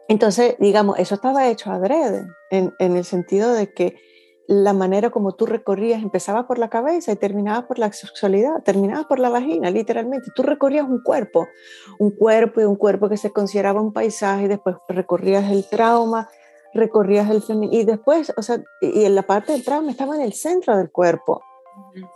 entonces, 0.09 0.57
digamos, 0.59 0.99
eso 0.99 1.15
estaba 1.15 1.49
hecho 1.49 1.71
adrede, 1.71 2.27
en, 2.51 2.73
en 2.79 2.97
el 2.97 3.05
sentido 3.05 3.53
de 3.53 3.73
que 3.73 3.97
la 4.53 4.75
manera 4.75 5.11
como 5.11 5.33
tú 5.33 5.47
recorrías 5.47 6.03
empezaba 6.03 6.47
por 6.47 6.59
la 6.59 6.69
cabeza 6.69 7.11
y 7.11 7.17
terminaba 7.17 7.67
por 7.67 7.79
la 7.79 7.91
sexualidad, 7.91 8.63
terminaba 8.63 9.09
por 9.09 9.19
la 9.19 9.31
vagina, 9.31 9.71
literalmente. 9.71 10.31
Tú 10.35 10.43
recorrías 10.43 10.87
un 10.87 11.03
cuerpo, 11.03 11.49
un 11.99 12.11
cuerpo 12.11 12.61
y 12.61 12.65
un 12.65 12.77
cuerpo 12.77 13.09
que 13.09 13.17
se 13.17 13.33
consideraba 13.33 13.81
un 13.81 13.93
paisaje, 13.93 14.45
y 14.45 14.49
después 14.49 14.77
recorrías 14.89 15.51
el 15.51 15.67
trauma, 15.69 16.29
recorrías 16.75 17.31
el 17.31 17.43
y 17.71 17.85
después, 17.85 18.33
o 18.37 18.43
sea, 18.43 18.63
y 18.81 19.05
en 19.05 19.15
la 19.15 19.23
parte 19.23 19.53
del 19.53 19.65
trauma 19.65 19.91
estaba 19.91 20.17
en 20.17 20.23
el 20.23 20.35
centro 20.35 20.77
del 20.77 20.91
cuerpo. 20.91 21.43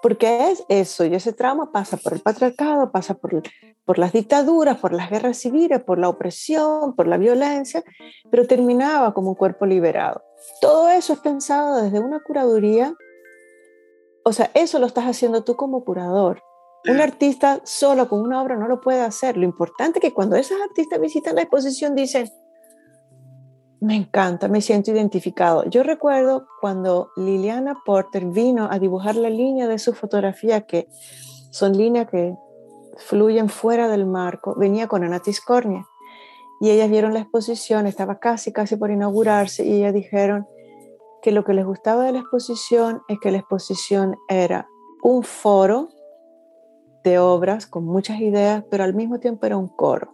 Porque 0.02 0.50
es 0.50 0.64
eso, 0.68 1.04
y 1.04 1.14
ese 1.14 1.32
trauma 1.32 1.72
pasa 1.72 1.96
por 1.96 2.12
el 2.12 2.20
patriarcado, 2.20 2.90
pasa 2.90 3.14
por, 3.14 3.42
por 3.84 3.98
las 3.98 4.12
dictaduras, 4.12 4.78
por 4.78 4.92
las 4.92 5.10
guerras 5.10 5.38
civiles, 5.38 5.82
por 5.82 5.98
la 5.98 6.08
opresión, 6.08 6.94
por 6.94 7.06
la 7.06 7.16
violencia, 7.16 7.82
pero 8.30 8.46
terminaba 8.46 9.14
como 9.14 9.30
un 9.30 9.34
cuerpo 9.34 9.66
liberado. 9.66 10.22
Todo 10.60 10.88
eso 10.88 11.14
es 11.14 11.20
pensado 11.20 11.82
desde 11.82 12.00
una 12.00 12.20
curaduría, 12.20 12.94
o 14.24 14.32
sea, 14.32 14.50
eso 14.54 14.78
lo 14.78 14.86
estás 14.86 15.04
haciendo 15.04 15.44
tú 15.44 15.56
como 15.56 15.84
curador. 15.84 16.42
Un 16.88 17.00
artista 17.00 17.60
solo 17.64 18.08
con 18.08 18.20
una 18.20 18.40
obra 18.42 18.56
no 18.56 18.68
lo 18.68 18.80
puede 18.80 19.00
hacer. 19.00 19.36
Lo 19.36 19.44
importante 19.44 19.98
es 19.98 20.02
que 20.02 20.14
cuando 20.14 20.36
esos 20.36 20.60
artistas 20.60 21.00
visitan 21.00 21.34
la 21.34 21.42
exposición 21.42 21.94
dicen, 21.94 22.28
me 23.86 23.94
encanta, 23.94 24.48
me 24.48 24.60
siento 24.60 24.90
identificado. 24.90 25.64
Yo 25.70 25.84
recuerdo 25.84 26.48
cuando 26.60 27.12
Liliana 27.16 27.82
Porter 27.84 28.26
vino 28.26 28.68
a 28.68 28.80
dibujar 28.80 29.14
la 29.14 29.30
línea 29.30 29.68
de 29.68 29.78
su 29.78 29.94
fotografía, 29.94 30.62
que 30.62 30.88
son 31.50 31.76
líneas 31.76 32.08
que 32.10 32.34
fluyen 32.96 33.48
fuera 33.48 33.88
del 33.88 34.04
marco, 34.04 34.56
venía 34.56 34.88
con 34.88 35.04
Anatis 35.04 35.40
Cornea. 35.40 35.86
Y 36.60 36.70
ellas 36.70 36.90
vieron 36.90 37.14
la 37.14 37.20
exposición, 37.20 37.86
estaba 37.86 38.18
casi, 38.18 38.52
casi 38.52 38.76
por 38.76 38.90
inaugurarse, 38.90 39.64
y 39.64 39.74
ellas 39.74 39.94
dijeron 39.94 40.48
que 41.22 41.30
lo 41.30 41.44
que 41.44 41.54
les 41.54 41.64
gustaba 41.64 42.04
de 42.04 42.12
la 42.12 42.18
exposición 42.20 43.02
es 43.06 43.20
que 43.20 43.30
la 43.30 43.38
exposición 43.38 44.16
era 44.28 44.66
un 45.02 45.22
foro 45.22 45.90
de 47.04 47.20
obras 47.20 47.66
con 47.66 47.84
muchas 47.84 48.20
ideas, 48.20 48.64
pero 48.68 48.82
al 48.82 48.94
mismo 48.94 49.20
tiempo 49.20 49.46
era 49.46 49.56
un 49.56 49.68
coro. 49.68 50.12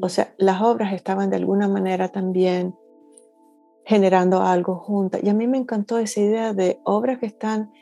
O 0.00 0.08
sea, 0.08 0.32
las 0.36 0.62
obras 0.62 0.92
estaban 0.92 1.30
de 1.30 1.36
alguna 1.36 1.66
manera 1.66 2.08
también 2.08 2.76
generando 3.84 4.42
algo 4.42 4.76
juntas. 4.76 5.20
Y 5.22 5.28
a 5.28 5.34
mí 5.34 5.46
me 5.46 5.58
encantó 5.58 5.98
esa 5.98 6.20
idea 6.20 6.52
de 6.52 6.80
obras 6.84 7.18
que 7.18 7.26
están 7.26 7.72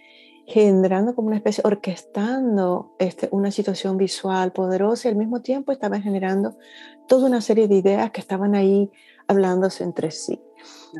generando 0.46 1.14
como 1.14 1.28
una 1.28 1.36
especie, 1.36 1.62
orquestando 1.64 2.94
este, 2.98 3.28
una 3.30 3.52
situación 3.52 3.96
visual 3.96 4.52
poderosa 4.52 5.06
y 5.06 5.12
al 5.12 5.16
mismo 5.16 5.42
tiempo 5.42 5.70
estaban 5.70 6.02
generando 6.02 6.56
toda 7.06 7.26
una 7.26 7.40
serie 7.40 7.68
de 7.68 7.76
ideas 7.76 8.10
que 8.10 8.20
estaban 8.20 8.56
ahí 8.56 8.90
hablándose 9.28 9.84
entre 9.84 10.10
sí. 10.10 10.40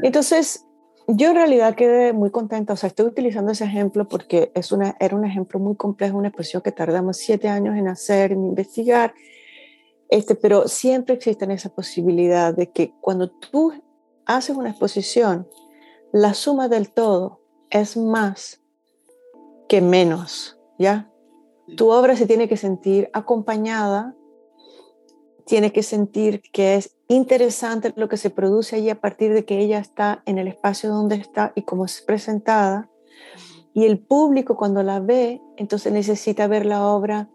Entonces, 0.03 0.66
yo 1.09 1.30
en 1.30 1.34
realidad 1.34 1.74
quedé 1.74 2.12
muy 2.12 2.30
contenta, 2.30 2.74
o 2.74 2.76
sea, 2.76 2.88
estoy 2.88 3.07
utilizando 3.07 3.51
ese 3.51 3.64
ejemplo 3.64 4.07
porque 4.07 4.53
es 4.55 4.70
una, 4.70 4.96
era 5.01 5.16
un 5.16 5.24
ejemplo 5.24 5.59
muy 5.59 5.74
complejo, 5.74 6.16
una 6.16 6.28
exposición 6.28 6.62
que 6.62 6.70
tardamos 6.70 7.16
siete 7.16 7.48
años 7.48 7.76
en 7.76 7.88
hacer, 7.88 8.30
en 8.30 8.44
investigar, 8.44 9.14
este, 10.09 10.36
pero 10.36 10.68
siempre 10.68 11.16
existe 11.16 11.53
esa 11.53 11.70
posibilidad 11.70 12.55
de 12.55 12.70
que 12.70 12.92
cuando 13.01 13.28
tú 13.30 13.72
haces 14.37 14.57
una 14.57 14.70
exposición, 14.70 15.49
la 16.12 16.35
suma 16.35 16.68
del 16.68 16.91
todo 16.91 17.41
es 17.70 17.97
más 17.97 18.61
que 19.68 19.81
menos, 19.81 20.59
¿ya? 20.78 21.11
Tu 21.76 21.91
obra 21.91 22.16
se 22.16 22.26
tiene 22.26 22.49
que 22.49 22.57
sentir 22.57 23.09
acompañada, 23.12 24.14
tiene 25.47 25.72
que 25.72 25.83
sentir 25.83 26.43
que 26.53 26.76
es 26.76 26.97
interesante 27.09 27.93
lo 27.97 28.09
que 28.09 28.16
se 28.16 28.31
produce 28.31 28.76
allí 28.76 28.91
a 28.91 29.01
partir 29.01 29.33
de 29.33 29.45
que 29.45 29.59
ella 29.59 29.78
está 29.78 30.22
en 30.26 30.39
el 30.39 30.49
espacio 30.49 30.91
donde 30.91 31.16
está 31.16 31.53
y 31.55 31.62
cómo 31.62 31.85
es 31.85 32.01
presentada. 32.03 32.89
Y 33.72 33.85
el 33.85 33.99
público 33.99 34.57
cuando 34.57 34.83
la 34.83 35.01
ve, 35.01 35.41
entonces 35.57 35.93
necesita 35.93 36.49
ver 36.49 36.66
la 36.66 36.87
obra 36.87 37.28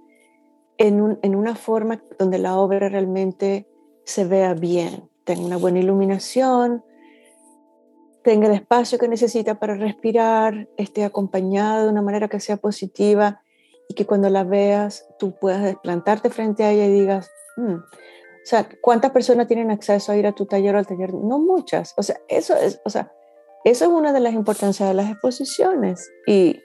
en, 0.77 1.17
en 1.21 1.35
una 1.35 1.55
forma 1.55 2.01
donde 2.19 2.37
la 2.37 2.57
obra 2.57 2.89
realmente 2.89 3.67
se 4.03 4.25
vea 4.25 4.53
bien, 4.53 5.09
tenga 5.25 5.45
una 5.45 5.57
buena 5.57 5.79
iluminación, 5.79 6.83
tenga 8.23 8.47
el 8.47 8.53
espacio 8.53 8.97
que 8.97 9.07
necesita 9.07 9.59
para 9.59 9.75
respirar, 9.75 10.67
esté 10.77 11.03
acompañada 11.03 11.83
de 11.83 11.89
una 11.89 12.01
manera 12.01 12.27
que 12.27 12.39
sea 12.39 12.57
positiva 12.57 13.41
y 13.87 13.93
que 13.93 14.05
cuando 14.05 14.29
la 14.29 14.43
veas 14.43 15.07
tú 15.19 15.35
puedas 15.37 15.63
desplantarte 15.63 16.29
frente 16.29 16.63
a 16.63 16.71
ella 16.71 16.85
y 16.85 16.91
digas, 16.91 17.29
hmm, 17.57 17.75
o 17.75 18.47
sea, 18.47 18.69
¿cuántas 18.81 19.11
personas 19.11 19.47
tienen 19.47 19.71
acceso 19.71 20.11
a 20.11 20.17
ir 20.17 20.27
a 20.27 20.31
tu 20.31 20.45
taller 20.45 20.75
o 20.75 20.77
al 20.77 20.85
taller? 20.85 21.13
No 21.13 21.39
muchas. 21.39 21.93
O 21.97 22.03
sea, 22.03 22.17
eso 22.27 22.55
es, 22.55 22.79
o 22.85 22.91
sea, 22.91 23.11
eso 23.63 23.85
es 23.85 23.91
una 23.91 24.13
de 24.13 24.19
las 24.19 24.33
importancias 24.33 24.87
de 24.87 24.93
las 24.93 25.09
exposiciones. 25.09 26.11
Y, 26.27 26.61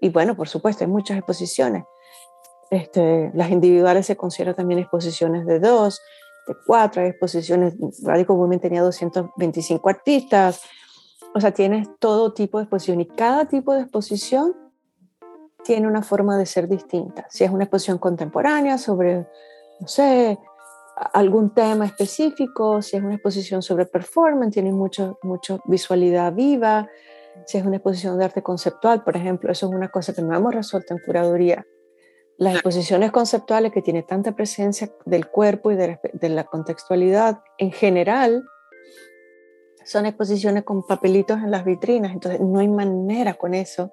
y 0.00 0.10
bueno, 0.10 0.36
por 0.36 0.48
supuesto, 0.48 0.84
hay 0.84 0.90
muchas 0.90 1.18
exposiciones. 1.18 1.82
Este, 2.70 3.32
las 3.34 3.50
individuales 3.50 4.06
se 4.06 4.16
consideran 4.16 4.54
también 4.54 4.78
exposiciones 4.78 5.44
de 5.44 5.58
dos, 5.58 6.00
cuatro, 6.66 7.02
hay 7.02 7.08
exposiciones, 7.08 7.74
Radical 8.02 8.36
Women 8.36 8.60
tenía 8.60 8.82
225 8.82 9.88
artistas, 9.88 10.62
o 11.34 11.40
sea, 11.40 11.52
tienes 11.52 11.88
todo 11.98 12.32
tipo 12.32 12.58
de 12.58 12.64
exposición 12.64 13.00
y 13.00 13.06
cada 13.06 13.46
tipo 13.46 13.74
de 13.74 13.82
exposición 13.82 14.54
tiene 15.64 15.86
una 15.86 16.02
forma 16.02 16.38
de 16.38 16.46
ser 16.46 16.68
distinta. 16.68 17.26
Si 17.28 17.44
es 17.44 17.50
una 17.50 17.64
exposición 17.64 17.98
contemporánea 17.98 18.78
sobre, 18.78 19.26
no 19.80 19.86
sé, 19.88 20.38
algún 21.12 21.54
tema 21.54 21.86
específico, 21.86 22.82
si 22.82 22.96
es 22.96 23.02
una 23.02 23.14
exposición 23.14 23.62
sobre 23.62 23.86
performance, 23.86 24.54
tiene 24.54 24.72
mucho, 24.72 25.18
mucho 25.22 25.60
visualidad 25.66 26.32
viva, 26.32 26.88
si 27.46 27.58
es 27.58 27.64
una 27.64 27.76
exposición 27.76 28.18
de 28.18 28.24
arte 28.24 28.42
conceptual, 28.42 29.04
por 29.04 29.16
ejemplo, 29.16 29.52
eso 29.52 29.66
es 29.66 29.72
una 29.72 29.88
cosa 29.88 30.12
que 30.12 30.22
no 30.22 30.34
hemos 30.34 30.54
resuelto 30.54 30.94
en 30.94 31.00
curaduría. 31.04 31.64
Las 32.38 32.54
exposiciones 32.54 33.12
conceptuales 33.12 33.72
que 33.72 33.82
tienen 33.82 34.06
tanta 34.06 34.32
presencia 34.32 34.90
del 35.04 35.28
cuerpo 35.28 35.70
y 35.70 35.76
de, 35.76 35.98
de 36.14 36.28
la 36.30 36.44
contextualidad 36.44 37.42
en 37.58 37.72
general, 37.72 38.44
son 39.84 40.06
exposiciones 40.06 40.64
con 40.64 40.86
papelitos 40.86 41.38
en 41.38 41.50
las 41.50 41.64
vitrinas, 41.64 42.12
entonces 42.12 42.40
no 42.40 42.58
hay 42.58 42.68
manera 42.68 43.34
con 43.34 43.54
eso 43.54 43.92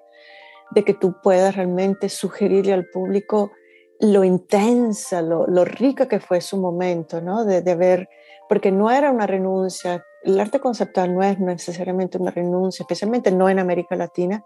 de 0.70 0.84
que 0.84 0.92
tú 0.94 1.16
puedas 1.22 1.56
realmente 1.56 2.08
sugerirle 2.08 2.72
al 2.72 2.86
público 2.86 3.52
lo 4.00 4.24
intensa, 4.24 5.22
lo, 5.22 5.46
rica 5.64 6.06
que 6.06 6.20
fue 6.20 6.42
su 6.42 6.58
momento, 6.58 7.22
¿no? 7.22 7.46
De, 7.46 7.74
ver, 7.74 8.10
porque 8.46 8.70
no 8.70 8.90
era 8.90 9.10
una 9.10 9.26
renuncia, 9.26 10.04
el 10.22 10.38
arte 10.38 10.60
conceptual 10.60 11.14
no 11.14 11.22
es 11.22 11.38
necesariamente 11.38 12.18
una 12.18 12.30
renuncia, 12.30 12.82
especialmente 12.82 13.30
no 13.30 13.48
en 13.48 13.58
América 13.58 13.96
Latina, 13.96 14.44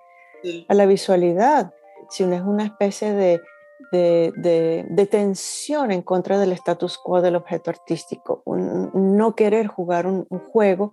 a 0.68 0.74
la 0.74 0.86
visualidad, 0.86 1.74
sino 2.08 2.36
es 2.36 2.42
una 2.42 2.64
especie 2.64 3.12
de, 3.12 3.40
de, 3.92 5.08
tensión 5.10 5.90
en 5.90 6.02
contra 6.02 6.38
del 6.38 6.52
status 6.52 6.98
quo 6.98 7.20
del 7.20 7.36
objeto 7.36 7.70
artístico, 7.70 8.42
no 8.46 9.34
querer 9.34 9.66
jugar 9.66 10.06
un, 10.06 10.26
juego 10.52 10.92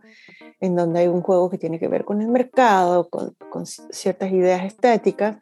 en 0.59 0.75
donde 0.75 1.01
hay 1.01 1.07
un 1.07 1.21
juego 1.21 1.49
que 1.49 1.57
tiene 1.57 1.79
que 1.79 1.87
ver 1.87 2.05
con 2.05 2.21
el 2.21 2.27
mercado, 2.27 3.09
con, 3.09 3.35
con 3.49 3.65
ciertas 3.65 4.31
ideas 4.31 4.63
estéticas, 4.65 5.37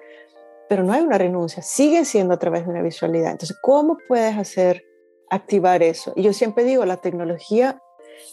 pero 0.68 0.84
no 0.84 0.94
hay 0.94 1.04
una 1.04 1.18
renuncia, 1.18 1.62
sigue 1.62 2.06
siendo 2.06 2.34
a 2.34 2.40
través 2.40 2.66
de 2.66 2.72
una 2.72 2.82
visualidad. 2.82 3.32
Entonces, 3.32 3.58
¿cómo 3.62 3.98
puedes 4.08 4.36
hacer 4.38 4.84
activar 5.30 5.84
eso? 5.84 6.14
Y 6.16 6.24
yo 6.24 6.34
siempre 6.34 6.64
digo, 6.64 6.86
la 6.86 6.98
tecnología 6.98 7.82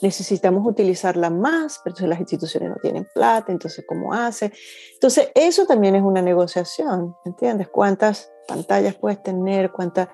necesitamos 0.01 0.67
utilizarla 0.67 1.31
más, 1.31 1.81
pero 1.83 1.93
entonces 1.93 2.09
las 2.09 2.21
instituciones 2.21 2.71
no 2.71 2.77
tienen 2.77 3.07
plata, 3.15 3.53
entonces 3.53 3.85
¿cómo 3.87 4.13
hace? 4.15 4.53
Entonces, 4.95 5.31
eso 5.35 5.67
también 5.67 5.95
es 5.95 6.03
una 6.03 6.23
negociación, 6.23 7.15
¿entiendes? 7.25 7.69
¿Cuántas 7.69 8.32
pantallas 8.47 8.95
puedes 8.95 9.23
tener? 9.23 9.71
¿Cuántas... 9.73 10.09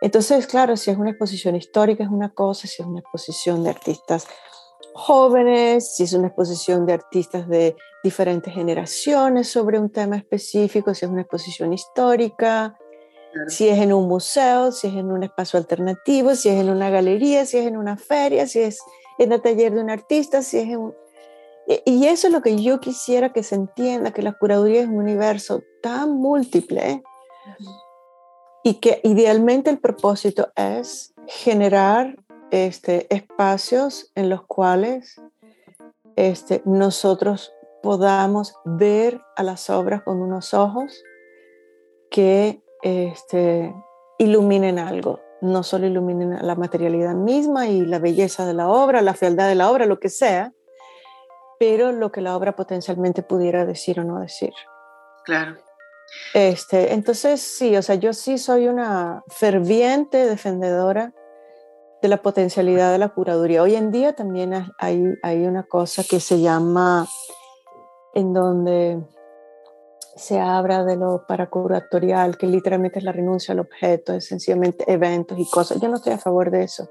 Entonces, 0.00 0.46
claro, 0.46 0.76
si 0.76 0.90
es 0.90 0.98
una 0.98 1.10
exposición 1.10 1.56
histórica 1.56 2.04
es 2.04 2.10
una 2.10 2.32
cosa, 2.32 2.66
si 2.66 2.82
es 2.82 2.88
una 2.88 3.00
exposición 3.00 3.64
de 3.64 3.70
artistas 3.70 4.26
jóvenes, 4.94 5.94
si 5.94 6.04
es 6.04 6.12
una 6.12 6.28
exposición 6.28 6.86
de 6.86 6.94
artistas 6.94 7.48
de 7.48 7.76
diferentes 8.02 8.52
generaciones 8.52 9.48
sobre 9.48 9.78
un 9.78 9.90
tema 9.90 10.16
específico, 10.16 10.94
si 10.94 11.04
es 11.04 11.10
una 11.10 11.22
exposición 11.22 11.72
histórica, 11.72 12.78
si 13.48 13.68
es 13.68 13.78
en 13.78 13.92
un 13.92 14.08
museo, 14.08 14.72
si 14.72 14.86
es 14.88 14.94
en 14.94 15.12
un 15.12 15.22
espacio 15.22 15.58
alternativo, 15.58 16.34
si 16.34 16.48
es 16.48 16.60
en 16.60 16.70
una 16.70 16.90
galería, 16.90 17.44
si 17.44 17.58
es 17.58 17.66
en 17.66 17.76
una 17.76 17.96
feria, 17.96 18.46
si 18.46 18.60
es 18.60 18.78
en 19.18 19.32
el 19.32 19.42
taller 19.42 19.74
de 19.74 19.80
un 19.80 19.90
artista, 19.90 20.42
si 20.42 20.58
es 20.58 20.68
en... 20.68 20.94
Y 21.84 22.06
eso 22.06 22.28
es 22.28 22.32
lo 22.32 22.42
que 22.42 22.56
yo 22.62 22.80
quisiera 22.80 23.32
que 23.32 23.42
se 23.42 23.56
entienda, 23.56 24.12
que 24.12 24.22
la 24.22 24.32
curaduría 24.32 24.82
es 24.82 24.88
un 24.88 24.98
universo 24.98 25.62
tan 25.82 26.12
múltiple 26.12 27.02
y 28.62 28.74
que 28.74 29.00
idealmente 29.04 29.70
el 29.70 29.78
propósito 29.78 30.50
es 30.56 31.14
generar 31.26 32.16
este, 32.50 33.06
espacios 33.14 34.10
en 34.14 34.28
los 34.28 34.44
cuales 34.44 35.20
este, 36.16 36.62
nosotros 36.64 37.52
podamos 37.82 38.54
ver 38.64 39.20
a 39.36 39.42
las 39.42 39.70
obras 39.70 40.02
con 40.02 40.20
unos 40.20 40.54
ojos 40.54 41.00
que 42.10 42.60
este, 42.82 43.72
iluminen 44.18 44.78
algo, 44.78 45.20
no 45.40 45.62
solo 45.62 45.86
iluminen 45.86 46.44
la 46.44 46.54
materialidad 46.56 47.14
misma 47.14 47.68
y 47.68 47.84
la 47.84 47.98
belleza 47.98 48.46
de 48.46 48.54
la 48.54 48.68
obra, 48.68 49.02
la 49.02 49.14
fealdad 49.14 49.48
de 49.48 49.54
la 49.54 49.70
obra, 49.70 49.86
lo 49.86 50.00
que 50.00 50.08
sea, 50.08 50.52
pero 51.58 51.92
lo 51.92 52.10
que 52.10 52.20
la 52.20 52.36
obra 52.36 52.56
potencialmente 52.56 53.22
pudiera 53.22 53.64
decir 53.64 54.00
o 54.00 54.04
no 54.04 54.18
decir. 54.18 54.52
Claro. 55.24 55.56
Este, 56.34 56.92
entonces, 56.92 57.40
sí, 57.40 57.76
o 57.76 57.82
sea, 57.82 57.94
yo 57.94 58.12
sí 58.12 58.38
soy 58.38 58.68
una 58.68 59.22
ferviente 59.28 60.26
defendedora 60.26 61.12
de 62.02 62.08
la 62.08 62.18
potencialidad 62.18 62.92
de 62.92 62.98
la 62.98 63.08
curaduría. 63.08 63.62
Hoy 63.62 63.74
en 63.74 63.90
día 63.90 64.14
también 64.14 64.52
hay, 64.78 65.02
hay 65.22 65.46
una 65.46 65.62
cosa 65.62 66.04
que 66.04 66.20
se 66.20 66.40
llama, 66.40 67.06
en 68.14 68.32
donde 68.32 69.02
se 70.16 70.40
habla 70.40 70.84
de 70.84 70.96
lo 70.96 71.26
paracuratorial, 71.26 72.38
que 72.38 72.46
literalmente 72.46 72.98
es 72.98 73.04
la 73.04 73.12
renuncia 73.12 73.52
al 73.52 73.60
objeto, 73.60 74.14
es 74.14 74.26
sencillamente 74.26 74.90
eventos 74.90 75.38
y 75.38 75.48
cosas. 75.50 75.80
Yo 75.80 75.88
no 75.88 75.96
estoy 75.96 76.14
a 76.14 76.18
favor 76.18 76.50
de 76.50 76.62
eso, 76.64 76.90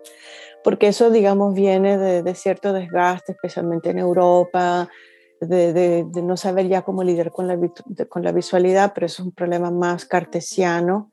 porque 0.63 0.87
eso, 0.87 1.09
digamos, 1.09 1.53
viene 1.53 1.97
de, 1.97 2.21
de 2.21 2.35
cierto 2.35 2.71
desgaste, 2.71 3.31
especialmente 3.31 3.89
en 3.89 3.99
Europa, 3.99 4.89
de, 5.41 6.05
no 6.23 6.37
saber 6.37 6.67
ya 6.67 6.83
cómo 6.83 7.03
lidiar 7.03 7.31
con 7.31 7.47
la, 7.47 7.57
con 8.09 8.23
la 8.23 8.31
visualidad, 8.31 8.93
pero 8.93 9.05
eso 9.05 9.21
es 9.21 9.27
un 9.27 9.33
problema 9.33 9.71
más 9.71 10.05
cartesiano 10.05 11.11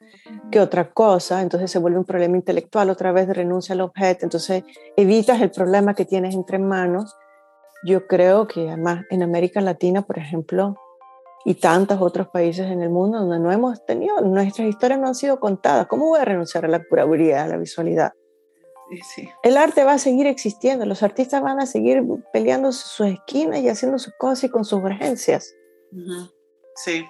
que 0.50 0.60
otra 0.60 0.90
cosa, 0.90 1.42
entonces 1.42 1.70
se 1.70 1.78
vuelve 1.78 1.98
un 1.98 2.04
problema 2.04 2.36
intelectual 2.36 2.90
otra 2.90 3.12
vez 3.12 3.28
renuncia 3.28 3.74
al 3.74 3.80
objeto, 3.80 4.24
entonces 4.24 4.64
evitas 4.96 5.40
el 5.40 5.50
problema 5.50 5.94
que 5.94 6.04
tienes 6.04 6.34
entre 6.34 6.58
manos. 6.58 7.16
Yo 7.84 8.06
creo 8.06 8.46
que 8.46 8.68
además 8.68 9.04
en 9.10 9.22
América 9.22 9.60
Latina, 9.60 10.02
por 10.02 10.18
ejemplo, 10.18 10.76
y 11.44 11.54
tantos 11.54 12.00
otros 12.00 12.28
países 12.28 12.70
en 12.70 12.82
el 12.82 12.90
mundo 12.90 13.18
donde 13.18 13.40
no 13.40 13.50
hemos 13.50 13.84
tenido, 13.84 14.20
nuestras 14.20 14.68
historias 14.68 15.00
no 15.00 15.08
han 15.08 15.16
sido 15.16 15.40
contadas, 15.40 15.88
¿cómo 15.88 16.06
voy 16.06 16.20
a 16.20 16.24
renunciar 16.24 16.64
a 16.64 16.68
la 16.68 16.84
curaduría, 16.84 17.44
a 17.44 17.48
la 17.48 17.56
visualidad? 17.56 18.12
El 19.42 19.56
arte 19.56 19.84
va 19.84 19.94
a 19.94 19.98
seguir 19.98 20.26
existiendo, 20.26 20.86
los 20.86 21.02
artistas 21.02 21.42
van 21.42 21.60
a 21.60 21.66
seguir 21.66 22.02
peleando 22.32 22.72
sus 22.72 23.06
esquinas 23.06 23.60
y 23.60 23.68
haciendo 23.68 23.98
sus 23.98 24.12
cosas 24.18 24.44
y 24.44 24.48
con 24.50 24.64
sus 24.64 24.82
urgencias. 24.82 25.54
Sí. 26.76 27.04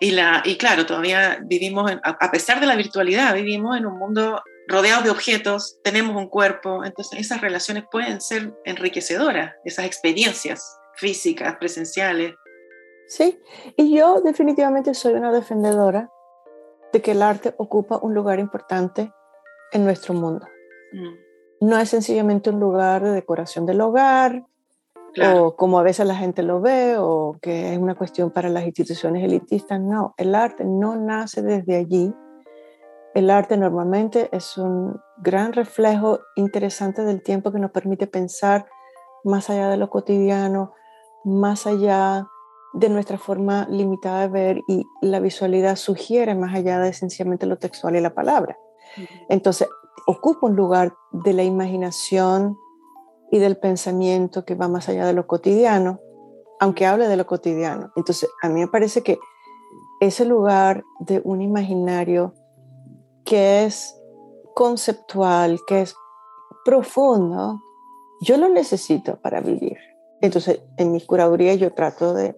Y, 0.00 0.12
la, 0.12 0.42
y 0.44 0.56
claro, 0.56 0.86
todavía 0.86 1.38
vivimos, 1.44 1.90
a 2.02 2.30
pesar 2.30 2.60
de 2.60 2.66
la 2.66 2.76
virtualidad, 2.76 3.34
vivimos 3.34 3.76
en 3.76 3.86
un 3.86 3.98
mundo 3.98 4.42
rodeado 4.68 5.02
de 5.02 5.10
objetos, 5.10 5.78
tenemos 5.82 6.16
un 6.16 6.28
cuerpo, 6.28 6.84
entonces 6.84 7.20
esas 7.20 7.40
relaciones 7.40 7.84
pueden 7.90 8.20
ser 8.20 8.54
enriquecedoras, 8.64 9.54
esas 9.64 9.86
experiencias 9.86 10.78
físicas, 10.96 11.56
presenciales. 11.56 12.34
Sí, 13.08 13.38
y 13.76 13.94
yo 13.96 14.20
definitivamente 14.20 14.94
soy 14.94 15.14
una 15.14 15.32
defendedora 15.32 16.10
de 16.92 17.02
que 17.02 17.12
el 17.12 17.22
arte 17.22 17.54
ocupa 17.58 17.98
un 18.02 18.14
lugar 18.14 18.38
importante 18.38 19.12
en 19.72 19.84
nuestro 19.84 20.14
mundo. 20.14 20.46
Mm. 20.92 21.66
No 21.66 21.78
es 21.78 21.88
sencillamente 21.88 22.50
un 22.50 22.60
lugar 22.60 23.02
de 23.02 23.12
decoración 23.12 23.66
del 23.66 23.80
hogar, 23.80 24.44
o 25.22 25.56
como 25.56 25.78
a 25.78 25.82
veces 25.82 26.06
la 26.06 26.16
gente 26.16 26.42
lo 26.42 26.60
ve, 26.60 26.96
o 26.98 27.36
que 27.40 27.72
es 27.72 27.78
una 27.78 27.94
cuestión 27.94 28.30
para 28.30 28.48
las 28.48 28.64
instituciones 28.64 29.22
elitistas. 29.22 29.80
No, 29.80 30.14
el 30.16 30.34
arte 30.34 30.64
no 30.64 30.96
nace 30.96 31.42
desde 31.42 31.76
allí. 31.76 32.14
El 33.14 33.30
arte 33.30 33.56
normalmente 33.56 34.28
es 34.32 34.56
un 34.56 34.98
gran 35.18 35.52
reflejo 35.52 36.20
interesante 36.34 37.04
del 37.04 37.22
tiempo 37.22 37.52
que 37.52 37.58
nos 37.58 37.70
permite 37.70 38.06
pensar 38.06 38.66
más 39.22 39.50
allá 39.50 39.68
de 39.68 39.76
lo 39.76 39.90
cotidiano, 39.90 40.72
más 41.24 41.66
allá 41.66 42.26
de 42.72 42.88
nuestra 42.88 43.18
forma 43.18 43.66
limitada 43.68 44.22
de 44.22 44.28
ver 44.28 44.60
y 44.66 44.86
la 45.02 45.20
visualidad 45.20 45.76
sugiere 45.76 46.34
más 46.34 46.54
allá 46.54 46.78
de 46.78 46.92
sencillamente 46.94 47.46
lo 47.46 47.58
textual 47.58 47.96
y 47.96 48.00
la 48.00 48.14
palabra. 48.14 48.56
Entonces, 49.28 49.68
ocupa 50.06 50.46
un 50.46 50.56
lugar 50.56 50.94
de 51.10 51.32
la 51.32 51.42
imaginación 51.42 52.58
y 53.30 53.38
del 53.38 53.56
pensamiento 53.56 54.44
que 54.44 54.54
va 54.54 54.68
más 54.68 54.88
allá 54.88 55.06
de 55.06 55.14
lo 55.14 55.26
cotidiano, 55.26 56.00
aunque 56.60 56.86
hable 56.86 57.08
de 57.08 57.16
lo 57.16 57.26
cotidiano. 57.26 57.90
Entonces, 57.96 58.28
a 58.42 58.48
mí 58.48 58.60
me 58.60 58.68
parece 58.68 59.02
que 59.02 59.18
ese 60.00 60.24
lugar 60.24 60.84
de 61.00 61.20
un 61.24 61.40
imaginario 61.40 62.34
que 63.24 63.64
es 63.64 63.98
conceptual, 64.54 65.60
que 65.66 65.82
es 65.82 65.94
profundo, 66.64 67.60
yo 68.20 68.36
lo 68.36 68.48
necesito 68.48 69.16
para 69.20 69.40
vivir. 69.40 69.78
Entonces, 70.20 70.62
en 70.76 70.92
mi 70.92 71.00
curaduría 71.00 71.54
yo 71.54 71.72
trato 71.72 72.14
de, 72.14 72.36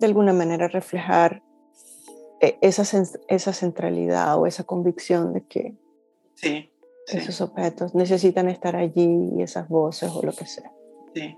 de 0.00 0.06
alguna 0.06 0.32
manera, 0.32 0.68
reflejar 0.68 1.42
eh, 2.40 2.58
esa, 2.60 2.82
esa 3.28 3.52
centralidad 3.52 4.38
o 4.38 4.46
esa 4.46 4.64
convicción 4.64 5.32
de 5.32 5.46
que 5.46 5.76
esos 7.08 7.40
objetos 7.40 7.94
necesitan 7.94 8.48
estar 8.48 8.76
allí 8.76 9.30
y 9.36 9.42
esas 9.42 9.68
voces 9.68 10.10
o 10.12 10.22
lo 10.22 10.32
que 10.32 10.46
sea. 10.46 10.70
Sí. 11.14 11.36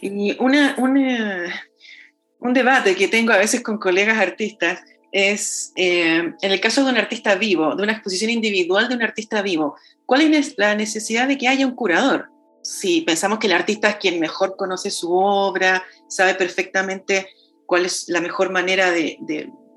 Y 0.00 0.36
una, 0.40 0.76
un 0.78 2.54
debate 2.54 2.96
que 2.96 3.08
tengo 3.08 3.32
a 3.32 3.38
veces 3.38 3.62
con 3.62 3.78
colegas 3.78 4.18
artistas 4.18 4.80
es, 5.12 5.72
eh, 5.76 6.32
en 6.40 6.52
el 6.52 6.60
caso 6.60 6.84
de 6.84 6.90
un 6.90 6.96
artista 6.96 7.34
vivo, 7.34 7.76
de 7.76 7.82
una 7.82 7.92
exposición 7.92 8.30
individual 8.30 8.88
de 8.88 8.96
un 8.96 9.02
artista 9.02 9.42
vivo, 9.42 9.76
¿cuál 10.06 10.22
es 10.34 10.54
la 10.56 10.74
necesidad 10.74 11.28
de 11.28 11.36
que 11.36 11.48
haya 11.48 11.66
un 11.66 11.74
curador? 11.74 12.30
Si 12.62 13.02
pensamos 13.02 13.38
que 13.38 13.46
el 13.46 13.52
artista 13.52 13.90
es 13.90 13.96
quien 13.96 14.18
mejor 14.20 14.56
conoce 14.56 14.90
su 14.90 15.12
obra, 15.12 15.84
sabe 16.08 16.34
perfectamente 16.34 17.28
cuál 17.66 17.84
es 17.84 18.08
la 18.08 18.20
mejor 18.20 18.50
manera 18.50 18.90
de, 18.90 19.18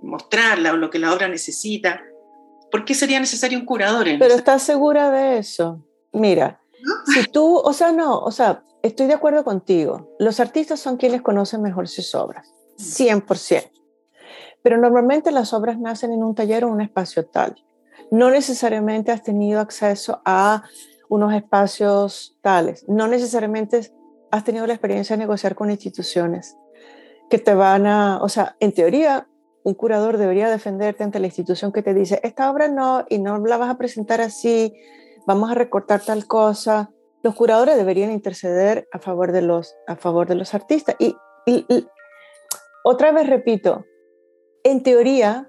mostrarla 0.02 0.72
o 0.72 0.78
lo 0.78 0.92
que 0.92 1.00
la 1.00 1.12
obra 1.12 1.28
necesita, 1.28 2.04
¿por 2.76 2.84
qué 2.84 2.94
sería 2.94 3.22
necesario 3.22 3.58
un 3.58 3.66
curador? 3.66 4.06
Pero 4.20 4.34
estás 4.34 4.62
segura 4.62 5.10
de 5.10 5.38
eso. 5.38 5.82
Mira, 6.12 6.60
si 7.06 7.24
tú, 7.24 7.56
o 7.56 7.72
sea, 7.72 7.94
no, 7.94 8.20
o 8.20 8.32
sea, 8.32 8.66
estoy 8.84 9.08
de 9.08 9.14
acuerdo 9.14 9.46
contigo. 9.46 10.14
Los 10.20 10.42
artistas 10.42 10.82
son 10.82 10.98
quienes 10.98 11.22
conocen 11.22 11.62
mejor 11.62 11.88
sus 11.88 12.14
obras, 12.16 12.52
100%. 12.78 13.72
Pero 14.62 14.78
normalmente 14.78 15.32
las 15.32 15.54
obras 15.54 15.80
nacen 15.80 16.12
en 16.12 16.22
un 16.22 16.36
taller 16.36 16.66
o 16.66 16.68
un 16.68 16.82
espacio 16.82 17.26
tal. 17.26 17.56
No 18.12 18.30
necesariamente 18.30 19.14
has 19.14 19.24
tenido 19.24 19.62
acceso 19.62 20.22
a 20.26 20.64
unos 21.08 21.34
espacios 21.34 22.38
tales. 22.42 22.84
No 22.90 23.08
necesariamente 23.08 23.90
has 24.32 24.44
tenido 24.44 24.68
la 24.68 24.74
experiencia 24.74 25.16
de 25.16 25.22
negociar 25.22 25.56
con 25.56 25.72
instituciones 25.72 26.58
que 27.30 27.40
te 27.40 27.54
van 27.54 27.88
a, 27.88 28.22
o 28.22 28.28
sea, 28.28 28.58
en 28.60 28.74
teoría, 28.74 29.30
un 29.66 29.74
curador 29.74 30.18
debería 30.18 30.47
defenderte 30.47 31.03
ante 31.03 31.20
la 31.20 31.26
institución 31.26 31.72
que 31.72 31.82
te 31.82 31.95
dice, 31.95 32.20
esta 32.22 32.51
obra 32.51 32.68
no, 32.68 33.03
y 33.09 33.18
no 33.18 33.39
la 33.39 33.57
vas 33.57 33.72
a 33.72 33.78
presentar 33.78 34.22
así, 34.22 34.72
vamos 35.26 35.51
a 35.51 35.55
recortar 35.55 36.01
tal 36.01 36.28
cosa. 36.28 36.91
Los 37.24 37.34
curadores 37.34 37.76
deberían 37.76 38.11
interceder 38.11 38.88
a 38.91 38.99
favor 38.99 39.32
de 39.32 39.41
los, 39.41 39.76
a 39.88 39.95
favor 39.95 40.28
de 40.28 40.36
los 40.36 40.53
artistas. 40.53 40.95
y 40.99 41.18
otra 42.84 43.11
vez 43.11 43.28
repito, 43.28 43.86
en 44.63 44.84
teoría, 44.84 45.47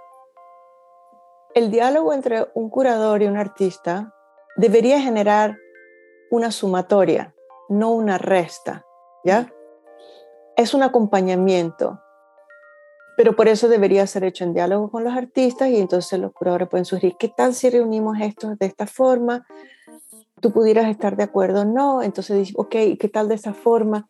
el 1.55 1.71
diálogo 1.71 2.15
entre 2.15 2.47
un 2.55 2.71
curador 2.71 3.21
y 3.21 3.27
un 3.27 3.37
artista 3.37 4.15
debería 4.57 4.99
generar 4.99 5.59
una 6.31 6.51
sumatoria, 6.51 7.35
no 7.69 7.91
una 7.91 8.17
resta, 8.17 8.87
¿ya? 9.25 9.53
Es 10.57 10.73
un 10.73 10.83
acompañamiento, 10.83 12.01
pero 13.17 13.35
por 13.35 13.49
eso 13.49 13.69
debería 13.69 14.07
ser 14.07 14.25
hecho 14.25 14.45
en 14.45 14.55
diálogo 14.55 14.91
con 14.91 15.05
los 15.05 15.15
artistas 15.15 15.69
y 15.69 15.77
entonces 15.77 16.19
los 16.19 16.33
curadores 16.33 16.69
pueden 16.69 16.85
sugerir, 16.85 17.17
¿qué 17.19 17.29
tal 17.29 17.55
si 17.55 17.71
reunimos 17.71 18.19
esto 18.21 18.55
de 18.55 18.67
esta 18.67 18.87
forma? 18.87 19.47
Tú 20.41 20.53
pudieras 20.53 20.89
estar 20.89 21.17
de 21.17 21.23
acuerdo, 21.23 21.65
no, 21.65 22.03
entonces, 22.03 22.53
ok, 22.55 22.75
¿qué 22.99 23.11
tal 23.13 23.29
de 23.29 23.35
esta 23.35 23.55
forma? 23.55 24.09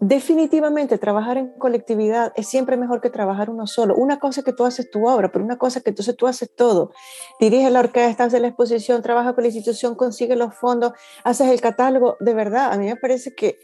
definitivamente 0.00 0.98
trabajar 0.98 1.38
en 1.38 1.48
colectividad 1.58 2.32
es 2.36 2.48
siempre 2.48 2.76
mejor 2.76 3.00
que 3.00 3.10
trabajar 3.10 3.50
uno 3.50 3.66
solo. 3.66 3.94
Una 3.94 4.18
cosa 4.18 4.40
es 4.40 4.44
que 4.44 4.52
tú 4.52 4.64
haces 4.64 4.90
tu 4.90 5.06
obra, 5.06 5.30
pero 5.32 5.44
una 5.44 5.58
cosa 5.58 5.78
es 5.78 5.84
que 5.84 5.90
entonces 5.90 6.16
tú 6.16 6.26
haces 6.26 6.54
todo. 6.54 6.92
Dirige 7.40 7.70
la 7.70 7.80
orquesta, 7.80 8.24
haces 8.24 8.40
la 8.40 8.48
exposición, 8.48 9.02
trabaja 9.02 9.34
con 9.34 9.42
la 9.42 9.48
institución, 9.48 9.94
consigue 9.94 10.36
los 10.36 10.54
fondos, 10.54 10.92
haces 11.24 11.48
el 11.48 11.60
catálogo. 11.60 12.16
De 12.20 12.34
verdad, 12.34 12.72
a 12.72 12.78
mí 12.78 12.86
me 12.86 12.96
parece 12.96 13.34
que 13.34 13.58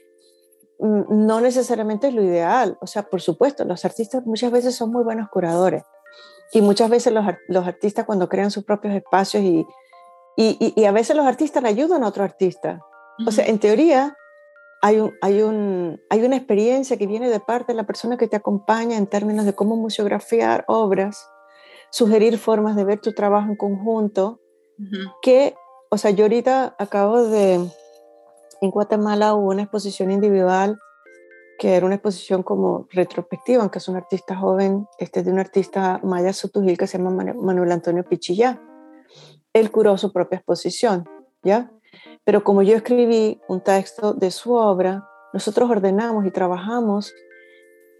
no 0.82 1.40
necesariamente 1.40 2.08
es 2.08 2.14
lo 2.14 2.22
ideal. 2.22 2.76
O 2.80 2.86
sea, 2.86 3.04
por 3.04 3.20
supuesto, 3.20 3.64
los 3.64 3.84
artistas 3.84 4.26
muchas 4.26 4.50
veces 4.50 4.74
son 4.74 4.90
muy 4.90 5.04
buenos 5.04 5.28
curadores. 5.28 5.84
Y 6.52 6.60
muchas 6.60 6.90
veces 6.90 7.12
los, 7.12 7.24
los 7.48 7.66
artistas 7.66 8.04
cuando 8.04 8.28
crean 8.28 8.50
sus 8.50 8.64
propios 8.64 8.94
espacios 8.94 9.42
y, 9.42 9.64
y, 10.36 10.74
y, 10.76 10.84
a 10.84 10.92
veces 10.92 11.16
los 11.16 11.26
artistas 11.26 11.62
le 11.62 11.68
ayudan 11.68 12.04
a 12.04 12.08
otro 12.08 12.24
artista. 12.24 12.80
O 13.26 13.30
sea, 13.30 13.46
en 13.46 13.58
teoría, 13.58 14.16
hay, 14.82 14.98
un, 14.98 15.12
hay, 15.22 15.42
un, 15.42 16.00
hay 16.10 16.24
una 16.24 16.36
experiencia 16.36 16.96
que 16.96 17.06
viene 17.06 17.28
de 17.28 17.40
parte 17.40 17.72
de 17.72 17.76
la 17.76 17.86
persona 17.86 18.16
que 18.16 18.28
te 18.28 18.36
acompaña 18.36 18.96
en 18.96 19.06
términos 19.06 19.44
de 19.44 19.54
cómo 19.54 19.76
museografiar 19.76 20.64
obras, 20.66 21.28
sugerir 21.90 22.36
formas 22.38 22.74
de 22.76 22.84
ver 22.84 23.00
tu 23.00 23.12
trabajo 23.12 23.48
en 23.48 23.56
conjunto, 23.56 24.40
que, 25.22 25.54
o 25.90 25.96
sea, 25.96 26.10
yo 26.10 26.24
ahorita 26.24 26.74
acabo 26.78 27.22
de, 27.22 27.60
en 28.62 28.70
Guatemala 28.70 29.34
hubo 29.34 29.50
una 29.50 29.62
exposición 29.62 30.10
individual 30.12 30.78
que 31.58 31.76
era 31.76 31.84
una 31.84 31.96
exposición 31.96 32.42
como 32.42 32.86
retrospectiva, 32.90 33.60
aunque 33.60 33.78
es 33.78 33.88
un 33.88 33.96
artista 33.96 34.36
joven, 34.36 34.86
este 34.98 35.22
de 35.22 35.30
un 35.30 35.38
artista 35.38 36.00
maya 36.02 36.32
sotujil 36.32 36.78
que 36.78 36.86
se 36.86 36.98
llama 36.98 37.34
Manuel 37.34 37.72
Antonio 37.72 38.04
Pichilla. 38.04 38.60
Él 39.52 39.70
curó 39.70 39.98
su 39.98 40.12
propia 40.12 40.38
exposición, 40.38 41.08
¿ya? 41.42 41.70
Pero 42.24 42.42
como 42.42 42.62
yo 42.62 42.76
escribí 42.76 43.40
un 43.48 43.60
texto 43.60 44.14
de 44.14 44.30
su 44.30 44.54
obra, 44.54 45.08
nosotros 45.32 45.68
ordenamos 45.68 46.24
y 46.24 46.30
trabajamos 46.30 47.12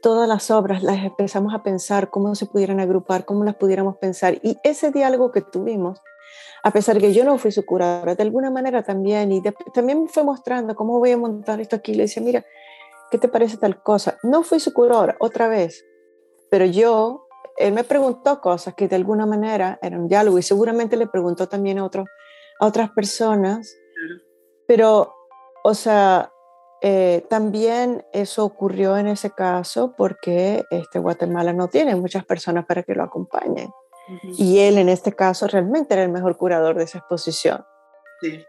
todas 0.00 0.28
las 0.28 0.50
obras, 0.50 0.82
las 0.82 1.04
empezamos 1.04 1.54
a 1.54 1.62
pensar 1.62 2.08
cómo 2.10 2.34
se 2.34 2.46
pudieran 2.46 2.80
agrupar, 2.80 3.24
cómo 3.24 3.44
las 3.44 3.56
pudiéramos 3.56 3.96
pensar. 3.98 4.38
Y 4.42 4.58
ese 4.64 4.90
diálogo 4.90 5.30
que 5.30 5.40
tuvimos, 5.40 6.00
a 6.62 6.70
pesar 6.70 6.98
que 6.98 7.12
yo 7.12 7.24
no 7.24 7.38
fui 7.38 7.52
su 7.52 7.64
curadora, 7.64 8.14
de 8.14 8.22
alguna 8.22 8.50
manera 8.50 8.82
también, 8.82 9.32
y 9.32 9.42
también 9.74 10.02
me 10.02 10.08
fue 10.08 10.24
mostrando 10.24 10.74
cómo 10.74 10.98
voy 10.98 11.12
a 11.12 11.18
montar 11.18 11.60
esto 11.60 11.76
aquí. 11.76 11.94
Le 11.94 12.04
decía, 12.04 12.22
mira, 12.22 12.44
¿qué 13.10 13.18
te 13.18 13.28
parece 13.28 13.56
tal 13.56 13.82
cosa? 13.82 14.18
No 14.22 14.42
fui 14.42 14.60
su 14.60 14.72
curadora, 14.72 15.16
otra 15.20 15.48
vez, 15.48 15.84
pero 16.50 16.64
yo, 16.64 17.26
él 17.56 17.72
me 17.72 17.84
preguntó 17.84 18.40
cosas 18.40 18.74
que 18.74 18.88
de 18.88 18.96
alguna 18.96 19.26
manera 19.26 19.78
eran 19.82 20.08
diálogo 20.08 20.38
y 20.38 20.42
seguramente 20.42 20.96
le 20.96 21.06
preguntó 21.06 21.48
también 21.48 21.78
a, 21.78 21.84
otros 21.84 22.06
a 22.60 22.66
otras 22.66 22.90
personas 22.90 23.76
pero, 24.66 25.14
o 25.64 25.74
sea, 25.74 26.32
eh, 26.80 27.26
también 27.28 28.04
eso 28.12 28.44
ocurrió 28.44 28.96
en 28.96 29.06
ese 29.06 29.30
caso 29.30 29.94
porque 29.96 30.64
este, 30.70 30.98
Guatemala 30.98 31.52
no 31.52 31.68
tiene 31.68 31.94
muchas 31.94 32.24
personas 32.24 32.64
para 32.64 32.82
que 32.82 32.94
lo 32.94 33.02
acompañen. 33.02 33.70
Y 34.38 34.58
él 34.58 34.78
en 34.78 34.88
este 34.88 35.12
caso 35.12 35.46
realmente 35.46 35.94
era 35.94 36.02
el 36.02 36.10
mejor 36.10 36.36
curador 36.36 36.76
de 36.76 36.84
esa 36.84 36.98
exposición. 36.98 37.64
Sí. 38.20 38.44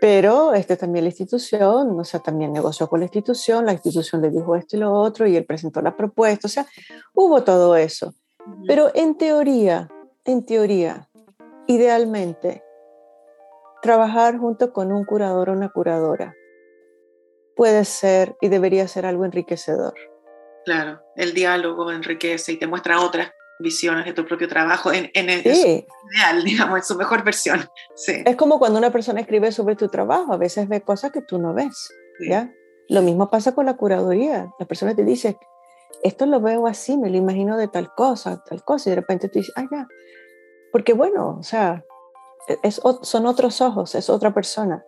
Pero 0.00 0.52
este, 0.52 0.76
también 0.76 1.04
la 1.04 1.10
institución, 1.10 1.98
o 1.98 2.04
sea, 2.04 2.20
también 2.20 2.52
negoció 2.52 2.88
con 2.88 3.00
la 3.00 3.06
institución, 3.06 3.64
la 3.64 3.72
institución 3.72 4.20
le 4.20 4.30
dijo 4.30 4.54
esto 4.54 4.76
y 4.76 4.80
lo 4.80 4.92
otro 4.92 5.26
y 5.26 5.36
él 5.36 5.46
presentó 5.46 5.80
la 5.80 5.96
propuesta, 5.96 6.46
o 6.46 6.50
sea, 6.50 6.66
hubo 7.14 7.42
todo 7.44 7.76
eso. 7.76 8.14
Pero 8.66 8.90
en 8.94 9.16
teoría, 9.16 9.88
en 10.24 10.44
teoría, 10.44 11.08
idealmente, 11.66 12.62
Trabajar 13.86 14.38
junto 14.38 14.72
con 14.72 14.90
un 14.90 15.04
curador 15.04 15.50
o 15.50 15.52
una 15.52 15.68
curadora 15.68 16.34
puede 17.54 17.84
ser 17.84 18.36
y 18.40 18.48
debería 18.48 18.88
ser 18.88 19.06
algo 19.06 19.24
enriquecedor. 19.24 19.94
Claro, 20.64 21.00
el 21.14 21.34
diálogo 21.34 21.92
enriquece 21.92 22.52
y 22.52 22.58
te 22.58 22.66
muestra 22.66 23.00
otras 23.00 23.30
visiones 23.58 24.04
de 24.04 24.12
tu 24.12 24.26
propio 24.26 24.48
trabajo 24.48 24.92
en, 24.92 25.10
en 25.14 25.30
el 25.30 25.40
ideal, 25.46 25.84
digamos, 26.44 26.78
en 26.78 26.84
su 26.84 26.96
mejor 26.96 27.24
versión. 27.24 27.68
Sí. 27.94 28.22
Es 28.24 28.36
como 28.36 28.58
cuando 28.58 28.78
una 28.78 28.90
persona 28.90 29.20
escribe 29.20 29.52
sobre 29.52 29.76
tu 29.76 29.88
trabajo, 29.88 30.32
a 30.32 30.36
veces 30.36 30.68
ve 30.68 30.82
cosas 30.82 31.12
que 31.12 31.22
tú 31.22 31.38
no 31.38 31.54
ves, 31.54 31.90
¿ya? 32.28 32.52
Lo 32.88 33.02
mismo 33.02 33.30
pasa 33.30 33.54
con 33.54 33.66
la 33.66 33.76
curaduría. 33.76 34.50
La 34.58 34.66
persona 34.66 34.94
te 34.94 35.04
dice, 35.04 35.36
esto 36.02 36.26
lo 36.26 36.40
veo 36.40 36.66
así, 36.66 36.96
me 36.96 37.10
lo 37.10 37.16
imagino 37.16 37.56
de 37.56 37.68
tal 37.68 37.92
cosa, 37.94 38.42
tal 38.44 38.62
cosa, 38.62 38.88
y 38.88 38.92
de 38.92 38.96
repente 38.96 39.28
tú 39.28 39.38
dices, 39.38 39.54
ah, 39.56 39.66
ya. 39.70 39.86
Porque 40.70 40.92
bueno, 40.92 41.36
o 41.40 41.42
sea, 41.42 41.84
es, 42.62 42.80
son 43.02 43.26
otros 43.26 43.60
ojos, 43.60 43.94
es 43.94 44.10
otra 44.10 44.32
persona. 44.32 44.84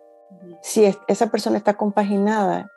Si 0.61 0.85
esa 1.07 1.31
persona 1.31 1.57
está 1.57 1.75
compaginada 1.75 2.71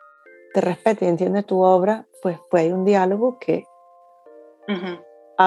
te 0.54 0.60
respeta 0.60 1.04
y 1.04 1.08
entiende 1.08 1.42
tu 1.42 1.62
obra, 1.62 2.06
pues, 2.22 2.38
pues 2.50 2.64
hay 2.64 2.72
un 2.72 2.84
diálogo 2.84 3.38
que 3.38 3.64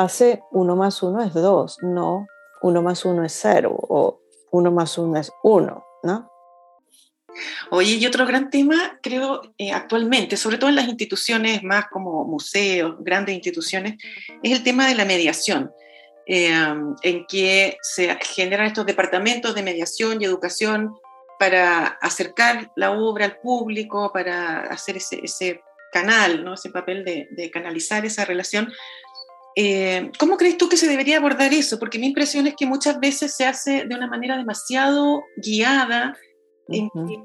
hace 0.02 0.42
uno 0.52 0.76
más 0.76 1.02
uno 1.04 1.22
es 1.24 1.34
dos, 1.34 1.78
no 1.82 2.28
uno 2.62 2.82
más 2.82 3.06
uno 3.06 3.24
es 3.24 3.38
cero 3.40 3.76
o 3.78 4.22
uno 4.52 4.72
más 4.72 4.98
uno 4.98 5.20
es 5.20 5.32
uno, 5.44 5.86
¿no? 6.04 6.32
Oye, 7.70 7.96
y 7.96 8.06
otro 8.06 8.26
gran 8.26 8.50
tema, 8.50 8.98
creo, 9.02 9.42
eh, 9.58 9.72
actualmente, 9.72 10.38
sobre 10.38 10.58
todo 10.58 10.70
en 10.70 10.78
las 10.78 10.88
instituciones 10.88 11.64
más 11.64 11.88
como 11.92 12.24
museos, 12.24 12.96
grandes 13.00 13.36
instituciones, 13.36 13.96
es 14.42 14.52
el 14.52 14.64
tema 14.64 14.88
de 14.88 14.96
la 14.96 15.06
mediación, 15.06 15.72
eh, 16.28 16.50
en 17.02 17.26
que 17.28 17.78
se 17.82 18.18
generan 18.22 18.68
estos 18.68 18.86
departamentos 18.86 19.54
de 19.54 19.64
mediación 19.64 20.22
y 20.22 20.26
educación 20.26 20.96
para 21.38 21.88
acercar 22.02 22.72
la 22.76 22.92
obra 22.92 23.26
al 23.26 23.38
público, 23.40 24.12
para 24.14 24.62
hacer 24.62 24.98
ese, 24.98 25.62
canal, 25.92 26.44
¿no? 26.44 26.56
ese 26.56 26.72
papel 26.72 27.06
de, 27.06 27.52
canalizar 27.52 28.06
esa 28.06 28.26
relación. 28.26 28.72
Eh, 29.56 30.12
¿Cómo 30.20 30.38
crees 30.38 30.58
tú 30.58 30.68
que 30.68 30.78
se 30.78 30.88
debería 30.88 31.18
abordar 31.18 31.54
eso? 31.54 31.80
Porque 31.80 32.00
mi 32.00 32.08
impresión 32.08 32.46
es 32.48 32.56
que 32.56 32.66
muchas 32.66 33.00
veces 33.00 33.36
se 33.36 33.46
hace 33.46 33.86
de 33.86 33.96
una 33.96 34.08
manera 34.08 34.38
demasiado 34.38 35.24
guiada, 35.38 36.18
en 36.68 36.90
que 36.90 37.22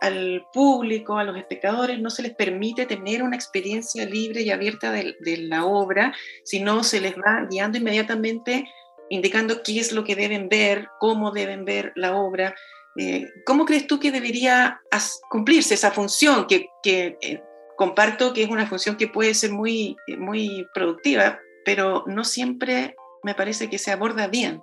al, 0.00 0.44
público, 0.52 1.16
a 1.16 1.24
los 1.24 1.36
espectadores, 1.36 1.98
no 2.00 2.10
se 2.10 2.22
les 2.22 2.34
permite 2.34 2.86
tener 2.86 3.22
una 3.22 3.36
experiencia 3.36 4.04
libre 4.04 4.42
y 4.42 4.50
abierta 4.50 4.92
de, 4.92 5.16
de 5.20 5.36
la 5.38 5.64
obra, 5.64 6.14
sino 6.44 6.84
se 6.84 7.00
les 7.00 7.14
va 7.16 7.46
guiando 7.50 7.78
inmediatamente, 7.78 8.66
indicando 9.08 9.62
qué 9.62 9.80
es 9.80 9.92
lo 9.92 10.04
que 10.04 10.16
deben 10.16 10.48
ver, 10.48 10.88
cómo 11.00 11.30
deben 11.30 11.64
ver 11.64 11.92
la 11.96 12.14
obra. 12.14 12.54
Eh, 12.96 13.26
¿Cómo 13.44 13.64
crees 13.64 13.86
tú 13.86 13.98
que 13.98 14.12
debería 14.12 14.80
cumplirse 15.28 15.74
esa 15.74 15.90
función 15.90 16.46
que, 16.46 16.68
eh, 16.84 17.42
comparto 17.76 18.32
que 18.32 18.44
es 18.44 18.50
una 18.50 18.68
función 18.68 18.96
que 18.96 19.08
puede 19.08 19.34
ser 19.34 19.50
muy, 19.50 19.96
muy 20.18 20.64
productiva, 20.72 21.40
pero 21.64 22.04
no 22.06 22.24
siempre 22.24 22.96
me 23.22 23.34
parece 23.34 23.70
que 23.70 23.78
se 23.78 23.90
aborda 23.90 24.26
bien? 24.26 24.62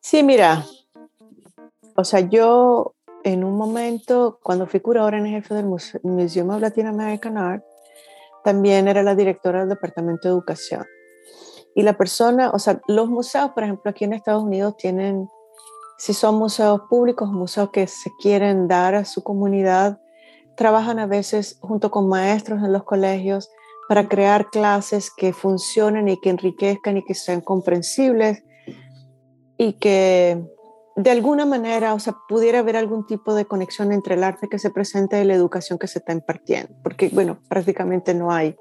Sí, 0.00 0.22
mira, 0.22 0.64
o 1.96 2.04
sea, 2.04 2.20
yo 2.20 2.94
en 3.24 3.42
un 3.42 3.56
momento, 3.56 4.38
cuando 4.42 4.66
fui 4.66 4.80
curadora 4.80 5.18
en 5.18 5.26
jefe 5.26 5.54
del 5.54 5.66
Museum 5.66 6.50
of 6.50 6.60
Latin 6.60 6.86
American 6.86 7.38
Art, 7.38 7.64
también 8.44 8.86
era 8.86 9.02
la 9.02 9.14
directora 9.14 9.60
del 9.60 9.70
Departamento 9.70 10.28
de 10.28 10.34
Educación. 10.34 10.84
Y 11.74 11.82
la 11.82 11.96
persona, 11.96 12.50
o 12.50 12.58
sea, 12.58 12.80
los 12.86 13.08
museos, 13.08 13.50
por 13.52 13.64
ejemplo, 13.64 13.90
aquí 13.90 14.04
en 14.04 14.12
Estados 14.12 14.44
Unidos 14.44 14.76
tienen 14.76 15.28
si 15.96 16.12
son 16.12 16.34
museos 16.36 16.82
públicos, 16.90 17.30
museos 17.30 17.70
que 17.70 17.86
se 17.86 18.10
quieren 18.20 18.68
dar 18.68 18.94
a 18.94 19.04
su 19.04 19.22
comunidad, 19.22 20.00
trabajan 20.56 20.98
a 20.98 21.06
veces 21.06 21.58
junto 21.60 21.90
con 21.90 22.08
maestros 22.08 22.62
en 22.62 22.72
los 22.72 22.84
colegios 22.84 23.50
para 23.88 24.08
crear 24.08 24.50
clases 24.50 25.10
que 25.10 25.32
funcionen 25.32 26.08
y 26.08 26.20
que 26.20 26.30
enriquezcan 26.30 26.96
y 26.96 27.04
que 27.04 27.14
sean 27.14 27.40
comprensibles 27.40 28.42
y 29.58 29.74
que 29.74 30.42
de 30.96 31.10
alguna 31.10 31.44
manera, 31.44 31.94
o 31.94 31.98
sea, 31.98 32.16
pudiera 32.28 32.60
haber 32.60 32.76
algún 32.76 33.06
tipo 33.06 33.34
de 33.34 33.46
conexión 33.46 33.92
entre 33.92 34.14
el 34.14 34.24
arte 34.24 34.48
que 34.48 34.58
se 34.58 34.70
presenta 34.70 35.20
y 35.20 35.24
la 35.24 35.34
educación 35.34 35.78
que 35.78 35.88
se 35.88 35.98
está 35.98 36.12
impartiendo, 36.12 36.72
porque, 36.82 37.10
bueno, 37.12 37.38
prácticamente 37.48 38.14
no 38.14 38.30
hay 38.30 38.56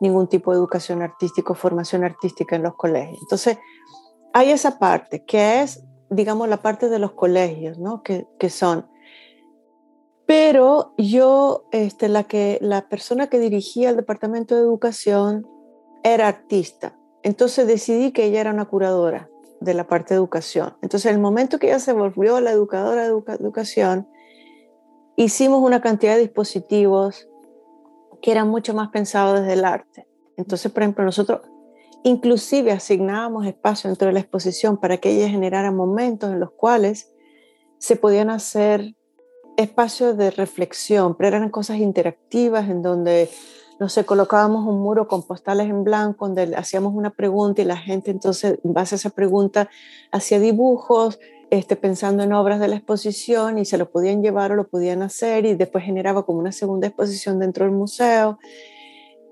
ningún 0.00 0.28
tipo 0.28 0.50
de 0.50 0.58
educación 0.58 1.02
artística 1.02 1.52
o 1.52 1.54
formación 1.54 2.04
artística 2.04 2.56
en 2.56 2.62
los 2.62 2.74
colegios. 2.76 3.18
Entonces, 3.22 3.58
hay 4.32 4.50
esa 4.50 4.78
parte 4.78 5.24
que 5.24 5.62
es 5.62 5.82
digamos, 6.10 6.48
la 6.48 6.58
parte 6.58 6.88
de 6.88 6.98
los 6.98 7.12
colegios, 7.12 7.78
¿no? 7.78 8.02
Que, 8.02 8.26
que 8.38 8.50
son. 8.50 8.89
Pero 10.30 10.94
yo, 10.96 11.64
este, 11.72 12.08
la, 12.08 12.22
que, 12.22 12.58
la 12.60 12.88
persona 12.88 13.26
que 13.26 13.40
dirigía 13.40 13.90
el 13.90 13.96
departamento 13.96 14.54
de 14.54 14.60
educación 14.60 15.44
era 16.04 16.28
artista. 16.28 16.96
Entonces 17.24 17.66
decidí 17.66 18.12
que 18.12 18.26
ella 18.26 18.40
era 18.40 18.52
una 18.52 18.66
curadora 18.66 19.28
de 19.60 19.74
la 19.74 19.88
parte 19.88 20.14
de 20.14 20.18
educación. 20.18 20.76
Entonces, 20.82 21.10
en 21.10 21.16
el 21.16 21.20
momento 21.20 21.58
que 21.58 21.66
ella 21.66 21.80
se 21.80 21.92
volvió 21.92 22.38
la 22.40 22.52
educadora 22.52 23.02
de 23.02 23.08
educación, 23.08 24.08
hicimos 25.16 25.64
una 25.64 25.80
cantidad 25.80 26.14
de 26.14 26.20
dispositivos 26.20 27.28
que 28.22 28.30
eran 28.30 28.48
mucho 28.48 28.72
más 28.72 28.90
pensados 28.90 29.40
desde 29.40 29.54
el 29.54 29.64
arte. 29.64 30.06
Entonces, 30.36 30.70
por 30.70 30.84
ejemplo, 30.84 31.04
nosotros 31.04 31.40
Inclusive 32.02 32.70
asignábamos 32.70 33.46
espacio 33.46 33.90
dentro 33.90 34.06
de 34.06 34.14
la 34.14 34.20
exposición 34.20 34.78
para 34.78 34.96
que 34.98 35.10
ella 35.10 35.28
generara 35.28 35.70
momentos 35.72 36.30
en 36.30 36.40
los 36.40 36.52
cuales 36.52 37.12
se 37.78 37.96
podían 37.96 38.30
hacer 38.30 38.94
espacios 39.60 40.16
de 40.16 40.30
reflexión, 40.30 41.14
pero 41.16 41.36
eran 41.36 41.50
cosas 41.50 41.78
interactivas 41.78 42.68
en 42.68 42.82
donde, 42.82 43.30
no 43.78 43.88
sé, 43.88 44.04
colocábamos 44.04 44.66
un 44.66 44.80
muro 44.80 45.08
con 45.08 45.22
postales 45.22 45.68
en 45.68 45.84
blanco, 45.84 46.26
donde 46.26 46.54
hacíamos 46.56 46.94
una 46.94 47.10
pregunta 47.10 47.62
y 47.62 47.64
la 47.64 47.76
gente 47.76 48.10
entonces, 48.10 48.58
en 48.64 48.72
base 48.72 48.94
a 48.94 48.96
esa 48.96 49.10
pregunta, 49.10 49.68
hacía 50.10 50.38
dibujos, 50.38 51.18
este, 51.50 51.74
pensando 51.74 52.22
en 52.22 52.32
obras 52.32 52.60
de 52.60 52.68
la 52.68 52.76
exposición 52.76 53.58
y 53.58 53.64
se 53.64 53.76
lo 53.76 53.90
podían 53.90 54.22
llevar 54.22 54.52
o 54.52 54.56
lo 54.56 54.68
podían 54.68 55.02
hacer 55.02 55.44
y 55.46 55.54
después 55.54 55.84
generaba 55.84 56.24
como 56.24 56.38
una 56.38 56.52
segunda 56.52 56.86
exposición 56.86 57.40
dentro 57.40 57.64
del 57.64 57.74
museo. 57.74 58.38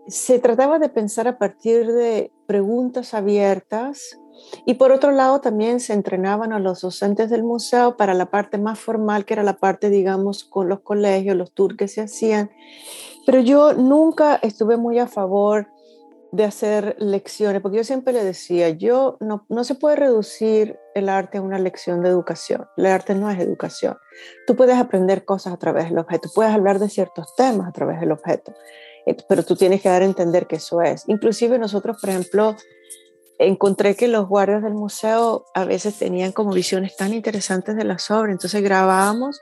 Se 0.09 0.41
trataba 0.41 0.79
de 0.81 0.89
pensar 0.89 1.29
a 1.29 1.39
partir 1.39 1.87
de 1.93 2.33
preguntas 2.47 3.15
abiertas 3.15 4.19
y 4.65 4.75
por 4.75 4.93
otro 4.93 5.11
lado 5.11 5.41
también 5.41 5.81
se 5.81 5.93
entrenaban 5.93 6.53
a 6.53 6.59
los 6.59 6.81
docentes 6.81 7.31
del 7.31 7.45
museo 7.45 7.97
para 7.97 8.15
la 8.15 8.27
parte 8.27 8.59
más 8.59 8.79
formal, 8.79 9.25
que 9.25 9.35
era 9.35 9.43
la 9.43 9.57
parte, 9.57 9.91
digamos, 9.91 10.45
con 10.45 10.69
los 10.69 10.81
colegios, 10.81 11.37
los 11.37 11.53
tours 11.53 11.77
que 11.77 11.89
se 11.89 12.03
hacían. 12.03 12.51
Pero 13.27 13.41
yo 13.41 13.75
nunca 13.75 14.37
estuve 14.37 14.77
muy 14.77 14.99
a 14.99 15.07
favor 15.07 15.69
de 16.31 16.45
hacer 16.45 16.97
lecciones, 16.99 17.63
porque 17.63 17.79
yo 17.79 17.85
siempre 17.85 18.13
le 18.13 18.23
decía, 18.23 18.69
yo 18.71 19.17
no, 19.21 19.47
no 19.49 19.65
se 19.65 19.75
puede 19.75 19.97
reducir 19.97 20.79
el 20.95 21.09
arte 21.09 21.39
a 21.39 21.43
una 21.43 21.59
lección 21.59 22.03
de 22.03 22.11
educación. 22.11 22.67
El 22.77 22.87
arte 22.87 23.15
no 23.15 23.31
es 23.31 23.39
educación. 23.39 23.97
Tú 24.47 24.55
puedes 24.55 24.77
aprender 24.77 25.25
cosas 25.25 25.55
a 25.55 25.57
través 25.57 25.89
del 25.89 25.99
objeto, 25.99 26.29
puedes 26.35 26.53
hablar 26.53 26.79
de 26.79 26.89
ciertos 26.89 27.35
temas 27.35 27.69
a 27.69 27.73
través 27.73 28.01
del 28.01 28.13
objeto, 28.13 28.53
eh, 29.07 29.17
pero 29.29 29.43
tú 29.43 29.57
tienes 29.57 29.81
que 29.81 29.89
dar 29.89 30.03
a 30.03 30.07
entender 30.07 30.47
que 30.47 30.57
eso 30.57 30.83
es. 30.83 31.05
Inclusive 31.07 31.59
nosotros, 31.59 31.99
por 32.01 32.11
ejemplo, 32.11 32.57
encontré 33.39 33.95
que 33.95 34.09
los 34.09 34.29
guardias 34.29 34.63
del 34.63 34.75
museo 34.75 35.45
a 35.55 35.65
veces 35.65 35.99
tenían 35.99 36.33
como 36.33 36.53
visiones 36.53 36.97
tan 36.97 37.15
interesantes 37.15 37.77
de 37.77 37.85
las 37.85 38.11
obras, 38.11 38.33
entonces 38.33 38.63
grabábamos 38.63 39.41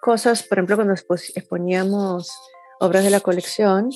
cosas, 0.00 0.42
por 0.42 0.58
ejemplo, 0.58 0.76
cuando 0.76 0.94
exponíamos 0.94 2.30
obras 2.80 3.04
de 3.04 3.10
la 3.10 3.20
colección, 3.20 3.90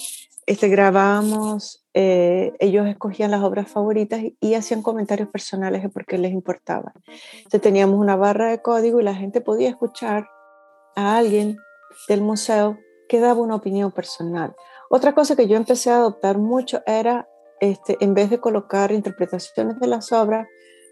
este, 0.47 0.69
grabábamos, 0.69 1.87
eh, 1.95 2.53
ellos 2.59 2.87
escogían 2.87 3.31
las 3.31 3.43
obras 3.43 3.69
favoritas 3.69 4.21
y, 4.41 4.55
hacían 4.55 4.83
comentarios 4.83 5.29
personales 5.29 5.83
de 5.83 5.89
por 5.89 6.05
qué 6.05 6.19
les 6.19 6.33
importaba. 6.33 6.93
Entonces 7.37 7.63
teníamos 7.63 7.99
una 7.99 8.17
barra 8.17 8.51
de 8.51 8.61
código 8.61 9.01
y 9.01 9.05
la 9.05 9.15
gente 9.15 9.41
podía 9.41 9.71
escuchar 9.71 10.29
a 10.97 11.17
alguien 11.17 11.57
del 12.09 12.21
museo 12.21 12.79
que 13.09 13.21
daba 13.21 13.41
una 13.41 13.55
opinión 13.55 13.91
personal. 13.91 14.55
Otra 14.91 15.15
cosa 15.15 15.35
que 15.35 15.49
yo 15.49 15.57
empecé 15.57 15.91
a 15.91 15.97
adoptar 15.97 16.37
mucho 16.39 16.83
era, 16.87 17.27
este, 17.61 17.97
en 18.01 18.15
vez 18.15 18.31
de 18.31 18.41
colocar 18.41 18.93
interpretaciones 18.93 19.79
de 19.81 19.87
las 19.87 20.13
obras, 20.13 20.47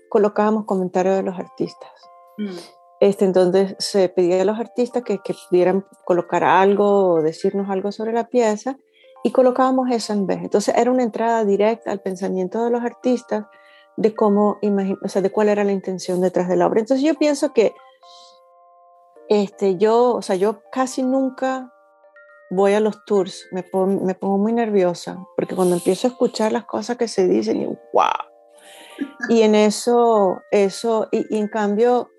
colocábamos 0.08 0.64
comentarios 0.66 1.16
de 1.16 1.22
los 1.22 1.38
artistas. 1.38 1.90
Mm. 2.38 2.56
Este, 3.00 3.24
entonces 3.24 3.74
se 3.78 4.08
pedía 4.08 4.42
a 4.42 4.44
los 4.44 4.60
artistas 4.60 5.02
que, 5.02 5.18
que 5.18 5.34
pudieran 5.48 5.84
colocar 6.04 6.44
algo 6.44 7.14
o 7.14 7.22
decirnos 7.22 7.68
algo 7.68 7.90
sobre 7.90 8.12
la 8.12 8.28
pieza 8.28 8.76
y 9.24 9.32
colocábamos 9.32 9.90
eso 9.90 10.12
en 10.12 10.26
vez. 10.26 10.38
Entonces 10.42 10.74
era 10.76 10.90
una 10.90 11.02
entrada 11.02 11.44
directa 11.44 11.90
al 11.90 12.00
pensamiento 12.00 12.64
de 12.64 12.70
los 12.70 12.82
artistas 12.82 13.46
de 13.96 14.14
cómo, 14.14 14.58
o 15.02 15.08
sea, 15.08 15.22
de 15.22 15.30
cuál 15.30 15.48
era 15.48 15.64
la 15.64 15.72
intención 15.72 16.20
detrás 16.20 16.48
de 16.48 16.56
la 16.56 16.66
obra. 16.66 16.80
Entonces 16.80 17.04
yo 17.04 17.14
pienso 17.14 17.52
que 17.52 17.74
este, 19.28 19.76
yo, 19.76 20.14
o 20.14 20.22
sea, 20.22 20.36
yo 20.36 20.62
casi 20.70 21.02
nunca 21.02 21.72
voy 22.52 22.74
a 22.74 22.80
los 22.80 23.04
tours, 23.06 23.48
me, 23.50 23.64
me 24.02 24.14
pongo 24.14 24.36
muy 24.36 24.52
nerviosa, 24.52 25.18
porque 25.36 25.56
cuando 25.56 25.74
empiezo 25.74 26.06
a 26.06 26.10
escuchar 26.10 26.52
las 26.52 26.64
cosas 26.66 26.98
que 26.98 27.08
se 27.08 27.26
dicen, 27.26 27.62
y 27.62 27.66
wow. 27.66 28.12
Y 29.30 29.40
en 29.40 29.54
eso, 29.54 30.42
eso, 30.50 31.08
y, 31.10 31.38
en 31.38 31.48
cambio, 31.48 32.10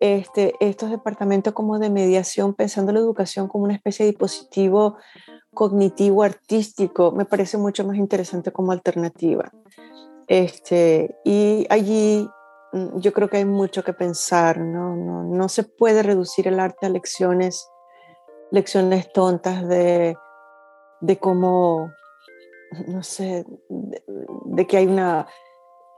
este, 0.00 0.54
estos 0.60 0.90
departamentos 0.90 1.54
como 1.54 1.78
de 1.78 1.88
mediación, 1.88 2.52
pensando 2.52 2.92
la 2.92 2.98
educación 2.98 3.48
como 3.48 3.64
una 3.64 3.74
especie 3.74 4.04
de 4.04 4.12
dispositivo 4.12 4.98
cognitivo 5.54 6.22
artístico, 6.22 7.12
me 7.12 7.24
parece 7.24 7.56
mucho 7.56 7.86
más 7.86 7.96
interesante 7.96 8.52
como 8.52 8.72
alternativa. 8.72 9.50
Este, 10.26 11.16
y 11.24 11.66
allí 11.70 12.28
mm, 12.72 12.98
yo 12.98 13.12
creo 13.14 13.30
que 13.30 13.38
hay 13.38 13.44
mucho 13.46 13.82
que 13.82 13.94
pensar, 13.94 14.58
¿no? 14.60 14.94
No, 14.94 15.22
no 15.24 15.48
se 15.48 15.62
puede 15.62 16.02
reducir 16.02 16.48
el 16.48 16.60
arte 16.60 16.84
a 16.84 16.90
lecciones 16.90 17.66
lecciones 18.54 19.12
tontas 19.12 19.66
de, 19.68 20.16
de 21.00 21.18
cómo, 21.18 21.92
no 22.86 23.02
sé, 23.02 23.44
de, 23.68 24.66
que 24.66 24.76
hay 24.76 24.86
una, 24.86 25.26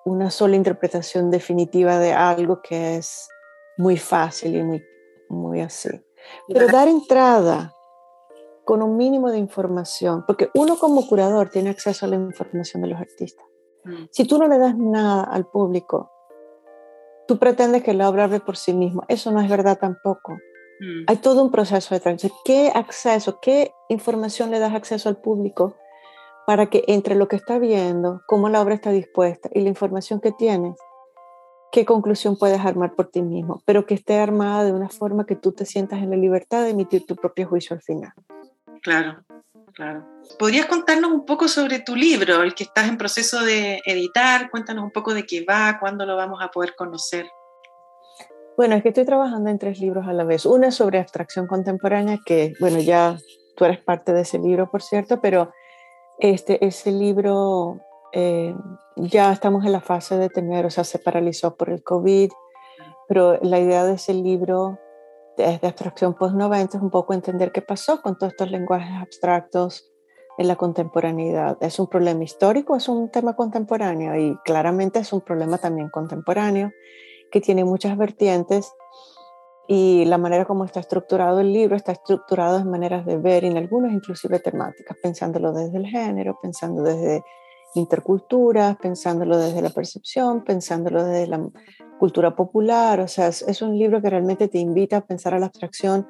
una 0.05 0.31
sola 0.31 0.57
interpretación 0.57 1.31
definitiva 1.31 1.99
de 1.99 2.13
algo 2.15 2.63
que 2.63 2.97
es 2.97 3.29
muy 3.77 3.99
fácil 3.99 4.57
y 4.57 4.63
muy, 4.63 4.85
muy 5.29 5.61
así. 5.61 5.91
Pero 6.49 6.67
dar 6.69 6.89
entrada 6.89 7.73
con 8.65 8.83
un 8.83 8.97
mínimo 8.97 9.31
de 9.31 9.39
información, 9.39 10.25
porque 10.27 10.51
uno 10.55 10.77
como 10.79 11.07
curador 11.07 11.51
tiene 11.51 11.71
acceso 11.71 12.07
a 12.07 12.09
la 12.09 12.17
información 12.17 12.83
de 12.83 12.89
los 12.89 12.99
artistas. 12.99 13.47
Mm. 13.85 14.07
Si 14.11 14.25
tú 14.25 14.39
no 14.39 14.49
le 14.49 14.59
das 14.59 14.77
nada 14.77 15.23
al 15.23 15.47
público, 15.47 16.11
tú 17.29 17.39
pretendes 17.39 17.85
que 17.85 17.95
la 17.95 18.09
obra 18.09 18.25
hable 18.25 18.41
por 18.41 18.57
sí 18.57 18.73
misma. 18.73 19.05
Eso 19.09 19.31
no 19.31 19.41
es 19.41 19.49
verdad 19.49 19.79
tampoco. 19.79 20.39
Mm. 20.81 21.05
Hay 21.07 21.16
todo 21.16 21.43
un 21.43 21.51
proceso 21.51 21.95
de 21.95 22.01
transición. 22.01 22.39
¿Qué 22.45 22.70
acceso, 22.74 23.41
qué 23.41 23.72
información 23.89 24.51
le 24.51 24.59
das 24.59 24.74
acceso 24.74 25.09
al 25.09 25.16
público 25.16 25.77
para 26.47 26.66
que 26.66 26.85
entre 26.87 27.16
lo 27.16 27.29
que 27.29 27.37
está 27.37 27.59
viendo, 27.59 28.22
cómo 28.27 28.49
la 28.49 28.61
obra 28.61 28.74
está 28.74 28.91
dispuesta 28.91 29.51
y 29.53 29.62
la 29.62 29.68
información 29.68 30.20
que 30.20 30.33
tienes, 30.33 30.77
qué 31.72 31.85
conclusión 31.85 32.39
puedes 32.39 32.61
armar 32.61 32.95
por 32.95 33.09
ti 33.09 33.20
mismo, 33.20 33.62
pero 33.66 33.85
que 33.85 33.95
esté 33.95 34.18
armada 34.18 34.64
de 34.64 34.72
una 34.72 34.89
forma 34.89 35.27
que 35.27 35.35
tú 35.35 35.53
te 35.53 35.66
sientas 35.66 36.01
en 36.03 36.11
la 36.11 36.16
libertad 36.16 36.62
de 36.62 36.70
emitir 36.70 37.05
tu 37.05 37.16
propio 37.16 37.49
juicio 37.49 37.74
al 37.74 37.83
final. 37.83 38.12
Claro, 38.81 39.24
claro. 39.74 40.07
¿Podrías 40.39 40.66
contarnos 40.66 41.11
un 41.11 41.27
poco 41.27 41.49
sobre 41.49 41.81
tu 41.81 41.97
libro, 41.97 42.43
el 42.43 42.55
que 42.55 42.62
estás 42.62 42.89
en 42.89 42.97
proceso 42.97 43.43
de 43.43 43.83
editar? 43.85 44.49
Cuéntanos 44.49 44.85
un 44.85 44.93
poco 44.93 45.14
de 45.14 45.27
qué 45.27 45.45
va, 45.45 45.79
cuándo 45.81 46.07
lo 46.07 46.16
vamos 46.16 46.41
a 46.41 46.49
poder 46.49 46.77
conocer. 46.77 47.27
Bueno, 48.57 48.75
es 48.75 48.83
que 48.83 48.89
estoy 48.89 49.05
trabajando 49.05 49.51
en 49.51 49.59
tres 49.59 49.81
libros 49.81 50.07
a 50.09 50.15
la 50.15 50.25
vez. 50.25 50.47
Es 50.47 50.75
sobre 50.75 50.99
abstracción 50.99 51.47
contemporánea, 51.47 52.19
que, 52.25 52.55
bueno, 52.59 52.79
ya 52.79 53.19
tú 53.55 53.67
eres 53.67 53.81
parte 53.81 54.15
de 54.15 54.23
ese 54.23 54.39
libro, 54.39 54.71
por 54.71 54.83
cierto, 54.83 55.21
pero 55.21 55.51
este, 56.19 56.65
ese 56.65 56.91
libro 56.91 57.81
eh, 58.13 58.55
ya 58.97 59.31
estamos 59.31 59.67
en 59.67 59.73
la 59.73 59.83
fase 59.83 60.17
de 60.17 60.31
tener, 60.31 60.65
o 60.65 60.71
sea, 60.71 60.85
se 60.85 60.99
paralizó 60.99 61.55
por 61.55 61.69
el 61.69 61.83
COVID, 61.83 62.31
pero 63.09 63.39
la 63.43 63.59
idea 63.61 63.85
de 63.85 63.95
ese 63.95 64.15
libro 64.15 64.79
de, 65.37 65.59
de 65.59 65.67
abstracción 65.67 66.15
post-90 66.15 66.77
es 66.77 66.81
un 66.81 66.91
poco 66.91 67.13
entender 67.13 67.53
qué 67.53 67.61
pasó 67.61 68.01
con 68.01 68.17
todos 68.17 68.33
estos 68.33 68.51
lenguajes 68.51 68.97
abstractos 68.99 69.93
en 70.39 70.49
la 70.49 70.57
contemporaneidad. 70.57 71.59
¿Es 71.61 71.79
un 71.79 71.89
problema 71.89 72.25
histórico? 72.25 72.75
¿Es 72.75 72.89
un 72.89 73.11
tema 73.11 73.37
contemporáneo? 73.37 74.17
Y 74.17 74.35
claramente 74.47 75.01
es 75.01 75.13
un 75.13 75.21
problema 75.21 75.59
también 75.59 75.91
contemporáneo 75.91 76.73
que 77.31 77.41
tiene 77.41 77.64
muchas 77.64 77.97
vertientes 77.97 78.72
y 79.68 80.05
la 80.05 80.18
manera 80.18 80.45
como 80.45 80.64
está 80.64 80.81
estructurado 80.81 81.41
el 81.41 81.53
libro 81.53 81.74
está 81.74 81.93
estructurado 81.93 82.59
en 82.59 82.70
maneras 82.70 83.05
de 83.05 83.16
ver, 83.16 83.45
y 83.45 83.49
en 83.49 83.57
algunas 83.57 83.93
inclusive 83.93 84.39
temáticas, 84.39 84.97
pensándolo 85.03 85.53
desde 85.53 85.79
el 85.79 85.87
género, 85.87 86.39
pensando 86.41 86.83
desde 86.83 87.22
interculturas, 87.74 88.77
pensándolo 88.77 89.39
desde 89.39 89.61
la 89.62 89.70
percepción, 89.70 90.45
pensándolo 90.45 91.05
desde 91.05 91.27
la 91.27 91.41
cultura 91.99 92.35
popular, 92.37 93.01
o 93.01 93.09
sea, 93.09 93.29
es, 93.29 93.62
un 93.62 93.77
libro 93.77 94.01
que 94.01 94.11
realmente 94.11 94.49
te 94.49 94.59
invita 94.59 94.99
a 94.99 95.01
pensar 95.01 95.35
a 95.35 95.39
la 95.39 95.47
abstracción 95.47 96.07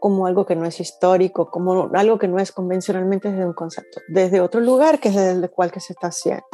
como 0.00 0.26
algo 0.26 0.46
que 0.46 0.54
no 0.54 0.64
es 0.64 0.78
histórico, 0.78 1.50
como 1.50 1.90
algo 1.94 2.18
que 2.18 2.28
no 2.28 2.38
es 2.38 2.52
convencionalmente 2.52 3.30
desde 3.30 3.46
un 3.46 3.52
concepto, 3.52 4.00
desde 4.08 4.40
otro 4.40 4.60
lugar 4.60 5.00
que 5.00 5.08
es 5.08 5.16
desde 5.16 5.32
el 5.32 5.50
cual 5.50 5.72
que 5.72 5.80
se 5.80 5.92
está 5.92 6.08
haciendo. 6.08 6.44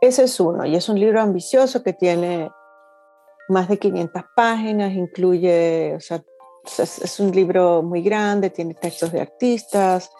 Ese 0.00 0.24
es 0.24 0.40
uno, 0.40 0.64
y 0.66 0.74
es 0.74 0.88
un 0.88 0.98
libro 0.98 1.20
ambicioso 1.20 1.82
que 1.82 1.92
tiene 1.92 2.50
más 3.48 3.68
de 3.68 3.78
500 3.78 4.22
páginas, 4.34 4.92
incluye, 4.92 5.94
o 5.96 6.00
sea, 6.00 6.22
es, 6.78 7.20
un 7.20 7.30
libro 7.30 7.82
muy 7.82 8.02
grande, 8.02 8.50
tiene 8.50 8.74
textos 8.74 9.12
de 9.12 9.20
artistas. 9.20 10.10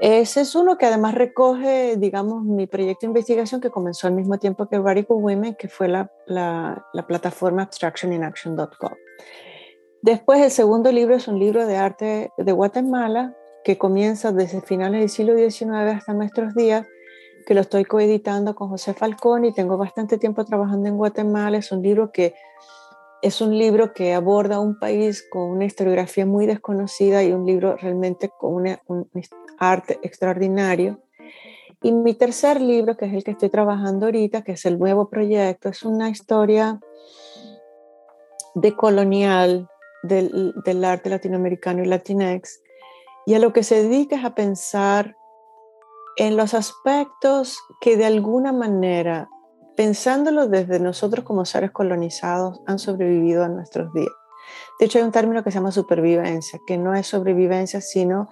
Ese 0.00 0.42
es 0.42 0.54
uno 0.54 0.78
que 0.78 0.86
además 0.86 1.14
recoge, 1.14 1.96
digamos, 1.96 2.44
mi 2.44 2.66
proyecto 2.66 3.00
de 3.02 3.08
investigación 3.08 3.60
que 3.60 3.70
comenzó 3.70 4.06
al 4.06 4.14
mismo 4.14 4.38
tiempo 4.38 4.68
que 4.68 4.78
Radical 4.78 5.16
Women, 5.16 5.56
que 5.56 5.68
fue 5.68 5.88
la, 5.88 6.12
la, 6.26 6.86
la 6.92 7.06
plataforma 7.06 7.62
abstractioninaction.com. 7.62 8.92
Después, 10.02 10.40
el 10.40 10.50
segundo 10.50 10.92
libro 10.92 11.16
es 11.16 11.26
un 11.26 11.40
libro 11.40 11.66
de 11.66 11.76
arte 11.76 12.30
de 12.36 12.52
Guatemala 12.52 13.34
que 13.64 13.76
comienza 13.76 14.30
desde 14.30 14.60
finales 14.60 15.00
del 15.00 15.08
siglo 15.08 15.36
XIX 15.36 15.96
hasta 15.96 16.14
nuestros 16.14 16.54
días 16.54 16.86
que 17.48 17.54
lo 17.54 17.62
estoy 17.62 17.86
coeditando 17.86 18.54
con 18.54 18.68
José 18.68 18.92
Falcón 18.92 19.46
y 19.46 19.54
tengo 19.54 19.78
bastante 19.78 20.18
tiempo 20.18 20.44
trabajando 20.44 20.86
en 20.86 20.98
Guatemala. 20.98 21.56
Es 21.56 21.72
un 21.72 21.82
libro 21.82 22.12
que 22.12 22.34
es 23.22 23.40
un 23.40 23.56
libro 23.56 23.94
que 23.94 24.12
aborda 24.12 24.60
un 24.60 24.78
país 24.78 25.26
con 25.30 25.52
una 25.52 25.64
historiografía 25.64 26.26
muy 26.26 26.44
desconocida 26.44 27.24
y 27.24 27.32
un 27.32 27.46
libro 27.46 27.74
realmente 27.76 28.28
con 28.28 28.52
un 28.52 28.76
arte 29.58 29.98
extraordinario. 30.02 31.00
Y 31.80 31.92
mi 31.92 32.12
tercer 32.12 32.60
libro, 32.60 32.98
que 32.98 33.06
es 33.06 33.14
el 33.14 33.24
que 33.24 33.30
estoy 33.30 33.48
trabajando 33.48 34.04
ahorita, 34.04 34.42
que 34.42 34.52
es 34.52 34.66
el 34.66 34.78
nuevo 34.78 35.08
proyecto, 35.08 35.70
es 35.70 35.84
una 35.84 36.10
historia 36.10 36.78
decolonial 38.54 39.70
del, 40.02 40.52
del 40.66 40.84
arte 40.84 41.08
latinoamericano 41.08 41.82
y 41.82 41.86
latinex. 41.86 42.60
Y 43.24 43.32
a 43.32 43.38
lo 43.38 43.54
que 43.54 43.62
se 43.62 43.84
dedica 43.84 44.16
es 44.16 44.24
a 44.26 44.34
pensar 44.34 45.16
en 46.18 46.36
los 46.36 46.52
aspectos 46.52 47.58
que 47.80 47.96
de 47.96 48.04
alguna 48.04 48.52
manera, 48.52 49.28
pensándolo 49.76 50.48
desde 50.48 50.80
nosotros 50.80 51.24
como 51.24 51.44
seres 51.44 51.70
colonizados, 51.70 52.60
han 52.66 52.80
sobrevivido 52.80 53.44
a 53.44 53.48
nuestros 53.48 53.92
días. 53.94 54.10
De 54.80 54.86
hecho, 54.86 54.98
hay 54.98 55.04
un 55.04 55.12
término 55.12 55.44
que 55.44 55.52
se 55.52 55.58
llama 55.58 55.70
supervivencia, 55.70 56.58
que 56.66 56.76
no 56.76 56.94
es 56.94 57.06
sobrevivencia, 57.06 57.80
sino 57.80 58.28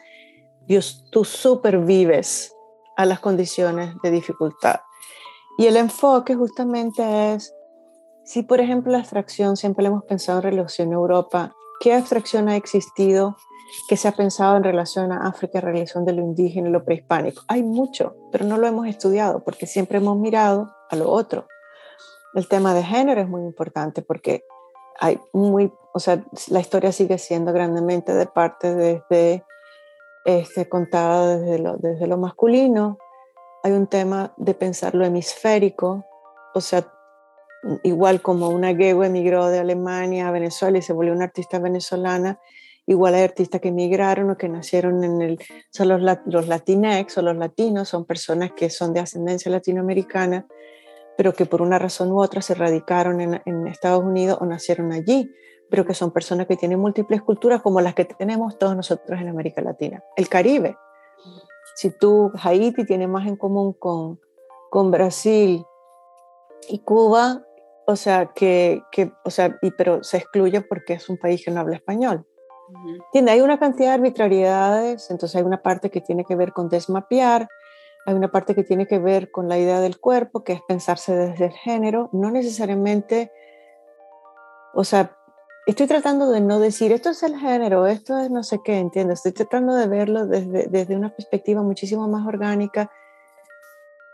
Dios, 0.67 1.07
tú 1.13 1.25
supervives 1.25 2.53
a 2.97 3.07
las 3.07 3.21
condiciones 3.21 3.95
de 4.03 4.11
dificultad. 4.11 4.81
Y 5.57 5.67
el 5.67 5.77
enfoque 5.77 6.35
justamente 6.35 7.35
es, 7.35 7.55
si 8.25 8.43
por 8.43 8.61
ejemplo 8.61 8.91
la 8.91 8.99
abstracción 8.99 9.57
siempre 9.57 9.85
la 9.85 9.91
hemos 9.91 10.05
pensado 10.05 10.39
en 10.39 10.45
relación 10.45 10.91
a 10.91 10.97
Europa, 10.97 11.55
¿qué 11.81 11.95
abstracción 11.95 12.49
ha 12.49 12.57
existido 12.57 13.37
que 13.89 13.97
se 13.97 14.09
ha 14.09 14.13
pensado 14.13 14.57
en 14.57 14.65
relación 14.65 15.13
a 15.13 15.27
África, 15.27 15.59
en 15.59 15.65
relación 15.67 16.05
de 16.05 16.13
lo 16.13 16.23
indígena 16.23 16.69
y 16.69 16.73
lo 16.73 16.85
prehispánico. 16.85 17.43
Hay 17.49 17.63
mucho, 17.63 18.17
pero 18.33 18.45
no 18.45 18.59
lo 18.59 18.67
hemos 18.67 18.87
estudiado 18.87 19.43
porque 19.45 19.67
siempre 19.67 19.99
hemos 19.99 20.17
mirado 20.19 20.71
a 20.91 20.97
lo 20.97 21.11
otro. 21.11 21.47
El 22.35 22.49
tema 22.49 22.75
de 22.75 22.83
género 22.83 23.21
es 23.21 23.29
muy 23.29 23.43
importante 23.43 24.03
porque 24.03 24.45
hay 24.99 25.21
muy, 25.33 25.73
o 25.93 26.01
sea, 26.01 26.25
la 26.49 26.61
historia 26.61 26.93
sigue 26.93 27.19
siendo 27.19 27.53
grandemente 27.53 28.15
de 28.15 28.27
parte 28.27 28.75
desde, 28.75 29.45
este, 30.25 30.69
contada 30.69 31.39
desde 31.39 31.59
lo, 31.59 31.77
desde 31.77 32.07
lo 32.07 32.17
masculino. 32.17 32.99
Hay 33.63 33.73
un 33.73 33.87
tema 33.87 34.33
de 34.37 34.55
pensar 34.55 34.95
lo 34.95 35.05
hemisférico, 35.05 36.05
o 36.55 36.61
sea, 36.61 36.87
igual 37.83 38.23
como 38.23 38.49
una 38.49 38.75
Gego 38.75 39.05
emigró 39.05 39.47
de 39.47 39.59
Alemania 39.59 40.29
a 40.29 40.31
Venezuela 40.31 40.79
y 40.79 40.83
se 40.83 40.93
volvió 40.93 41.13
una 41.13 41.25
artista 41.25 41.59
venezolana, 41.59 42.39
igual 42.87 43.15
hay 43.15 43.23
artistas 43.23 43.61
que 43.61 43.69
emigraron 43.69 44.31
o 44.31 44.37
que 44.37 44.49
nacieron 44.49 45.03
en 45.03 45.21
el, 45.21 45.39
son 45.71 45.89
los, 45.89 46.19
los 46.27 46.49
latinex 46.49 47.19
o 47.19 47.23
los 47.23 47.37
latinos, 47.37 47.89
son 47.89 48.05
personas 48.05 48.53
que 48.53 48.71
son 48.71 48.93
de 48.93 49.01
ascendencia 49.01 49.51
latinoamericana, 49.51 50.47
pero 51.17 51.33
que 51.33 51.47
por 51.47 51.63
una 51.63 51.79
razón 51.79 52.13
u 52.13 52.21
otra 52.21 52.43
se 52.43 52.55
radicaron 52.55 53.21
en, 53.21 53.43
en 53.45 53.67
Estados 53.67 54.05
Unidos 54.05 54.39
o 54.41 54.47
nacieron 54.47 54.93
allí, 54.93 55.31
pero 55.69 55.85
que 55.85 55.95
son 55.95 56.13
personas 56.13 56.47
que 56.47 56.57
tienen 56.57 56.79
múltiples 56.79 57.23
culturas 57.23 57.61
como 57.61 57.81
las 57.81 57.95
que 57.95 58.05
tenemos 58.05 58.57
todos 58.59 58.77
nosotros 58.77 59.21
en 59.21 59.29
América 59.29 59.61
Latina. 59.63 60.03
El 60.17 60.29
Caribe, 60.29 60.77
si 61.75 61.91
tú, 61.91 62.31
Haití 62.43 62.85
tiene 62.85 63.09
más 63.09 63.27
en 63.27 63.37
común 63.37 63.73
con, 63.73 64.21
con 64.71 64.91
Brasil 64.91 65.65
y 66.69 66.79
Cuba, 66.81 67.43
o 67.87 67.97
sea, 67.97 68.33
que, 68.35 68.83
que, 68.93 69.13
o 69.25 69.31
sea, 69.31 69.59
y, 69.63 69.71
pero 69.73 70.03
se 70.05 70.19
excluye 70.19 70.61
porque 70.61 70.95
es 70.95 71.09
un 71.09 71.17
país 71.19 71.45
que 71.45 71.51
no 71.51 71.61
habla 71.61 71.77
español. 71.77 72.27
Tiene, 73.13 73.31
hay 73.31 73.41
una 73.41 73.59
cantidad 73.59 73.89
de 73.91 73.95
arbitrariedades, 73.95 75.11
entonces 75.11 75.37
hay 75.37 75.43
una 75.43 75.63
parte 75.63 75.91
que 75.91 76.01
tiene 76.01 76.25
que 76.25 76.37
ver 76.37 76.53
con 76.53 76.69
desmapear, 76.69 77.49
hay 78.07 78.15
una 78.15 78.31
parte 78.31 78.55
que 78.55 78.65
tiene 78.65 78.87
que 78.87 78.99
ver 78.99 79.31
con 79.31 79.49
la 79.49 79.59
idea 79.59 79.81
del 79.81 79.99
cuerpo, 79.99 80.45
que 80.45 80.55
es 80.55 80.61
pensarse 80.67 81.15
desde 81.15 81.47
el 81.47 81.53
género, 81.53 82.09
no 82.13 82.31
necesariamente, 82.31 83.33
o 84.75 84.85
sea, 84.85 85.17
estoy 85.67 85.87
tratando 85.87 86.31
de 86.31 86.41
no 86.41 86.61
decir 86.61 86.93
esto 86.93 87.11
es 87.11 87.23
el 87.23 87.37
género, 87.37 87.87
esto 87.87 88.19
es 88.19 88.31
no 88.31 88.43
sé 88.43 88.61
qué, 88.65 88.79
entiendo, 88.79 89.15
estoy 89.15 89.33
tratando 89.33 89.75
de 89.75 89.89
verlo 89.89 90.27
desde, 90.27 90.67
desde 90.69 90.97
una 90.97 91.15
perspectiva 91.15 91.63
muchísimo 91.63 92.09
más 92.09 92.27
orgánica. 92.27 92.91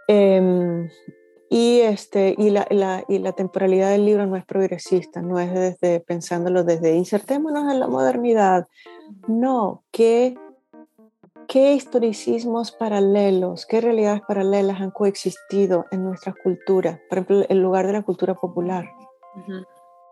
Eh, 0.09 0.89
y, 1.53 1.83
este, 1.83 2.35
y, 2.39 2.49
la, 2.49 2.67
la, 2.71 3.05
y 3.09 3.19
la 3.19 3.33
temporalidad 3.33 3.91
del 3.91 4.07
libro 4.07 4.25
no 4.25 4.37
es 4.37 4.45
progresista, 4.47 5.21
no 5.21 5.39
es 5.39 5.53
desde 5.53 6.01
pensándolo 6.01 6.65
desde 6.65 6.95
insertémonos 6.97 7.71
en 7.71 7.79
la 7.79 7.89
modernidad. 7.89 8.69
No, 9.29 9.83
¿qué, 9.91 10.39
qué 11.49 11.75
historicismos 11.75 12.73
paralelos, 12.73 13.67
qué 13.67 13.83
realidades 13.83 14.23
paralelas 14.27 14.81
han 14.81 14.93
coexistido 14.93 15.85
en 15.91 16.05
nuestra 16.05 16.33
cultura? 16.43 17.03
Por 17.11 17.19
ejemplo, 17.19 17.45
el 17.47 17.61
lugar 17.61 17.87
de 17.87 17.93
la 17.93 18.03
cultura 18.03 18.33
popular 18.33 18.87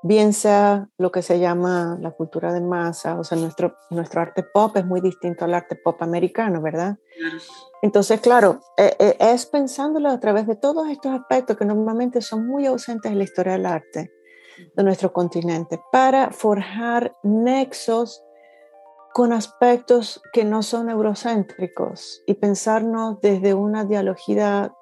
bien 0.03 0.33
sea 0.33 0.89
lo 0.99 1.13
que 1.13 1.23
se 1.23 1.39
llama 1.39 1.99
la 2.01 2.11
cultura 2.13 2.53
de 2.53 2.61
masa, 2.61 3.19
o 3.19 3.25
sea, 3.25 3.37
nuestro, 3.39 3.77
nuestro 3.91 4.21
arte 4.21 4.43
pop 4.43 4.77
es 4.77 4.87
muy 4.87 5.01
distinto 5.01 5.45
al 5.45 5.55
arte 5.55 5.77
pop 5.77 6.03
americano, 6.03 6.63
¿verdad? 6.63 6.97
Entonces, 7.83 8.21
claro, 8.21 8.61
e, 8.77 8.97
e, 8.99 9.17
es 9.19 9.47
pensándolo 9.47 10.09
a 10.11 10.21
través 10.21 10.47
de 10.47 10.57
todos 10.57 10.89
estos 10.89 11.13
aspectos 11.13 11.57
que 11.57 11.65
normalmente 11.65 12.21
son 12.21 12.47
muy 12.47 12.67
ausentes 12.67 13.11
en 13.11 13.19
la 13.19 13.25
historia 13.25 13.53
del 13.53 13.67
arte 13.67 14.13
de 14.75 14.83
nuestro 14.83 15.13
continente, 15.13 15.81
para 15.91 16.31
forjar 16.31 17.15
nexos 17.23 18.23
con 19.13 19.33
aspectos 19.33 20.23
que 20.33 20.45
no 20.45 20.63
son 20.63 20.89
eurocéntricos 20.89 22.23
y 22.27 22.35
pensarnos 22.35 23.21
desde 23.21 23.55
una 23.55 23.85
dialogicidad 23.85 24.73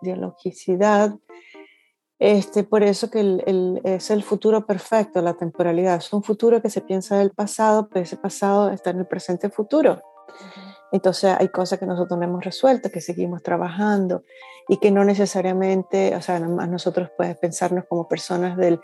este, 2.19 2.65
por 2.65 2.83
eso 2.83 3.11
que 3.11 3.21
el, 3.21 3.81
es 3.85 4.11
el 4.11 4.23
futuro 4.23 4.67
perfecto, 4.67 5.23
la 5.23 5.35
temporalidad. 5.35 5.97
Es 5.97 6.13
un 6.13 6.23
futuro 6.23 6.61
que 6.61 6.71
se 6.71 6.81
piensa 6.81 7.17
del 7.19 7.31
pasado, 7.31 7.89
pero 7.89 8.03
ese 8.03 8.17
pasado 8.17 8.71
está 8.71 8.91
en 8.91 9.01
el 9.01 9.07
presente 9.07 9.51
futuro. 9.51 10.03
Entonces 10.91 11.37
hay 11.39 11.49
cosas 11.49 11.79
que 11.79 11.87
nosotros 11.87 12.19
no 12.19 12.25
hemos 12.25 12.45
resuelto, 12.45 12.91
que 12.91 13.01
seguimos 13.01 13.43
trabajando 13.43 14.25
y 14.69 14.79
que 14.79 14.91
no 14.91 15.05
necesariamente, 15.05 16.17
o 16.17 16.23
sea, 16.23 16.41
nosotros 16.41 17.11
puedes 17.17 17.37
pensarnos 17.37 17.85
como 17.89 18.09
personas 18.09 18.57
del... 18.57 18.81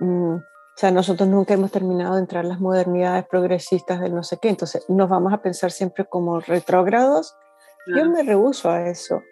Mm, 0.00 0.36
o 0.36 0.78
sea, 0.78 0.90
nosotros 0.90 1.26
nunca 1.26 1.54
hemos 1.54 1.72
terminado 1.72 2.16
de 2.16 2.20
entrar 2.20 2.44
en 2.44 2.50
las 2.50 2.60
modernidades 2.60 3.26
progresistas 3.26 3.98
del 3.98 4.14
no 4.14 4.22
sé 4.22 4.36
qué, 4.36 4.50
entonces 4.50 4.84
nos 4.88 5.08
vamos 5.08 5.32
a 5.32 5.40
pensar 5.40 5.72
siempre 5.72 6.04
como 6.04 6.38
retrógrados. 6.40 7.34
Yo 7.86 8.04
me 8.10 8.22
rehuso 8.22 8.68
a 8.70 8.86
eso. 8.86 9.22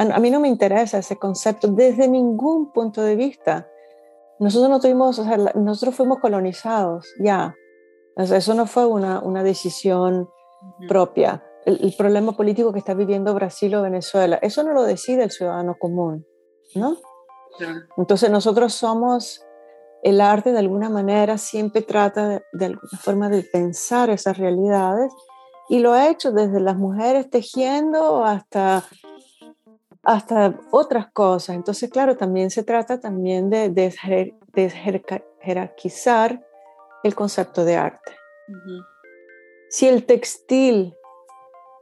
A, 0.00 0.18
mí 0.18 0.30
no 0.30 0.40
me 0.40 0.48
interesa 0.48 0.96
ese 0.96 1.16
concepto 1.16 1.68
desde 1.68 2.08
ningún 2.08 2.72
punto 2.72 3.02
de 3.02 3.16
vista. 3.16 3.68
Nosotros 4.38 4.70
no 4.70 4.80
tuvimos, 4.80 5.18
o 5.18 5.24
sea, 5.24 5.36
nosotros 5.54 5.94
fuimos 5.94 6.20
colonizados, 6.20 7.06
ya. 7.18 7.54
eso 8.16 8.54
no 8.54 8.64
fue 8.64 8.86
una, 8.86 9.20
una 9.20 9.42
decisión 9.42 10.30
propia. 10.88 11.44
El, 11.66 11.94
problema 11.98 12.32
político 12.32 12.72
que 12.72 12.78
está 12.78 12.94
viviendo 12.94 13.34
Brasil 13.34 13.74
o 13.74 13.82
Venezuela, 13.82 14.38
eso 14.40 14.62
no 14.62 14.72
lo 14.72 14.84
decide 14.84 15.24
el 15.24 15.30
ciudadano 15.30 15.76
común, 15.78 16.26
¿no? 16.74 16.96
Entonces 17.98 18.30
nosotros 18.30 18.72
somos, 18.72 19.44
el 20.02 20.22
arte 20.22 20.52
de 20.52 20.60
alguna 20.60 20.88
manera 20.88 21.36
siempre 21.36 21.82
trata 21.82 22.42
de, 22.54 22.64
alguna 22.64 22.98
forma 23.02 23.28
de 23.28 23.42
pensar 23.42 24.08
esas 24.08 24.38
realidades 24.38 25.12
y 25.68 25.80
lo 25.80 25.92
ha 25.92 26.08
hecho 26.08 26.32
desde 26.32 26.58
las 26.58 26.76
mujeres 26.78 27.28
tejiendo 27.28 28.24
hasta 28.24 28.82
hasta 30.02 30.58
otras 30.70 31.10
cosas. 31.12 31.56
Entonces, 31.56 31.90
claro, 31.90 32.16
también 32.16 32.50
se 32.50 32.62
trata 32.62 33.00
también 33.00 33.50
de, 33.50 33.68
de, 33.70 34.70
jerarquizar 35.40 36.44
el 37.02 37.14
concepto 37.14 37.64
de 37.64 37.76
arte. 37.76 38.12
Si 39.68 39.86
el 39.86 40.04
textil 40.06 40.94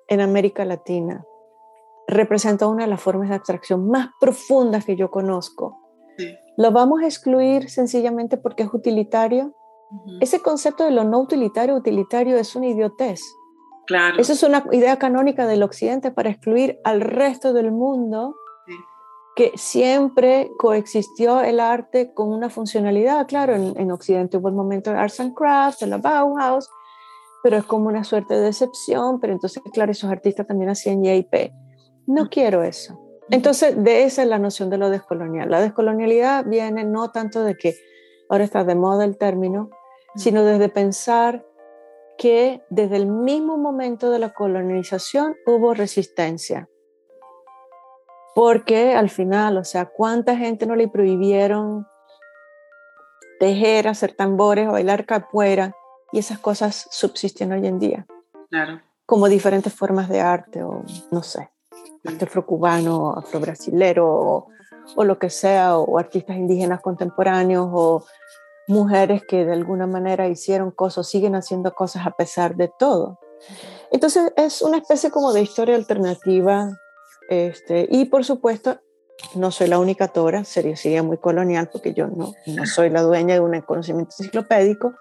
en 0.09 0.21
América 0.21 0.65
Latina 0.65 1.25
representa 2.07 2.67
una 2.67 2.85
de 2.85 2.91
las 2.91 3.01
formas 3.01 3.29
de 3.29 3.37
abstracción 3.37 3.89
más 3.89 4.11
profundas 4.21 4.85
que 4.85 4.97
yo 4.97 5.11
conozco, 5.11 5.79
¿lo 6.57 6.73
vamos 6.73 7.03
a 7.03 7.07
excluir 7.07 7.71
sencillamente 7.71 8.37
porque 8.37 8.65
es 8.65 8.75
utilitario? 8.75 9.55
Ese 10.21 10.41
concepto 10.41 10.85
de 10.85 10.91
lo 10.91 11.05
no 11.05 11.21
utilitario, 11.21 11.75
utilitario 11.75 12.37
es 12.37 12.55
una 12.55 12.67
idiotez. 12.67 13.23
Claro. 13.89 14.21
Esa 14.21 14.35
es 14.35 14.43
una 14.43 14.65
idea 14.71 14.99
canónica 14.99 15.47
del 15.47 15.63
Occidente 15.63 16.11
para 16.11 16.29
excluir 16.29 16.79
al 16.85 17.01
resto 17.01 17.55
del 17.55 17.73
mundo 17.73 18.37
que 19.35 19.53
siempre 19.55 20.51
coexistió 20.59 21.41
el 21.41 21.59
arte 21.59 22.13
con 22.13 22.31
una 22.31 22.51
funcionalidad. 22.51 23.27
Claro, 23.29 23.55
en, 23.55 23.91
Occidente 23.93 24.37
hubo 24.37 24.49
el 24.49 24.55
momento 24.55 24.91
de 24.91 24.99
Arts 24.99 25.21
and 25.21 25.33
Crafts, 25.33 25.79
de 25.79 25.87
la 25.87 25.97
Bauhaus, 25.97 26.69
pero 27.43 27.57
es 27.57 27.65
como 27.65 27.87
una 27.87 28.03
suerte 28.03 28.35
de 28.35 28.41
decepción, 28.41 29.21
pero 29.21 29.33
entonces, 29.33 29.63
claro, 29.73 29.93
esos 29.93 30.11
artistas 30.11 30.47
también 30.47 30.71
hacían 30.71 31.03
JP. 31.05 31.53
No 32.09 32.29
quiero 32.29 32.65
eso. 32.65 32.99
Entonces, 33.31 33.83
de 33.83 34.03
esa 34.03 34.23
es 34.23 34.29
la 34.29 34.41
noción 34.41 34.71
de 34.71 34.79
lo 34.79 34.91
descolonial. 34.91 35.49
La 35.49 35.61
descolonialidad 35.61 36.45
viene 36.45 36.85
no 36.85 37.11
tanto 37.13 37.45
de 37.45 37.55
que 37.55 37.75
ahora 38.29 38.43
está 38.43 38.65
de 38.65 38.75
moda 38.75 39.05
el 39.05 39.17
término, 39.17 39.71
sino 40.17 40.45
desde 40.45 40.69
pensar 40.69 41.47
que 42.19 42.63
desde 42.69 42.97
el 42.97 43.07
mismo 43.07 43.57
momento 43.57 44.11
de 44.11 44.19
la 44.19 44.35
colonización 44.35 45.37
hubo 45.47 45.73
resistencia. 45.73 46.69
Porque 48.35 48.95
al 48.95 49.09
final, 49.09 49.57
o 49.57 49.65
sea, 49.65 49.87
¿cuánta 49.87 50.37
gente 50.37 50.67
no 50.67 50.77
le 50.77 50.89
prohibieron 50.89 51.87
tejer, 53.39 53.89
hacer 53.89 54.15
tambores, 54.15 54.69
bailar 54.69 55.07
capoeira? 55.07 55.73
Y 56.13 56.19
esas 56.19 56.39
cosas 56.39 56.89
subsisten 56.91 57.53
hoy 57.53 57.67
en 57.67 57.79
día. 57.79 58.07
Claro. 58.51 58.81
Como 59.07 59.29
diferentes 59.29 59.73
formas 59.73 60.09
de 60.09 60.21
arte, 60.21 60.63
o 60.63 60.83
no 61.11 61.23
sé, 61.23 61.51
arte 62.05 62.25
afrocubano, 62.25 63.13
afrobrasilero, 63.13 64.07
o, 64.09 64.49
o 64.97 65.05
lo 65.05 65.19
que 65.19 65.31
sea, 65.31 65.79
o 65.79 65.99
artistas 65.99 66.37
indígenas 66.37 66.81
contemporáneos, 66.81 67.69
o 67.73 68.05
mujeres 68.69 69.23
que 69.27 69.45
de 69.45 69.53
alguna 69.53 69.87
manera 69.87 70.29
hicieron 70.29 70.71
cosas, 70.71 71.09
siguen 71.09 71.35
haciendo 71.35 71.75
cosas 71.75 72.07
a 72.07 72.13
pesar 72.13 72.55
de 72.55 72.71
todo. 72.79 73.19
Entonces 73.91 74.33
es 74.37 74.63
una 74.63 74.79
especie 74.79 75.11
como 75.11 75.33
de 75.33 75.43
historia 75.43 75.75
alternativa 75.75 76.71
este, 77.29 77.89
y 77.91 78.05
por 78.05 78.25
supuesto 78.25 78.79
no 79.35 79.51
soy 79.51 79.69
la 79.69 79.79
única 79.79 80.05
autora, 80.05 80.45
sería, 80.45 80.77
sería 80.77 81.03
muy 81.03 81.19
colonial 81.19 81.69
porque 81.73 81.93
yo 81.93 82.07
no, 82.07 82.35
no 82.47 82.67
soy 82.67 82.91
la 82.91 83.03
dueña 83.03 83.35
de 83.35 83.41
un 83.41 83.61
conocimiento 83.63 84.15
enciclopédico, 84.19 84.95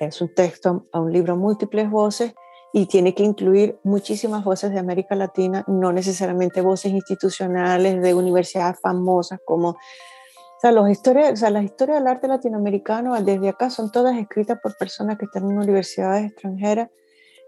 es 0.00 0.20
un 0.20 0.34
texto 0.34 0.84
a 0.92 1.00
un 1.00 1.12
libro 1.12 1.36
múltiples 1.36 1.90
voces 1.90 2.34
y 2.72 2.86
tiene 2.86 3.14
que 3.14 3.22
incluir 3.22 3.78
muchísimas 3.84 4.44
voces 4.44 4.70
de 4.72 4.78
América 4.78 5.14
Latina, 5.14 5.64
no 5.66 5.92
necesariamente 5.92 6.60
voces 6.60 6.92
institucionales 6.92 8.02
de 8.02 8.14
universidades 8.14 8.78
famosas 8.80 9.40
como 9.46 9.76
o 10.56 10.60
sea, 10.60 10.72
los 10.72 10.88
historias, 10.88 11.34
o 11.34 11.36
sea, 11.36 11.50
las 11.50 11.64
historias 11.64 11.98
del 11.98 12.06
arte 12.06 12.28
latinoamericano 12.28 13.20
desde 13.20 13.50
acá 13.50 13.68
son 13.68 13.92
todas 13.92 14.16
escritas 14.16 14.58
por 14.62 14.74
personas 14.78 15.18
que 15.18 15.26
están 15.26 15.50
en 15.50 15.58
universidades 15.58 16.30
extranjeras, 16.30 16.88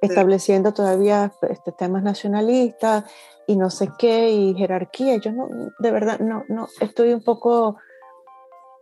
estableciendo 0.03 0.75
todavía 0.75 1.33
este, 1.49 1.73
temas 1.73 2.03
nacionalistas 2.03 3.05
y 3.47 3.57
no 3.57 3.71
sé 3.71 3.89
qué, 3.99 4.31
y 4.31 4.55
jerarquía. 4.55 5.17
Yo 5.17 5.33
no, 5.33 5.49
de 5.79 5.91
verdad, 5.91 6.19
no, 6.21 6.45
no, 6.49 6.69
estoy 6.81 7.15
un 7.15 7.23
poco, 7.23 7.79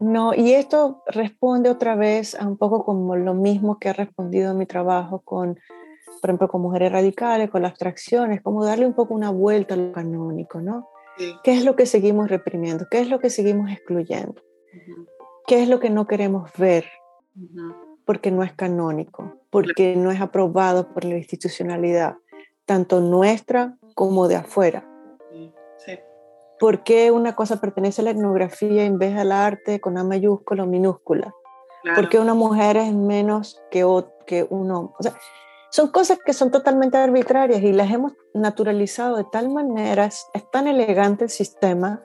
no, 0.01 0.35
y 0.35 0.55
esto 0.55 1.05
responde 1.07 1.71
otra 1.71 1.95
vez 1.95 2.35
a 2.35 2.49
un 2.49 2.57
poco 2.57 2.85
como 2.85 3.15
lo 3.15 3.33
mismo 3.33 3.79
que 3.79 3.91
ha 3.91 3.93
respondido 3.93 4.55
mi 4.55 4.67
trabajo 4.67 5.21
con, 5.21 5.55
por 6.21 6.31
ejemplo, 6.31 6.49
con 6.49 6.63
mujeres 6.63 6.91
radicales, 6.91 7.49
con 7.49 7.63
las 7.63 7.71
abstracciones, 7.71 8.43
como 8.43 8.65
darle 8.65 8.87
un 8.87 8.95
poco 8.95 9.15
una 9.15 9.31
vuelta 9.31 9.75
a 9.75 9.77
lo 9.77 9.93
canónico, 9.93 10.61
¿no? 10.61 10.89
¿Qué 11.43 11.53
es 11.53 11.65
lo 11.65 11.77
que 11.77 11.87
seguimos 11.87 12.29
reprimiendo? 12.29 12.87
¿Qué 12.91 13.01
es 13.01 13.09
lo 13.09 13.19
que 13.19 13.31
seguimos 13.31 13.71
excluyendo? 13.71 14.43
¿Qué 15.47 15.63
es 15.63 15.69
lo 15.69 15.81
que 15.81 15.91
no 15.91 16.07
queremos 16.07 16.51
ver? 16.59 16.87
Porque 18.05 18.31
no 18.31 18.43
es 18.43 18.53
canónico, 18.53 19.35
porque 19.51 19.97
no 19.97 20.11
es 20.11 20.21
aprobado 20.21 20.93
por 20.93 21.05
la 21.05 21.17
institucionalidad, 21.17 22.17
tanto 22.65 23.01
nuestra 23.01 23.77
como 23.95 24.29
de 24.29 24.37
afuera. 24.37 24.89
¿Por 26.59 26.85
qué 26.85 27.11
una 27.11 27.35
cosa 27.37 27.61
pertenece 27.61 28.01
a 28.01 28.05
la 28.05 28.11
etnografía 28.11 28.85
en 28.85 28.99
vez 28.99 29.17
al 29.17 29.31
arte 29.31 29.81
con 29.81 29.99
A 29.99 30.05
mayúscula 30.05 30.63
o 30.63 30.67
minúscula? 30.67 31.35
¿Por 31.95 32.09
qué 32.09 32.19
una 32.19 32.35
mujer 32.35 32.77
es 32.77 32.93
menos 32.93 33.63
que, 33.71 33.85
que 34.27 34.47
un 34.49 34.71
hombre? 34.71 34.95
O 34.99 35.03
sea, 35.03 35.15
son 35.77 35.89
cosas 35.89 36.19
que 36.25 36.33
son 36.33 36.51
totalmente 36.51 36.97
arbitrarias 36.97 37.63
y 37.63 37.71
las 37.71 37.91
hemos 37.91 38.15
naturalizado 38.33 39.19
de 39.19 39.27
tal 39.31 39.51
manera, 39.51 40.07
es, 40.07 40.25
tan 40.51 40.69
elegante 40.69 41.25
el 41.25 41.31
sistema 41.31 42.03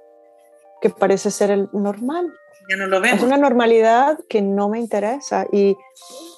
que 0.81 0.89
parece 0.89 1.31
ser 1.31 1.51
el 1.51 1.69
normal. 1.71 2.33
Ya 2.69 2.75
no 2.75 2.87
lo 2.87 2.99
vemos. 2.99 3.19
Es 3.19 3.23
una 3.23 3.37
normalidad 3.37 4.19
que 4.27 4.41
no 4.41 4.67
me 4.67 4.77
interesa 4.77 5.47
y, 5.53 5.77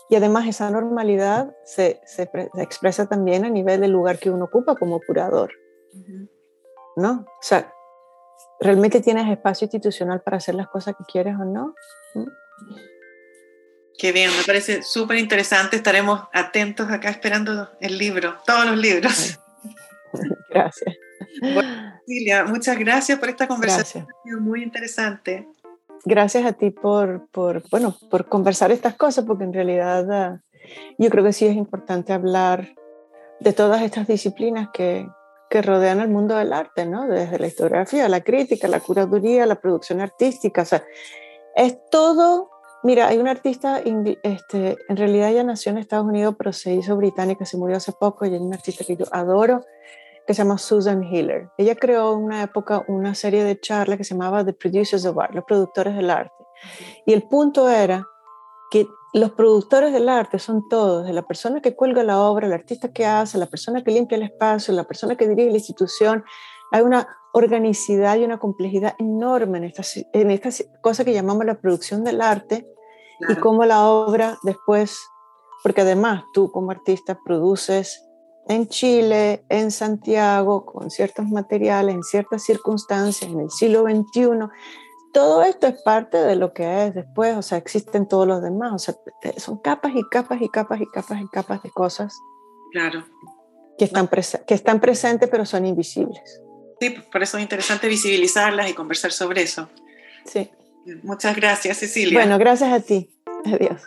y 0.09 0.15
además 0.15 0.47
esa 0.47 0.69
normalidad 0.69 1.55
se, 1.65 2.01
se, 2.05 2.29
expresa 2.59 3.07
también 3.07 3.45
a 3.45 3.49
nivel 3.49 3.81
del 3.81 3.89
lugar 3.89 4.19
que 4.19 4.29
uno 4.29 4.45
ocupa 4.45 4.75
como 4.75 4.99
curador. 4.99 5.53
¿No? 6.95 7.25
O 7.25 7.41
sea, 7.41 7.73
¿realmente 8.59 9.01
tienes 9.01 9.27
espacio 9.27 9.65
institucional 9.65 10.21
para 10.21 10.37
hacer 10.37 10.53
las 10.53 10.67
cosas 10.67 10.95
que 10.95 11.03
quieres 11.05 11.35
o 11.39 11.45
no? 11.45 11.73
¿Mm? 12.13 12.27
Qué 13.97 14.11
bien, 14.11 14.31
me 14.35 14.43
parece 14.43 14.81
súper 14.81 15.17
interesante. 15.17 15.75
Estaremos 15.75 16.21
atentos 16.33 16.89
acá 16.89 17.09
esperando 17.09 17.69
el 17.79 17.97
libro, 17.97 18.37
todos 18.45 18.65
los 18.65 18.77
libros. 18.77 19.39
Gracias. 20.49 20.95
Bueno, 21.41 21.93
Cecilia, 22.05 22.43
muchas 22.43 22.77
gracias 22.77 23.17
por 23.17 23.29
esta 23.29 23.47
conversación. 23.47 24.05
Ha 24.07 24.23
sido 24.23 24.39
muy 24.39 24.61
interesante. 24.61 25.47
Gracias 26.05 26.45
a 26.45 26.53
ti 26.53 26.69
por, 26.69 27.27
por, 27.31 27.63
bueno, 27.69 27.97
por 28.09 28.27
conversar 28.27 28.71
estas 28.71 28.95
cosas, 28.95 29.25
porque 29.25 29.45
en 29.45 29.53
realidad 29.53 30.11
ah, 30.11 30.41
yo 30.97 31.09
creo 31.09 31.23
que 31.23 31.33
sí 31.33 31.45
es 31.45 31.55
importante 31.55 32.13
hablar 32.13 32.75
de 33.39 33.53
todas 33.53 33.81
estas 33.81 34.07
disciplinas 34.07 34.69
que, 34.73 35.07
que 35.49 35.61
rodean 35.61 36.01
el 36.01 36.09
mundo 36.09 36.35
del 36.35 36.53
arte, 36.53 36.85
¿no? 36.85 37.07
Desde 37.07 37.39
la 37.39 37.47
historiografía, 37.47 38.07
la 38.09 38.21
crítica, 38.21 38.67
la 38.67 38.79
curaduría, 38.79 39.45
la 39.45 39.59
producción 39.59 40.01
artística. 40.01 40.61
O 40.61 40.65
sea, 40.65 40.83
es 41.55 41.77
todo 41.89 42.52
Mira, 42.83 43.07
hay 43.07 43.17
una 43.17 43.31
artista, 43.31 43.81
este, 44.23 44.77
en 44.89 44.97
realidad 44.97 45.29
ella 45.29 45.45
nació 45.45 45.71
en 45.71 45.77
Estados 45.77 46.05
Unidos, 46.05 46.35
pero 46.37 46.51
se 46.51 46.73
hizo 46.73 46.97
británica, 46.97 47.45
se 47.45 47.55
murió 47.55 47.77
hace 47.77 47.93
poco, 47.93 48.25
y 48.25 48.35
es 48.35 48.41
una 48.41 48.57
artista 48.57 48.83
que 48.83 48.97
yo 48.97 49.05
adoro, 49.09 49.61
que 50.27 50.33
se 50.33 50.43
llama 50.43 50.57
Susan 50.57 51.01
Hiller. 51.01 51.49
Ella 51.57 51.75
creó 51.75 52.13
en 52.13 52.23
una 52.23 52.43
época 52.43 52.83
una 52.89 53.15
serie 53.15 53.45
de 53.45 53.57
charlas 53.57 53.97
que 53.97 54.03
se 54.03 54.15
llamaba 54.15 54.43
The 54.43 54.51
Producers 54.51 55.05
of 55.05 55.17
Art, 55.17 55.33
los 55.33 55.45
productores 55.45 55.95
del 55.95 56.09
arte. 56.09 56.33
Y 57.05 57.13
el 57.13 57.23
punto 57.23 57.69
era 57.69 58.05
que 58.69 58.85
los 59.13 59.31
productores 59.31 59.93
del 59.93 60.09
arte 60.09 60.37
son 60.37 60.67
todos, 60.67 61.05
de 61.05 61.13
la 61.13 61.21
persona 61.21 61.61
que 61.61 61.77
cuelga 61.77 62.03
la 62.03 62.19
obra, 62.19 62.47
el 62.47 62.53
artista 62.53 62.91
que 62.91 63.05
hace, 63.05 63.37
la 63.37 63.45
persona 63.45 63.81
que 63.81 63.91
limpia 63.91 64.17
el 64.17 64.23
espacio, 64.23 64.73
la 64.73 64.83
persona 64.83 65.15
que 65.15 65.27
dirige 65.27 65.51
la 65.51 65.57
institución. 65.57 66.25
Hay 66.73 66.81
una 66.81 67.07
organicidad 67.31 68.17
y 68.17 68.25
una 68.25 68.39
complejidad 68.39 68.95
enorme 68.99 69.59
en 69.59 69.63
esta, 69.65 69.83
en 70.11 70.31
esta 70.31 70.49
cosa 70.81 71.05
que 71.05 71.13
llamamos 71.13 71.45
la 71.45 71.55
producción 71.55 72.03
del 72.03 72.21
arte 72.21 72.72
y 73.19 73.35
cómo 73.35 73.65
la 73.65 73.87
obra 73.87 74.37
después, 74.43 74.99
porque 75.63 75.81
además 75.81 76.23
tú 76.33 76.51
como 76.51 76.71
artista 76.71 77.17
produces 77.23 78.03
en 78.47 78.67
Chile, 78.67 79.45
en 79.49 79.71
Santiago, 79.71 80.65
con 80.65 80.91
ciertos 80.91 81.25
materiales, 81.27 81.95
en 81.95 82.03
ciertas 82.03 82.43
circunstancias, 82.43 83.31
en 83.31 83.39
el 83.39 83.49
siglo 83.49 83.83
XXI. 83.83 84.49
Todo 85.13 85.43
esto 85.43 85.67
es 85.67 85.81
parte 85.83 86.17
de 86.17 86.35
lo 86.35 86.53
que 86.53 86.87
es 86.87 86.95
después, 86.95 87.37
o 87.37 87.41
sea, 87.41 87.57
existen 87.57 88.07
todos 88.07 88.27
los 88.27 88.41
demás, 88.41 88.73
o 88.73 88.79
sea, 88.79 88.95
son 89.37 89.59
capas 89.59 89.93
y 89.95 90.01
capas 90.09 90.41
y 90.41 90.49
capas 90.49 90.81
y 90.81 90.87
capas 90.87 91.21
y 91.21 91.27
capas 91.27 91.63
de 91.63 91.69
cosas. 91.69 92.17
Claro. 92.71 93.05
Que 93.77 93.85
están, 93.85 94.09
que 94.47 94.53
están 94.53 94.79
presentes 94.79 95.29
pero 95.29 95.45
son 95.45 95.65
invisibles. 95.65 96.41
Sí, 96.79 96.89
por 97.11 97.23
eso 97.23 97.37
es 97.37 97.43
interesante 97.43 97.87
visibilizarlas 97.87 98.69
y 98.69 98.73
conversar 98.73 99.11
sobre 99.11 99.43
eso. 99.43 99.69
Sí. 100.25 100.49
Muchas 101.03 101.35
gracias, 101.35 101.77
Cecilia. 101.77 102.19
Bueno, 102.19 102.37
gracias 102.37 102.71
a 102.71 102.79
ti. 102.79 103.09
Adiós. 103.45 103.81